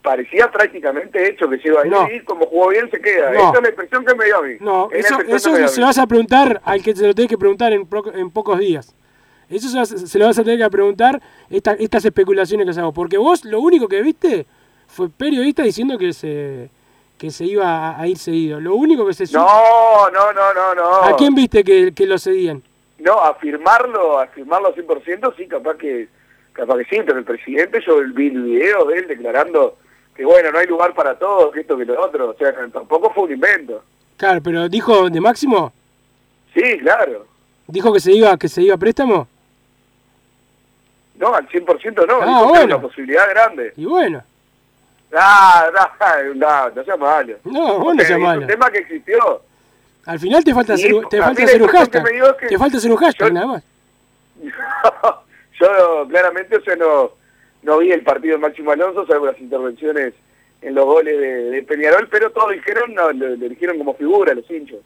parecía 0.01 0.49
prácticamente 0.49 1.29
hecho 1.29 1.49
que 1.49 1.57
se 1.59 1.67
iba 1.67 1.81
a 1.81 1.85
ir 1.85 1.91
No. 1.91 2.07
y 2.11 2.21
como 2.21 2.45
jugó 2.47 2.69
bien 2.69 2.89
se 2.89 2.99
queda. 3.01 3.31
No. 3.31 3.39
Esa 3.49 3.57
es 3.57 3.61
la 3.63 3.69
impresión 3.69 4.05
que 4.05 4.15
me 4.15 4.25
dio 4.25 4.37
a 4.37 4.41
mí. 4.41 4.53
No, 4.61 4.89
Es 4.91 5.05
eso, 5.05 5.19
eso 5.21 5.67
se 5.67 5.81
vas 5.81 5.97
a 5.97 6.07
preguntar 6.07 6.61
al 6.63 6.81
que 6.81 6.95
se 6.95 7.05
lo 7.05 7.13
tenés 7.13 7.29
que 7.29 7.37
preguntar 7.37 7.73
en, 7.73 7.85
pro- 7.85 8.13
en 8.13 8.29
pocos 8.31 8.57
días. 8.59 8.95
Eso 9.51 9.85
se, 9.85 10.17
lo 10.19 10.25
vas 10.25 10.39
a 10.39 10.43
tener 10.43 10.59
que 10.59 10.69
preguntar 10.69 11.21
esta- 11.49 11.73
estas 11.73 12.05
especulaciones 12.05 12.65
que 12.65 12.71
hacemos. 12.71 12.93
Porque 12.93 13.17
vos 13.17 13.43
lo 13.45 13.59
único 13.59 13.87
que 13.87 14.01
viste 14.01 14.45
fue 14.87 15.09
periodista 15.09 15.63
diciendo 15.63 15.97
que 15.97 16.13
se 16.13 16.69
que 17.17 17.29
se 17.29 17.45
iba 17.45 17.67
a, 17.89 18.01
a 18.01 18.07
ir 18.07 18.17
seguido. 18.17 18.59
Lo 18.59 18.73
único 18.75 19.05
que 19.05 19.13
se 19.13 19.25
No, 19.33 20.09
no, 20.09 20.33
no, 20.33 20.53
no, 20.55 20.73
no. 20.73 20.95
¿A 21.03 21.15
quién 21.15 21.35
viste 21.35 21.63
que, 21.63 21.93
que 21.93 22.07
lo 22.07 22.17
cedían? 22.17 22.63
No, 22.97 23.19
afirmarlo, 23.19 24.19
afirmarlo 24.19 24.69
al 24.69 24.75
100% 24.75 25.33
sí, 25.37 25.45
capaz 25.47 25.75
que 25.75 26.07
capaz 26.53 26.77
que 26.79 26.85
sí, 26.85 27.01
pero 27.05 27.19
el 27.19 27.23
presidente 27.25 27.79
yo 27.85 27.97
vi 28.13 28.27
el 28.27 28.41
video 28.43 28.85
de 28.85 28.97
él 28.99 29.07
declarando 29.07 29.77
que 30.15 30.25
bueno, 30.25 30.51
no 30.51 30.59
hay 30.59 30.67
lugar 30.67 30.93
para 30.93 31.17
todos, 31.17 31.53
que 31.53 31.61
esto, 31.61 31.77
que 31.77 31.85
lo 31.85 32.03
otro, 32.03 32.31
o 32.31 32.33
sea, 32.35 32.53
tampoco 32.73 33.11
fue 33.13 33.23
un 33.25 33.31
invento. 33.33 33.83
Claro, 34.17 34.41
pero 34.43 34.67
dijo 34.67 35.09
de 35.09 35.21
Máximo, 35.21 35.71
Sí, 36.53 36.79
claro. 36.79 37.25
dijo 37.67 37.93
que 37.93 37.99
se 37.99 38.11
iba 38.13 38.35
que 38.37 38.49
se 38.49 38.61
iba 38.63 38.75
a 38.75 38.77
préstamo. 38.77 39.27
No, 41.21 41.33
al 41.35 41.47
100% 41.47 42.05
no, 42.07 42.19
Ah, 42.21 42.43
bueno. 42.47 42.65
una 42.65 42.81
posibilidad 42.81 43.29
grande. 43.29 43.73
Y 43.77 43.85
bueno, 43.85 44.21
Ah, 45.13 45.69
no, 46.03 46.33
no, 46.35 46.69
no 46.71 46.83
sea 46.83 46.97
malo. 46.97 47.35
no, 47.45 47.61
vos 47.61 47.77
no 47.79 47.83
Porque 47.85 48.05
seas 48.05 48.17
es 48.19 48.25
malo. 48.25 48.41
un 48.41 48.47
tema 48.47 48.69
que 48.71 48.79
existió. 48.79 49.41
Al 50.05 50.19
final 50.19 50.43
te 50.43 50.53
falta 50.53 50.73
Y 50.75 50.77
te 51.09 51.21
falta 51.21 51.29
un 51.29 51.35
que 51.35 51.45
hashtag. 51.67 52.07
es 52.07 52.33
que 52.39 52.47
Te 52.47 52.57
falta 52.57 52.77
hacer 52.77 52.91
un 52.91 52.97
hashtag 52.97 53.27
yo- 53.27 53.33
nada 53.33 53.45
más. 53.47 53.63
Yo 55.59 56.07
claramente, 56.09 56.57
o 56.57 56.61
sea, 56.61 56.75
no, 56.75 57.11
no 57.61 57.77
vi 57.77 57.91
el 57.91 58.01
partido 58.01 58.35
de 58.35 58.41
Máximo 58.41 58.71
Alonso, 58.71 59.05
salvo 59.05 59.27
las 59.27 59.39
intervenciones 59.39 60.15
en 60.63 60.73
los 60.73 60.85
goles 60.85 61.19
de, 61.19 61.51
de 61.51 61.61
Peñarol, 61.63 62.07
pero 62.09 62.31
todos 62.31 62.51
dijeron, 62.51 62.93
no, 62.95 63.11
le, 63.11 63.37
le 63.37 63.49
dijeron 63.49 63.77
como 63.77 63.93
figura 63.93 64.33
los 64.33 64.49
hinchos. 64.49 64.79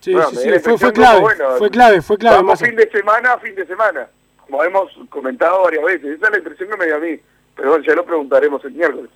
Sí, 0.00 0.12
Bueno, 0.12 0.28
sí, 0.30 0.36
sí, 0.36 0.76
fue, 0.76 0.92
clave, 0.92 1.14
como, 1.14 1.26
bueno, 1.28 1.50
fue 1.56 1.70
clave, 1.70 2.02
fue 2.02 2.18
clave. 2.18 2.36
Vamos 2.36 2.60
fin 2.60 2.76
de 2.76 2.90
semana 2.90 3.38
fin 3.38 3.54
de 3.54 3.64
semana, 3.66 4.06
como 4.46 4.62
hemos 4.62 4.92
comentado 5.08 5.62
varias 5.64 5.84
veces. 5.84 6.16
Esa 6.16 6.26
es 6.26 6.32
la 6.32 6.38
impresión 6.38 6.70
que 6.70 6.76
me 6.76 6.86
dio 6.86 6.96
a 6.96 7.00
mí. 7.00 7.18
Pero 7.56 7.80
ya 7.80 7.94
lo 7.94 8.04
preguntaremos 8.04 8.64
el 8.64 8.72
miércoles. 8.72 9.10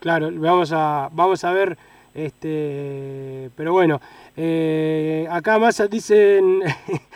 Claro, 0.00 0.30
vamos 0.32 0.70
a, 0.72 1.08
vamos 1.12 1.42
a 1.44 1.52
ver, 1.52 1.78
este, 2.14 3.50
pero 3.56 3.72
bueno, 3.72 4.02
eh, 4.36 5.26
acá 5.30 5.58
Massa 5.58 5.86
dicen, 5.86 6.60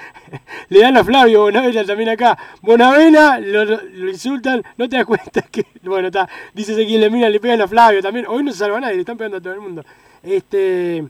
le 0.71 0.81
dan 0.81 0.97
a 0.97 1.05
Flavio 1.05 1.43
Bonavena 1.43 1.85
también 1.85 2.09
acá, 2.09 2.39
Bonavena 2.63 3.39
lo, 3.41 4.09
insultan, 4.09 4.63
no 4.79 4.89
te 4.89 4.97
das 4.97 5.05
cuenta 5.05 5.43
que, 5.43 5.67
bueno, 5.83 6.09
está, 6.09 6.29
dice 6.55 6.75
quien 6.87 7.03
le 7.03 7.11
mira, 7.11 7.29
le 7.29 7.41
pegan 7.41 7.61
a 7.61 7.69
Flavio 7.69 8.01
también, 8.01 8.25
hoy 8.27 8.43
no 8.43 8.53
se 8.53 8.59
salva 8.59 8.81
nadie, 8.81 8.95
le 8.95 9.01
están 9.01 9.19
pegando 9.19 9.37
a 9.37 9.41
todo 9.43 9.53
el 9.53 9.61
mundo. 9.61 9.85
Este, 10.23 11.05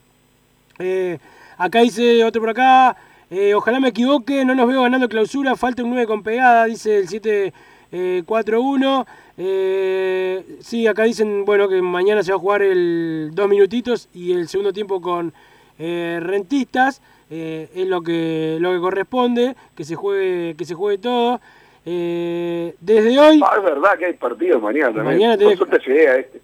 eh, 0.80 1.18
acá 1.58 1.80
dice 1.80 2.24
otro 2.24 2.40
por 2.40 2.50
acá, 2.50 2.96
eh, 3.30 3.54
ojalá 3.54 3.80
me 3.80 3.88
equivoque, 3.88 4.44
no 4.44 4.54
nos 4.54 4.68
veo 4.68 4.82
ganando 4.82 5.08
clausura, 5.08 5.54
falta 5.56 5.82
un 5.82 5.90
9 5.90 6.06
con 6.06 6.22
pegada, 6.22 6.64
dice 6.66 6.98
el 6.98 7.08
7-4-1. 7.08 9.06
Eh, 9.40 10.44
sí, 10.60 10.86
acá 10.86 11.04
dicen 11.04 11.44
bueno 11.44 11.68
que 11.68 11.80
mañana 11.80 12.22
se 12.22 12.32
va 12.32 12.36
a 12.36 12.40
jugar 12.40 12.62
el 12.62 13.30
dos 13.32 13.48
minutitos 13.48 14.08
y 14.12 14.32
el 14.32 14.48
segundo 14.48 14.72
tiempo 14.72 15.00
con 15.00 15.32
eh, 15.78 16.18
rentistas. 16.22 17.00
eh, 17.30 17.68
es 17.74 17.86
lo 17.86 18.00
que, 18.02 18.56
lo 18.60 18.72
que 18.72 18.80
corresponde, 18.80 19.54
que 19.76 19.84
se 19.84 19.94
juegue, 19.94 20.54
que 20.56 20.64
se 20.64 20.74
juegue 20.74 20.98
todo. 20.98 21.40
Eh, 21.86 22.74
desde 22.80 23.18
hoy... 23.18 23.40
Ah, 23.44 23.54
es 23.58 23.62
verdad 23.62 23.98
que 23.98 24.06
hay 24.06 24.12
partido 24.14 24.58
mañana 24.60 24.86
también. 24.86 25.04
Mañana 25.04 25.36
tenés- 25.36 25.56
suerte 25.58 25.78
llegué 25.86 26.08
a 26.08 26.16
este. 26.16 26.40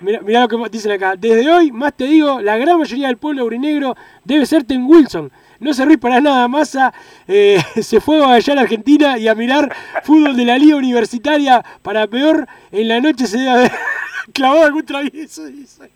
Mirá, 0.00 0.20
mirá 0.20 0.40
lo 0.42 0.48
que 0.48 0.56
dicen 0.70 0.92
acá. 0.92 1.16
Desde 1.16 1.50
hoy, 1.50 1.72
más 1.72 1.92
te 1.96 2.04
digo, 2.04 2.40
la 2.40 2.56
gran 2.56 2.78
mayoría 2.78 3.08
del 3.08 3.16
pueblo 3.16 3.42
aurinegro 3.42 3.96
debe 4.24 4.46
ser 4.46 4.62
Ten 4.64 4.84
Wilson. 4.86 5.30
No 5.60 5.74
se 5.74 5.84
ríe 5.84 5.98
para 5.98 6.20
nada. 6.20 6.46
Massa 6.48 6.92
eh, 7.26 7.58
se 7.82 8.00
fue 8.00 8.24
a 8.24 8.32
allá 8.34 8.52
a 8.52 8.56
la 8.56 8.62
Argentina 8.62 9.18
y 9.18 9.28
a 9.28 9.34
mirar 9.34 9.74
fútbol 10.04 10.36
de 10.36 10.44
la 10.44 10.58
Liga 10.58 10.76
Universitaria. 10.76 11.64
Para 11.82 12.06
peor, 12.06 12.46
en 12.70 12.88
la 12.88 13.00
noche 13.00 13.26
se 13.26 13.38
debe 13.38 13.50
haber 13.50 13.72
clavado 14.32 14.64
algún 14.64 14.84
travieso. 14.84 15.46
Dice. 15.46 15.90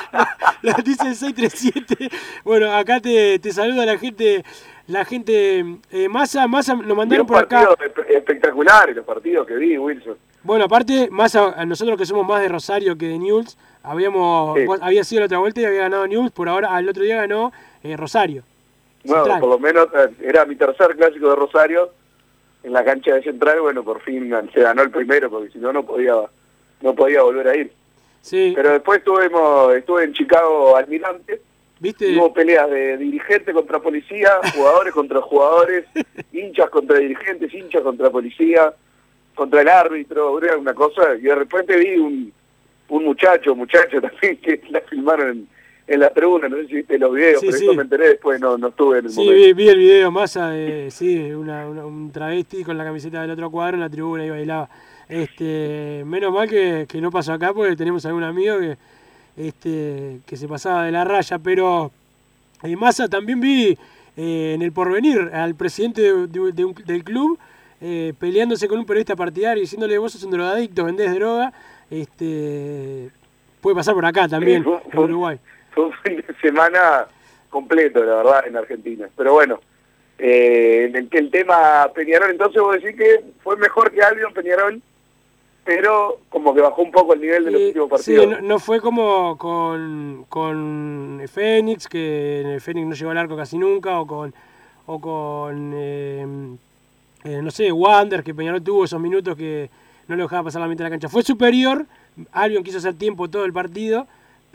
Lo 0.62 0.72
dice 0.84 1.08
el 1.08 1.14
637. 1.16 2.10
Bueno, 2.44 2.72
acá 2.72 3.00
te, 3.00 3.38
te 3.38 3.52
saluda 3.52 3.86
la 3.86 3.98
gente. 3.98 4.44
La 4.88 5.04
gente 5.04 5.64
eh, 5.90 6.08
Massa, 6.08 6.46
Massa 6.46 6.74
nos 6.74 6.96
mandaron 6.96 7.26
por 7.26 7.38
acá. 7.38 7.66
partido 7.66 7.76
espe- 8.06 8.16
espectacular 8.18 8.88
los 8.94 9.04
partidos 9.04 9.44
que 9.44 9.54
vi, 9.56 9.76
Wilson. 9.76 10.14
Bueno, 10.44 10.66
aparte, 10.66 11.08
más 11.10 11.34
a, 11.34 11.60
a 11.60 11.66
nosotros 11.66 11.98
que 11.98 12.06
somos 12.06 12.24
más 12.24 12.40
de 12.40 12.46
Rosario 12.48 12.96
que 12.96 13.08
de 13.08 13.18
Newell's, 13.18 13.58
habíamos, 13.82 14.56
Sí. 14.56 14.64
vos- 14.64 14.78
había 14.80 15.02
sido 15.02 15.20
la 15.22 15.26
otra 15.26 15.38
vuelta 15.38 15.60
y 15.60 15.64
había 15.64 15.80
ganado 15.80 16.06
Newell's, 16.06 16.30
por 16.30 16.48
ahora 16.48 16.72
al 16.72 16.88
otro 16.88 17.02
día 17.02 17.16
ganó 17.16 17.52
eh, 17.82 17.96
Rosario. 17.96 18.44
Bueno, 19.06 19.24
Central. 19.24 19.40
por 19.40 19.48
lo 19.50 19.58
menos 19.58 19.88
eh, 19.94 20.10
era 20.22 20.44
mi 20.44 20.56
tercer 20.56 20.96
clásico 20.96 21.30
de 21.30 21.36
Rosario 21.36 21.90
en 22.62 22.72
la 22.72 22.84
cancha 22.84 23.14
de 23.14 23.22
Central. 23.22 23.60
Bueno, 23.60 23.84
por 23.84 24.00
fin 24.00 24.32
se 24.52 24.60
ganó 24.60 24.82
el 24.82 24.90
primero, 24.90 25.30
porque 25.30 25.50
si 25.50 25.58
no, 25.58 25.72
no 25.72 25.84
podía 25.84 26.14
no 26.80 26.94
podía 26.94 27.22
volver 27.22 27.48
a 27.48 27.56
ir. 27.56 27.72
Sí, 28.20 28.52
Pero 28.54 28.72
después 28.72 28.98
estuvimos, 28.98 29.74
estuve 29.74 30.04
en 30.04 30.12
Chicago 30.12 30.76
Almirante. 30.76 31.40
¿viste? 31.78 32.16
Hubo 32.16 32.32
peleas 32.32 32.68
de 32.70 32.96
dirigente 32.96 33.52
contra 33.52 33.78
policía, 33.80 34.40
jugadores 34.54 34.92
contra 34.92 35.20
jugadores, 35.20 35.84
hinchas 36.32 36.70
contra 36.70 36.98
dirigentes, 36.98 37.52
hinchas 37.52 37.82
contra 37.82 38.10
policía, 38.10 38.74
contra 39.34 39.60
el 39.60 39.68
árbitro, 39.68 40.38
una 40.58 40.74
cosa, 40.74 41.14
y 41.16 41.22
de 41.22 41.34
repente 41.34 41.76
vi 41.76 41.98
un, 41.98 42.32
un 42.88 43.04
muchacho, 43.04 43.54
muchacho 43.54 44.00
también, 44.00 44.38
que 44.38 44.60
la 44.70 44.80
filmaron 44.80 45.46
en, 45.86 46.00
la 46.00 46.10
tribuna, 46.10 46.48
no 46.48 46.56
sé 46.56 46.66
si 46.66 46.74
viste 46.74 46.98
los 46.98 47.12
videos, 47.14 47.40
Sí, 47.40 47.46
pero 47.46 47.58
sí. 47.58 47.64
eso 47.64 47.74
me 47.74 47.82
enteré 47.82 48.08
después, 48.08 48.40
no, 48.40 48.58
no 48.58 48.68
estuve 48.68 48.98
en 48.98 49.04
el 49.06 49.10
Sí, 49.12 49.20
momento. 49.20 49.34
vi, 49.46 49.52
vi 49.52 49.68
el 49.68 49.78
video, 49.78 50.10
Massa, 50.10 50.50
de, 50.50 50.90
sí, 50.90 51.18
una, 51.32 51.66
una- 51.68 51.86
un 51.86 52.10
travesti 52.10 52.64
con 52.64 52.76
la 52.76 52.84
camiseta 52.84 53.22
del 53.22 53.30
otro 53.30 53.50
cuadro 53.50 53.74
en 53.76 53.80
la 53.80 53.88
tribuna 53.90 54.24
y 54.26 54.30
bailaba. 54.30 54.68
Este, 55.08 56.02
menos 56.04 56.32
mal 56.32 56.48
que, 56.48 56.86
que 56.88 57.00
no 57.00 57.10
pasó 57.12 57.32
acá 57.32 57.52
porque 57.52 57.76
tenemos 57.76 58.04
algún 58.06 58.24
amigo 58.24 58.58
que, 58.58 58.76
este, 59.36 60.18
que 60.26 60.36
se 60.36 60.48
pasaba 60.48 60.84
de 60.84 60.92
la 60.92 61.04
raya, 61.04 61.38
pero 61.38 61.92
en 62.62 62.78
Massa 62.78 63.08
también 63.08 63.40
vi 63.40 63.78
eh, 64.16 64.54
en 64.54 64.62
el 64.62 64.72
porvenir 64.72 65.30
al 65.32 65.54
presidente 65.54 66.00
de- 66.00 66.26
de- 66.26 66.52
de 66.52 66.64
un- 66.64 66.74
del 66.86 67.04
club 67.04 67.38
eh, 67.82 68.14
peleándose 68.18 68.66
con 68.66 68.78
un 68.78 68.86
periodista 68.86 69.14
partidario 69.14 69.60
diciéndole 69.60 69.98
vos 69.98 70.10
sos 70.12 70.24
un 70.24 70.30
drogadicto, 70.30 70.84
vendés 70.84 71.14
droga, 71.14 71.52
este, 71.90 73.10
puede 73.60 73.76
pasar 73.76 73.94
por 73.94 74.06
acá 74.06 74.26
también, 74.28 74.62
Sí, 74.64 74.68
fue- 74.70 74.80
en 74.92 74.98
Uruguay. 74.98 75.38
Fue 75.38 75.55
un 75.84 75.92
fin 76.04 76.16
de 76.16 76.34
semana 76.40 77.06
completo, 77.50 78.02
la 78.04 78.16
verdad, 78.16 78.46
en 78.46 78.56
Argentina. 78.56 79.08
Pero 79.16 79.34
bueno, 79.34 79.60
eh, 80.18 80.90
el, 80.92 81.08
el 81.10 81.30
tema 81.30 81.88
Peñarol, 81.94 82.30
entonces 82.30 82.60
vos 82.60 82.74
decís 82.80 82.96
que 82.96 83.22
fue 83.42 83.56
mejor 83.56 83.90
que 83.92 84.02
Albion 84.02 84.32
Peñarol, 84.32 84.80
pero 85.64 86.20
como 86.28 86.54
que 86.54 86.60
bajó 86.60 86.82
un 86.82 86.92
poco 86.92 87.14
el 87.14 87.20
nivel 87.20 87.44
de 87.44 87.50
los 87.50 87.60
Eh, 87.60 87.66
últimos 87.68 87.88
sí, 88.02 88.14
partidos. 88.14 88.40
no, 88.42 88.48
no 88.48 88.58
fue 88.58 88.80
como 88.80 89.36
con, 89.36 90.24
con 90.28 91.20
Fénix, 91.32 91.88
que 91.88 92.58
Fénix 92.60 92.86
no 92.86 92.94
llegó 92.94 93.10
al 93.10 93.18
arco 93.18 93.36
casi 93.36 93.58
nunca, 93.58 93.98
o 94.00 94.06
con, 94.06 94.32
o 94.86 95.00
con 95.00 95.72
eh, 95.74 96.26
eh, 97.24 97.40
no 97.42 97.50
sé, 97.50 97.72
Wander, 97.72 98.22
que 98.22 98.34
Peñarol 98.34 98.62
tuvo 98.62 98.84
esos 98.84 99.00
minutos 99.00 99.36
que 99.36 99.68
no 100.06 100.14
lo 100.14 100.22
dejaba 100.22 100.44
pasar 100.44 100.60
la 100.62 100.68
mitad 100.68 100.84
de 100.84 100.90
la 100.90 100.90
cancha. 100.90 101.08
Fue 101.08 101.22
superior, 101.24 101.84
Albion 102.30 102.62
quiso 102.62 102.78
hacer 102.78 102.94
tiempo 102.94 103.28
todo 103.28 103.44
el 103.44 103.52
partido, 103.52 104.06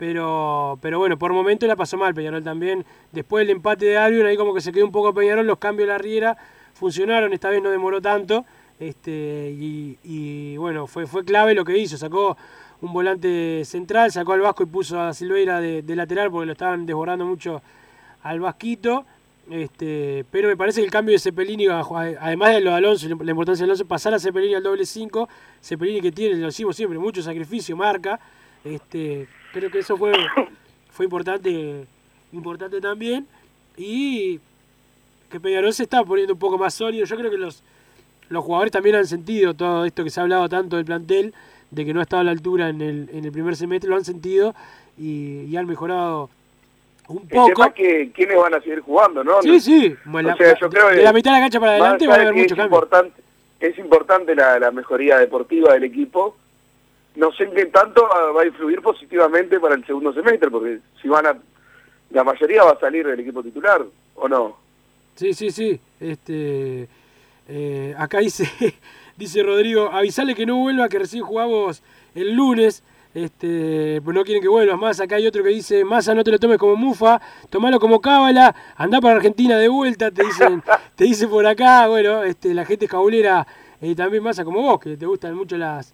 pero, 0.02 0.80
pero 0.82 0.98
bueno, 0.98 1.16
por 1.16 1.32
momento 1.32 1.64
la 1.68 1.76
pasó 1.76 1.96
mal 1.96 2.12
Peñarol 2.12 2.42
también. 2.42 2.84
Después 3.12 3.46
del 3.46 3.54
empate 3.54 3.84
de 3.84 3.98
Albion, 3.98 4.26
ahí 4.26 4.36
como 4.36 4.52
que 4.52 4.60
se 4.60 4.72
quedó 4.72 4.84
un 4.84 4.90
poco 4.90 5.14
Peñarol, 5.14 5.46
los 5.46 5.58
cambios 5.58 5.86
de 5.86 5.92
la 5.92 5.98
Riera 5.98 6.36
funcionaron, 6.74 7.32
esta 7.32 7.50
vez 7.50 7.62
no 7.62 7.70
demoró 7.70 8.02
tanto. 8.02 8.44
Este, 8.80 9.54
y, 9.56 10.56
bueno, 10.56 10.88
fue, 10.88 11.06
fue 11.06 11.24
clave 11.24 11.54
lo 11.54 11.64
que 11.64 11.78
hizo, 11.78 11.96
sacó 11.96 12.36
un 12.80 12.92
volante 12.92 13.64
central, 13.64 14.10
sacó 14.10 14.32
al 14.32 14.40
Vasco 14.40 14.64
y 14.64 14.66
puso 14.66 15.00
a 15.00 15.14
Silveira 15.14 15.60
de, 15.60 15.84
lateral 15.94 16.32
porque 16.32 16.46
lo 16.46 16.52
estaban 16.52 16.84
desbordando 16.84 17.24
mucho 17.24 17.62
al 18.24 18.40
Vasquito. 18.40 19.04
Este, 19.52 20.24
pero 20.32 20.48
me 20.48 20.56
parece 20.56 20.80
que 20.80 20.86
el 20.86 20.90
cambio 20.90 21.12
de 21.12 21.20
Cepelini, 21.20 21.68
además 21.68 22.54
de 22.54 22.60
lo 22.60 22.70
de 22.70 22.76
Alonso, 22.76 23.06
la 23.08 23.30
importancia 23.30 23.64
de 23.64 23.66
Alonso, 23.66 23.86
pasar 23.86 24.14
a 24.14 24.18
Cepelini 24.18 24.54
al 24.54 24.64
doble 24.64 24.84
5, 24.84 25.28
Cepelini 25.62 26.00
que 26.00 26.10
tiene, 26.10 26.34
lo 26.34 26.46
decimos 26.46 26.74
siempre, 26.74 26.98
mucho 26.98 27.22
sacrificio, 27.22 27.76
marca. 27.76 28.18
Este, 28.64 29.28
creo 29.52 29.70
que 29.70 29.78
eso 29.80 29.96
fue, 29.96 30.12
fue 30.90 31.04
importante, 31.06 31.84
importante 32.32 32.80
también. 32.80 33.26
Y 33.76 34.40
que 35.30 35.40
Peñarol 35.40 35.72
se 35.72 35.84
está 35.84 36.04
poniendo 36.04 36.34
un 36.34 36.38
poco 36.38 36.58
más 36.58 36.74
sólido. 36.74 37.04
Yo 37.06 37.16
creo 37.16 37.30
que 37.30 37.38
los, 37.38 37.62
los 38.28 38.44
jugadores 38.44 38.72
también 38.72 38.96
han 38.96 39.06
sentido 39.06 39.54
todo 39.54 39.84
esto 39.84 40.04
que 40.04 40.10
se 40.10 40.20
ha 40.20 40.24
hablado 40.24 40.48
tanto 40.48 40.76
del 40.76 40.84
plantel, 40.84 41.32
de 41.70 41.84
que 41.86 41.94
no 41.94 42.00
ha 42.00 42.02
estado 42.02 42.20
a 42.20 42.24
la 42.24 42.32
altura 42.32 42.68
en 42.68 42.82
el, 42.82 43.08
en 43.12 43.24
el 43.24 43.32
primer 43.32 43.56
semestre, 43.56 43.88
lo 43.88 43.96
han 43.96 44.04
sentido 44.04 44.54
y, 44.98 45.44
y 45.44 45.56
han 45.56 45.66
mejorado 45.66 46.28
un 47.08 47.22
El 47.22 47.28
poco. 47.28 47.46
tema 47.54 47.66
es 47.68 47.72
que 47.74 48.10
quiénes 48.12 48.36
van 48.36 48.54
a 48.54 48.60
seguir 48.60 48.80
jugando, 48.80 49.24
¿no? 49.24 49.40
Sí, 49.42 49.58
sí. 49.58 49.94
Bueno, 50.04 50.28
O 50.28 50.32
la- 50.32 50.36
sea, 50.36 50.58
yo 50.60 50.68
creo 50.68 50.88
de 50.88 51.02
la 51.02 51.12
mitad 51.14 51.30
de 51.32 51.38
la 51.38 51.44
cancha 51.44 51.60
para 51.60 51.72
adelante 51.72 52.06
va 52.06 52.12
a 52.14 52.16
haber 52.16 52.34
mucho 52.34 52.44
es 52.44 52.54
cambio. 52.54 52.76
importante, 52.76 53.22
es 53.58 53.78
importante 53.78 54.34
la, 54.34 54.58
la 54.58 54.70
mejoría 54.70 55.16
deportiva 55.18 55.72
del 55.72 55.84
equipo. 55.84 56.36
No 57.14 57.30
sé 57.32 57.44
en 57.44 57.54
qué 57.54 57.66
tanto 57.66 58.08
va 58.34 58.42
a 58.42 58.46
influir 58.46 58.80
positivamente 58.80 59.60
para 59.60 59.74
el 59.74 59.84
segundo 59.84 60.12
semestre, 60.12 60.50
porque 60.50 60.80
si 61.00 61.08
van 61.08 61.26
a, 61.26 61.36
la 62.10 62.24
mayoría 62.24 62.64
va 62.64 62.72
a 62.72 62.80
salir 62.80 63.06
del 63.06 63.20
equipo 63.20 63.42
titular, 63.42 63.84
¿o 64.14 64.28
no? 64.28 64.56
Sí, 65.14 65.34
sí, 65.34 65.50
sí. 65.50 65.78
Este, 66.00 66.88
eh, 67.48 67.94
acá 67.98 68.18
dice, 68.20 68.48
dice 69.16 69.42
Rodrigo, 69.42 69.90
avisale 69.92 70.34
que 70.34 70.46
no 70.46 70.56
vuelva, 70.56 70.88
que 70.88 71.00
recién 71.00 71.24
jugamos 71.24 71.82
el 72.14 72.34
lunes. 72.34 72.82
Este, 73.14 74.00
pues 74.02 74.16
no 74.16 74.24
quieren 74.24 74.42
que 74.42 74.48
vuelvas 74.48 74.78
más. 74.78 75.00
Acá 75.00 75.16
hay 75.16 75.26
otro 75.26 75.42
que 75.42 75.50
dice, 75.50 75.84
Massa, 75.84 76.14
no 76.14 76.24
te 76.24 76.30
lo 76.30 76.38
tomes 76.38 76.56
como 76.56 76.76
mufa, 76.76 77.20
tomalo 77.50 77.78
como 77.78 78.00
cábala, 78.00 78.54
anda 78.74 79.02
para 79.02 79.16
Argentina 79.16 79.58
de 79.58 79.68
vuelta, 79.68 80.10
te 80.10 80.24
dicen, 80.24 80.62
te 80.96 81.04
dice 81.04 81.28
por 81.28 81.46
acá, 81.46 81.88
bueno, 81.88 82.24
este, 82.24 82.54
la 82.54 82.64
gente 82.64 82.88
cabulera 82.88 83.46
eh, 83.82 83.94
también 83.94 84.22
Massa 84.22 84.44
como 84.44 84.62
vos, 84.62 84.80
que 84.80 84.96
te 84.96 85.04
gustan 85.04 85.34
mucho 85.34 85.58
las, 85.58 85.92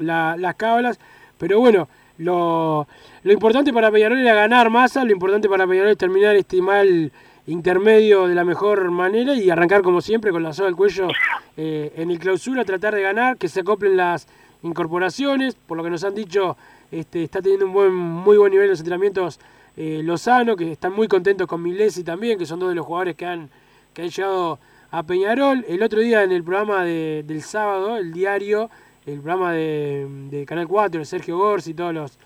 la- 0.00 0.36
las 0.36 0.54
cábalas. 0.56 0.98
Pero 1.38 1.60
bueno, 1.60 1.88
lo, 2.18 2.86
lo 3.22 3.32
importante 3.32 3.72
para 3.72 3.90
Peñarol 3.90 4.18
era 4.20 4.34
ganar 4.34 4.68
Massa, 4.70 5.04
lo 5.04 5.12
importante 5.12 5.48
para 5.48 5.66
Peñarol 5.66 5.90
es 5.92 5.98
terminar 5.98 6.36
este 6.36 6.60
mal 6.60 7.12
intermedio 7.46 8.26
de 8.28 8.34
la 8.34 8.44
mejor 8.44 8.90
manera 8.90 9.34
y 9.34 9.48
arrancar 9.50 9.82
como 9.82 10.00
siempre 10.00 10.30
con 10.30 10.42
la 10.42 10.52
soga 10.52 10.68
al 10.68 10.76
cuello 10.76 11.08
eh, 11.56 11.92
en 11.96 12.10
el 12.10 12.18
clausura, 12.18 12.64
tratar 12.64 12.94
de 12.94 13.02
ganar, 13.02 13.38
que 13.38 13.48
se 13.48 13.60
acoplen 13.60 13.96
las 13.96 14.28
incorporaciones, 14.62 15.54
por 15.66 15.76
lo 15.76 15.82
que 15.84 15.90
nos 15.90 16.04
han 16.04 16.14
dicho, 16.14 16.56
este, 16.92 17.24
está 17.24 17.40
teniendo 17.42 17.66
un 17.66 17.72
buen, 17.72 17.92
muy 17.94 18.36
buen 18.36 18.50
nivel 18.50 18.64
en 18.66 18.70
los 18.70 18.80
entrenamientos 18.80 19.40
eh, 19.76 20.00
Lozano, 20.04 20.56
que 20.56 20.72
están 20.72 20.92
muy 20.92 21.08
contentos 21.08 21.46
con 21.46 21.62
Milesi 21.62 22.04
también, 22.04 22.38
que 22.38 22.46
son 22.46 22.60
dos 22.60 22.68
de 22.68 22.74
los 22.74 22.86
jugadores 22.86 23.16
que 23.16 23.26
han, 23.26 23.48
que 23.94 24.02
han 24.02 24.08
llegado 24.10 24.58
a 24.90 25.02
Peñarol. 25.02 25.64
El 25.68 25.82
otro 25.82 26.00
día 26.00 26.22
en 26.22 26.32
el 26.32 26.44
programa 26.44 26.84
de- 26.84 27.24
del 27.26 27.42
sábado, 27.42 27.96
el 27.96 28.12
diario, 28.12 28.70
el 29.12 29.20
programa 29.20 29.52
de, 29.52 30.06
de 30.30 30.44
Canal 30.46 30.66
4, 30.68 30.98
de 31.00 31.04
Sergio 31.04 31.36
Gors 31.38 31.66
y 31.66 31.74
todos 31.74 31.92
los, 31.94 32.18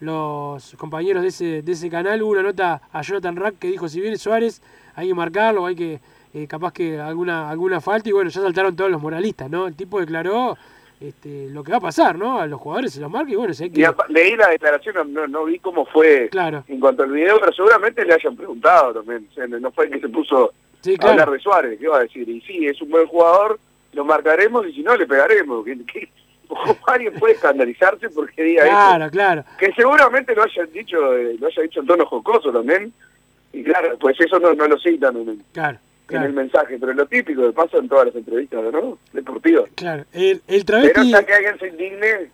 los 0.00 0.74
compañeros 0.76 1.22
de 1.22 1.28
ese, 1.28 1.62
de 1.62 1.72
ese 1.72 1.90
canal, 1.90 2.22
hubo 2.22 2.32
una 2.32 2.42
nota 2.42 2.80
a 2.92 3.02
Jonathan 3.02 3.36
Rack 3.36 3.58
que 3.58 3.68
dijo, 3.68 3.88
si 3.88 4.00
viene 4.00 4.16
Suárez, 4.16 4.62
hay 4.94 5.08
que 5.08 5.14
marcarlo, 5.14 5.66
hay 5.66 5.74
que, 5.76 6.00
eh, 6.34 6.46
capaz 6.46 6.72
que 6.72 6.98
alguna, 7.00 7.48
alguna 7.50 7.80
falta, 7.80 8.08
y 8.08 8.12
bueno, 8.12 8.30
ya 8.30 8.40
saltaron 8.40 8.76
todos 8.76 8.90
los 8.90 9.00
moralistas, 9.00 9.50
¿no? 9.50 9.66
El 9.66 9.74
tipo 9.74 10.00
declaró 10.00 10.56
este, 11.00 11.48
lo 11.50 11.62
que 11.62 11.72
va 11.72 11.78
a 11.78 11.80
pasar, 11.82 12.16
¿no? 12.16 12.38
A 12.40 12.46
los 12.46 12.60
jugadores 12.60 12.92
se 12.92 13.00
los 13.00 13.10
marca 13.10 13.30
y 13.30 13.36
bueno, 13.36 13.52
si 13.54 13.64
hay 13.64 13.70
que... 13.70 13.86
leí 14.08 14.36
la 14.36 14.48
declaración, 14.48 15.12
no, 15.12 15.26
no 15.26 15.44
vi 15.44 15.58
cómo 15.58 15.84
fue 15.86 16.28
Claro. 16.30 16.64
en 16.68 16.80
cuanto 16.80 17.02
al 17.02 17.10
video, 17.12 17.38
pero 17.40 17.52
seguramente 17.52 18.04
le 18.04 18.14
hayan 18.14 18.36
preguntado 18.36 18.94
también. 18.94 19.26
O 19.30 19.34
sea, 19.34 19.46
no 19.46 19.70
fue 19.72 19.90
que 19.90 20.00
se 20.00 20.08
puso 20.08 20.52
Sí, 20.80 20.94
a 20.94 20.98
claro. 20.98 21.12
hablar 21.12 21.30
de 21.32 21.40
Suárez, 21.40 21.78
¿qué 21.80 21.88
va 21.88 21.98
a 21.98 22.02
decir? 22.02 22.28
Y 22.28 22.40
sí, 22.42 22.66
es 22.66 22.80
un 22.80 22.90
buen 22.90 23.06
jugador, 23.08 23.58
lo 23.92 24.04
marcaremos 24.04 24.66
y 24.66 24.72
si 24.72 24.82
no, 24.82 24.96
le 24.96 25.06
pegaremos. 25.06 25.64
Que- 25.92 26.08
ojo, 26.08 26.25
alguien 26.86 27.14
puede 27.14 27.34
escandalizarse 27.34 28.08
porque 28.10 28.42
diga 28.42 28.64
Claro, 28.64 29.04
eso. 29.04 29.12
claro. 29.12 29.44
Que 29.58 29.72
seguramente 29.72 30.34
lo 30.34 30.42
hayan 30.42 30.70
dicho, 30.72 31.14
eh, 31.16 31.36
lo 31.38 31.46
haya 31.48 31.62
dicho 31.62 31.80
en 31.80 31.86
tono 31.86 32.06
jocoso 32.06 32.52
también. 32.52 32.92
Y 33.52 33.62
claro, 33.64 33.96
pues 33.98 34.20
eso 34.20 34.38
no, 34.38 34.52
no 34.54 34.66
lo 34.66 34.78
citan 34.78 35.16
en 35.16 35.28
el, 35.30 35.38
Claro, 35.52 35.78
en 35.78 36.06
claro. 36.06 36.26
el 36.26 36.32
mensaje, 36.34 36.76
pero 36.78 36.92
lo 36.92 37.06
típico 37.06 37.42
que 37.42 37.52
pasa 37.52 37.78
en 37.78 37.88
todas 37.88 38.06
las 38.06 38.16
entrevistas, 38.16 38.60
¿no? 38.72 38.98
Deportivas. 39.12 39.64
Claro, 39.74 40.04
el, 40.12 40.42
el 40.46 40.64
Pero 40.64 40.64
travesti, 40.64 41.14
hasta 41.14 41.26
que 41.26 41.32
alguien 41.34 41.58
se 41.58 41.68
indigne, 41.68 42.30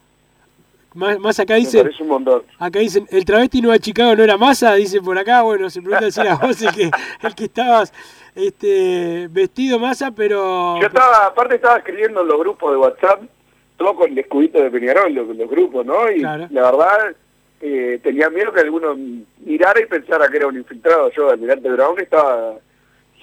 más, 0.95 1.19
más 1.21 1.39
acá 1.41 1.55
me 1.55 1.61
dice, 1.61 1.83
parece 1.83 2.03
un 2.03 2.09
montón. 2.09 2.43
acá 2.59 2.79
dicen, 2.81 3.07
el 3.11 3.25
travesti 3.25 3.63
no 3.63 3.71
a 3.73 3.79
Chicago 3.79 4.15
no 4.17 4.23
era 4.25 4.37
masa, 4.37 4.75
dice 4.75 5.01
por 5.01 5.17
acá, 5.17 5.43
bueno, 5.43 5.71
se 5.71 5.81
pregunta 5.81 6.11
si 6.11 6.21
era 6.21 6.35
vos 6.35 6.61
el 6.61 6.73
que, 6.75 6.91
el 7.23 7.35
que 7.35 7.45
estabas 7.45 7.93
este 8.35 9.29
vestido 9.31 9.79
masa, 9.79 10.11
pero... 10.11 10.81
Yo 10.81 10.87
estaba, 10.89 11.27
aparte 11.27 11.55
estaba 11.55 11.79
escribiendo 11.79 12.23
en 12.23 12.29
los 12.29 12.39
grupos 12.39 12.73
de 12.73 12.77
WhatsApp, 12.79 13.23
con 13.97 14.12
el 14.12 14.18
escudito 14.18 14.62
de 14.62 14.70
Peñarol, 14.70 15.12
los, 15.12 15.37
los 15.37 15.51
grupos, 15.51 15.85
¿no? 15.85 16.11
Y 16.11 16.20
Claro. 16.20 16.47
la 16.51 16.62
verdad, 16.70 17.16
eh, 17.61 18.01
tenía 18.03 18.28
miedo 18.30 18.53
que 18.53 18.61
alguno 18.61 18.97
mirara 19.45 19.80
y 19.80 19.87
pensara 19.87 20.28
que 20.28 20.37
era 20.39 20.47
un 20.49 20.57
infiltrado 20.57 21.11
yo, 21.12 21.30
Almirante 21.30 21.68
Brown, 21.70 21.97
que 21.97 22.03
estaba... 22.05 22.55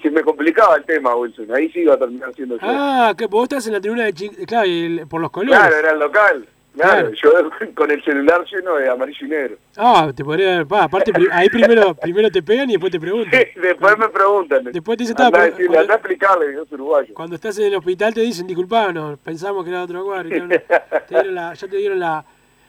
Se 0.02 0.10
me 0.10 0.22
complicaba 0.22 0.76
el 0.76 0.84
tema, 0.84 1.14
Wilson, 1.14 1.54
ahí 1.54 1.68
sí 1.72 1.80
iba 1.80 1.92
a 1.94 1.98
terminar 1.98 2.32
siendo 2.34 2.54
yo. 2.56 2.62
Ah, 2.62 3.12
que 3.18 3.26
vos 3.26 3.42
estás 3.42 3.66
en 3.66 3.74
la 3.74 3.80
tribuna 3.82 4.04
de 4.04 4.14
Chi- 4.14 4.30
Claro, 4.46 4.66
y 4.66 4.84
el- 5.00 5.06
por 5.06 5.20
los 5.20 5.30
colores. 5.30 5.58
claro, 5.58 5.76
era 5.76 5.90
el 5.92 5.98
local. 5.98 6.46
Claro, 6.74 7.10
yo 7.12 7.30
con 7.74 7.90
el 7.90 8.02
celular 8.04 8.44
lleno 8.50 8.76
de 8.76 8.88
amarillo 8.88 9.26
y 9.26 9.28
negro. 9.28 9.56
Ah, 9.76 10.10
te 10.14 10.24
podría... 10.24 10.64
pa, 10.64 10.84
aparte, 10.84 11.12
ahí 11.32 11.48
primero 11.48 11.94
primero 12.02 12.30
te 12.30 12.42
pegan 12.42 12.68
y 12.70 12.74
después 12.74 12.92
te 12.92 13.00
preguntan. 13.00 13.40
Después 13.60 13.98
me 13.98 14.08
preguntan. 14.08 14.64
Después 14.64 14.96
te 14.98 15.04
dicen, 15.04 15.16
Andá 15.20 15.46
"Está, 15.46 15.62
a 15.78 15.80
andá 15.80 15.94
explicarle 15.94 16.54
yo 16.54 16.64
soy 16.66 16.74
uruguayo. 16.76 17.14
Cuando 17.14 17.34
estás 17.36 17.58
en 17.58 17.66
el 17.66 17.74
hospital 17.76 18.14
te 18.14 18.20
dicen, 18.20 18.46
disculpanos, 18.46 19.18
pensamos 19.18 19.64
que 19.64 19.70
era 19.70 19.82
otro 19.82 20.04
la- 21.24 21.54
ya 21.54 21.68
te 21.68 21.76
dieron 21.76 21.98
la, 21.98 22.24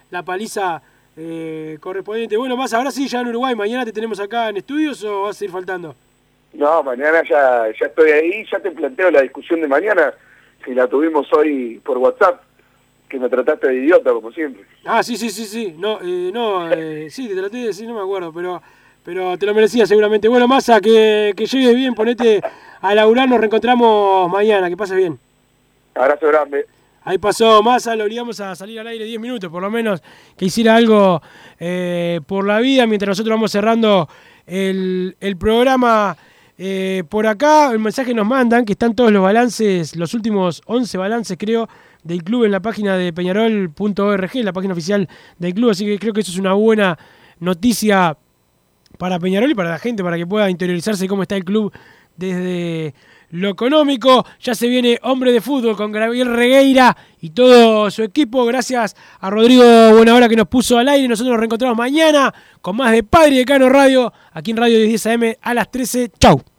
la 0.09 0.23
paliza 0.23 0.81
eh, 1.15 1.77
correspondiente. 1.79 2.37
Bueno, 2.37 2.57
más 2.57 2.73
ahora 2.73 2.91
sí, 2.91 3.07
ya 3.07 3.21
en 3.21 3.27
Uruguay. 3.27 3.55
¿Mañana 3.55 3.85
te 3.85 3.91
tenemos 3.91 4.19
acá 4.19 4.49
en 4.49 4.57
estudios 4.57 5.03
o 5.03 5.23
vas 5.23 5.39
a 5.41 5.45
ir 5.45 5.51
faltando? 5.51 5.95
No, 6.53 6.83
mañana 6.83 7.21
ya, 7.29 7.67
ya 7.79 7.85
estoy 7.85 8.11
ahí, 8.11 8.45
ya 8.51 8.59
te 8.59 8.71
planteo 8.71 9.09
la 9.11 9.21
discusión 9.21 9.61
de 9.61 9.67
mañana, 9.67 10.13
si 10.65 10.73
la 10.73 10.85
tuvimos 10.87 11.31
hoy 11.33 11.79
por 11.85 11.97
WhatsApp, 11.97 12.41
que 13.11 13.19
me 13.19 13.29
trataste 13.29 13.67
de 13.67 13.75
idiota 13.75 14.11
como 14.13 14.31
siempre. 14.31 14.63
Ah, 14.85 15.03
sí, 15.03 15.17
sí, 15.17 15.29
sí, 15.29 15.45
sí. 15.45 15.75
No, 15.77 15.99
eh, 16.01 16.31
no, 16.33 16.71
eh, 16.71 17.07
sí, 17.11 17.27
te 17.27 17.35
traté 17.35 17.57
de 17.57 17.67
decir, 17.67 17.87
no 17.87 17.93
me 17.93 17.99
acuerdo, 17.99 18.31
pero, 18.31 18.61
pero 19.03 19.37
te 19.37 19.45
lo 19.45 19.53
merecía 19.53 19.85
seguramente. 19.85 20.29
Bueno, 20.29 20.47
Massa, 20.47 20.79
que, 20.79 21.33
que 21.35 21.45
llegues 21.45 21.75
bien, 21.75 21.93
ponete 21.93 22.41
a 22.79 22.95
laburar, 22.95 23.27
nos 23.27 23.39
reencontramos 23.39 24.31
mañana, 24.31 24.69
que 24.69 24.77
pases 24.77 24.95
bien. 24.95 25.19
Abrazo 25.93 26.25
grande. 26.27 26.65
Ahí 27.03 27.17
pasó 27.17 27.61
Massa, 27.61 27.95
lo 27.95 28.05
obligamos 28.05 28.39
a 28.39 28.55
salir 28.55 28.79
al 28.79 28.87
aire 28.87 29.03
10 29.03 29.19
minutos, 29.19 29.49
por 29.51 29.61
lo 29.61 29.69
menos, 29.69 30.01
que 30.37 30.45
hiciera 30.45 30.75
algo 30.75 31.21
eh, 31.59 32.21
por 32.27 32.45
la 32.47 32.59
vida, 32.59 32.87
mientras 32.87 33.09
nosotros 33.09 33.35
vamos 33.35 33.51
cerrando 33.51 34.07
el, 34.45 35.17
el 35.19 35.35
programa 35.35 36.15
eh, 36.57 37.03
por 37.09 37.25
acá. 37.25 37.71
El 37.71 37.79
mensaje 37.79 38.13
nos 38.13 38.27
mandan 38.27 38.65
que 38.65 38.73
están 38.73 38.95
todos 38.95 39.11
los 39.11 39.23
balances, 39.23 39.95
los 39.95 40.13
últimos 40.13 40.61
11 40.67 40.97
balances, 40.99 41.37
creo, 41.39 41.67
del 42.03 42.23
club 42.23 42.45
en 42.45 42.51
la 42.51 42.61
página 42.61 42.97
de 42.97 43.13
peñarol.org, 43.13 44.35
la 44.35 44.53
página 44.53 44.73
oficial 44.73 45.07
del 45.37 45.53
club, 45.53 45.71
así 45.71 45.85
que 45.85 45.99
creo 45.99 46.13
que 46.13 46.21
eso 46.21 46.31
es 46.31 46.37
una 46.37 46.53
buena 46.53 46.97
noticia 47.39 48.17
para 48.97 49.19
Peñarol 49.19 49.51
y 49.51 49.55
para 49.55 49.71
la 49.71 49.79
gente, 49.79 50.03
para 50.03 50.17
que 50.17 50.27
pueda 50.27 50.49
interiorizarse 50.49 51.07
cómo 51.07 51.23
está 51.23 51.35
el 51.35 51.43
club 51.43 51.73
desde 52.15 52.93
lo 53.31 53.49
económico. 53.49 54.25
Ya 54.39 54.53
se 54.53 54.67
viene 54.67 54.99
hombre 55.01 55.31
de 55.31 55.41
fútbol 55.41 55.75
con 55.75 55.91
Gabriel 55.91 56.35
Regueira 56.35 56.95
y 57.19 57.31
todo 57.31 57.89
su 57.89 58.03
equipo. 58.03 58.45
Gracias 58.45 58.95
a 59.19 59.29
Rodrigo 59.29 59.63
Buenahora 59.95 60.29
que 60.29 60.35
nos 60.35 60.47
puso 60.47 60.77
al 60.77 60.87
aire. 60.89 61.07
Nosotros 61.07 61.31
nos 61.31 61.39
reencontramos 61.39 61.77
mañana 61.77 62.33
con 62.61 62.75
más 62.75 62.91
de 62.91 63.03
Padre 63.03 63.37
de 63.37 63.45
Cano 63.45 63.69
Radio, 63.69 64.13
aquí 64.31 64.51
en 64.51 64.57
Radio 64.57 64.79
10 64.79 65.07
AM 65.07 65.23
a 65.41 65.53
las 65.53 65.71
13. 65.71 66.11
Chau. 66.19 66.50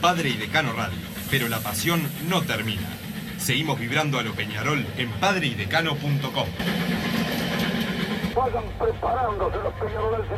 Padre 0.00 0.28
y 0.28 0.34
Decano 0.34 0.72
Radio, 0.72 0.96
pero 1.28 1.48
la 1.48 1.58
pasión 1.58 2.00
no 2.28 2.40
termina. 2.42 2.86
Seguimos 3.36 3.80
vibrando 3.80 4.20
a 4.20 4.22
lo 4.22 4.32
Peñarol 4.32 4.86
en 4.96 5.10
padreidecano.com. 5.10 6.46
Vayan 8.36 8.64
preparándose 8.78 9.56
los 9.56 9.74
peñaroles. 9.74 10.28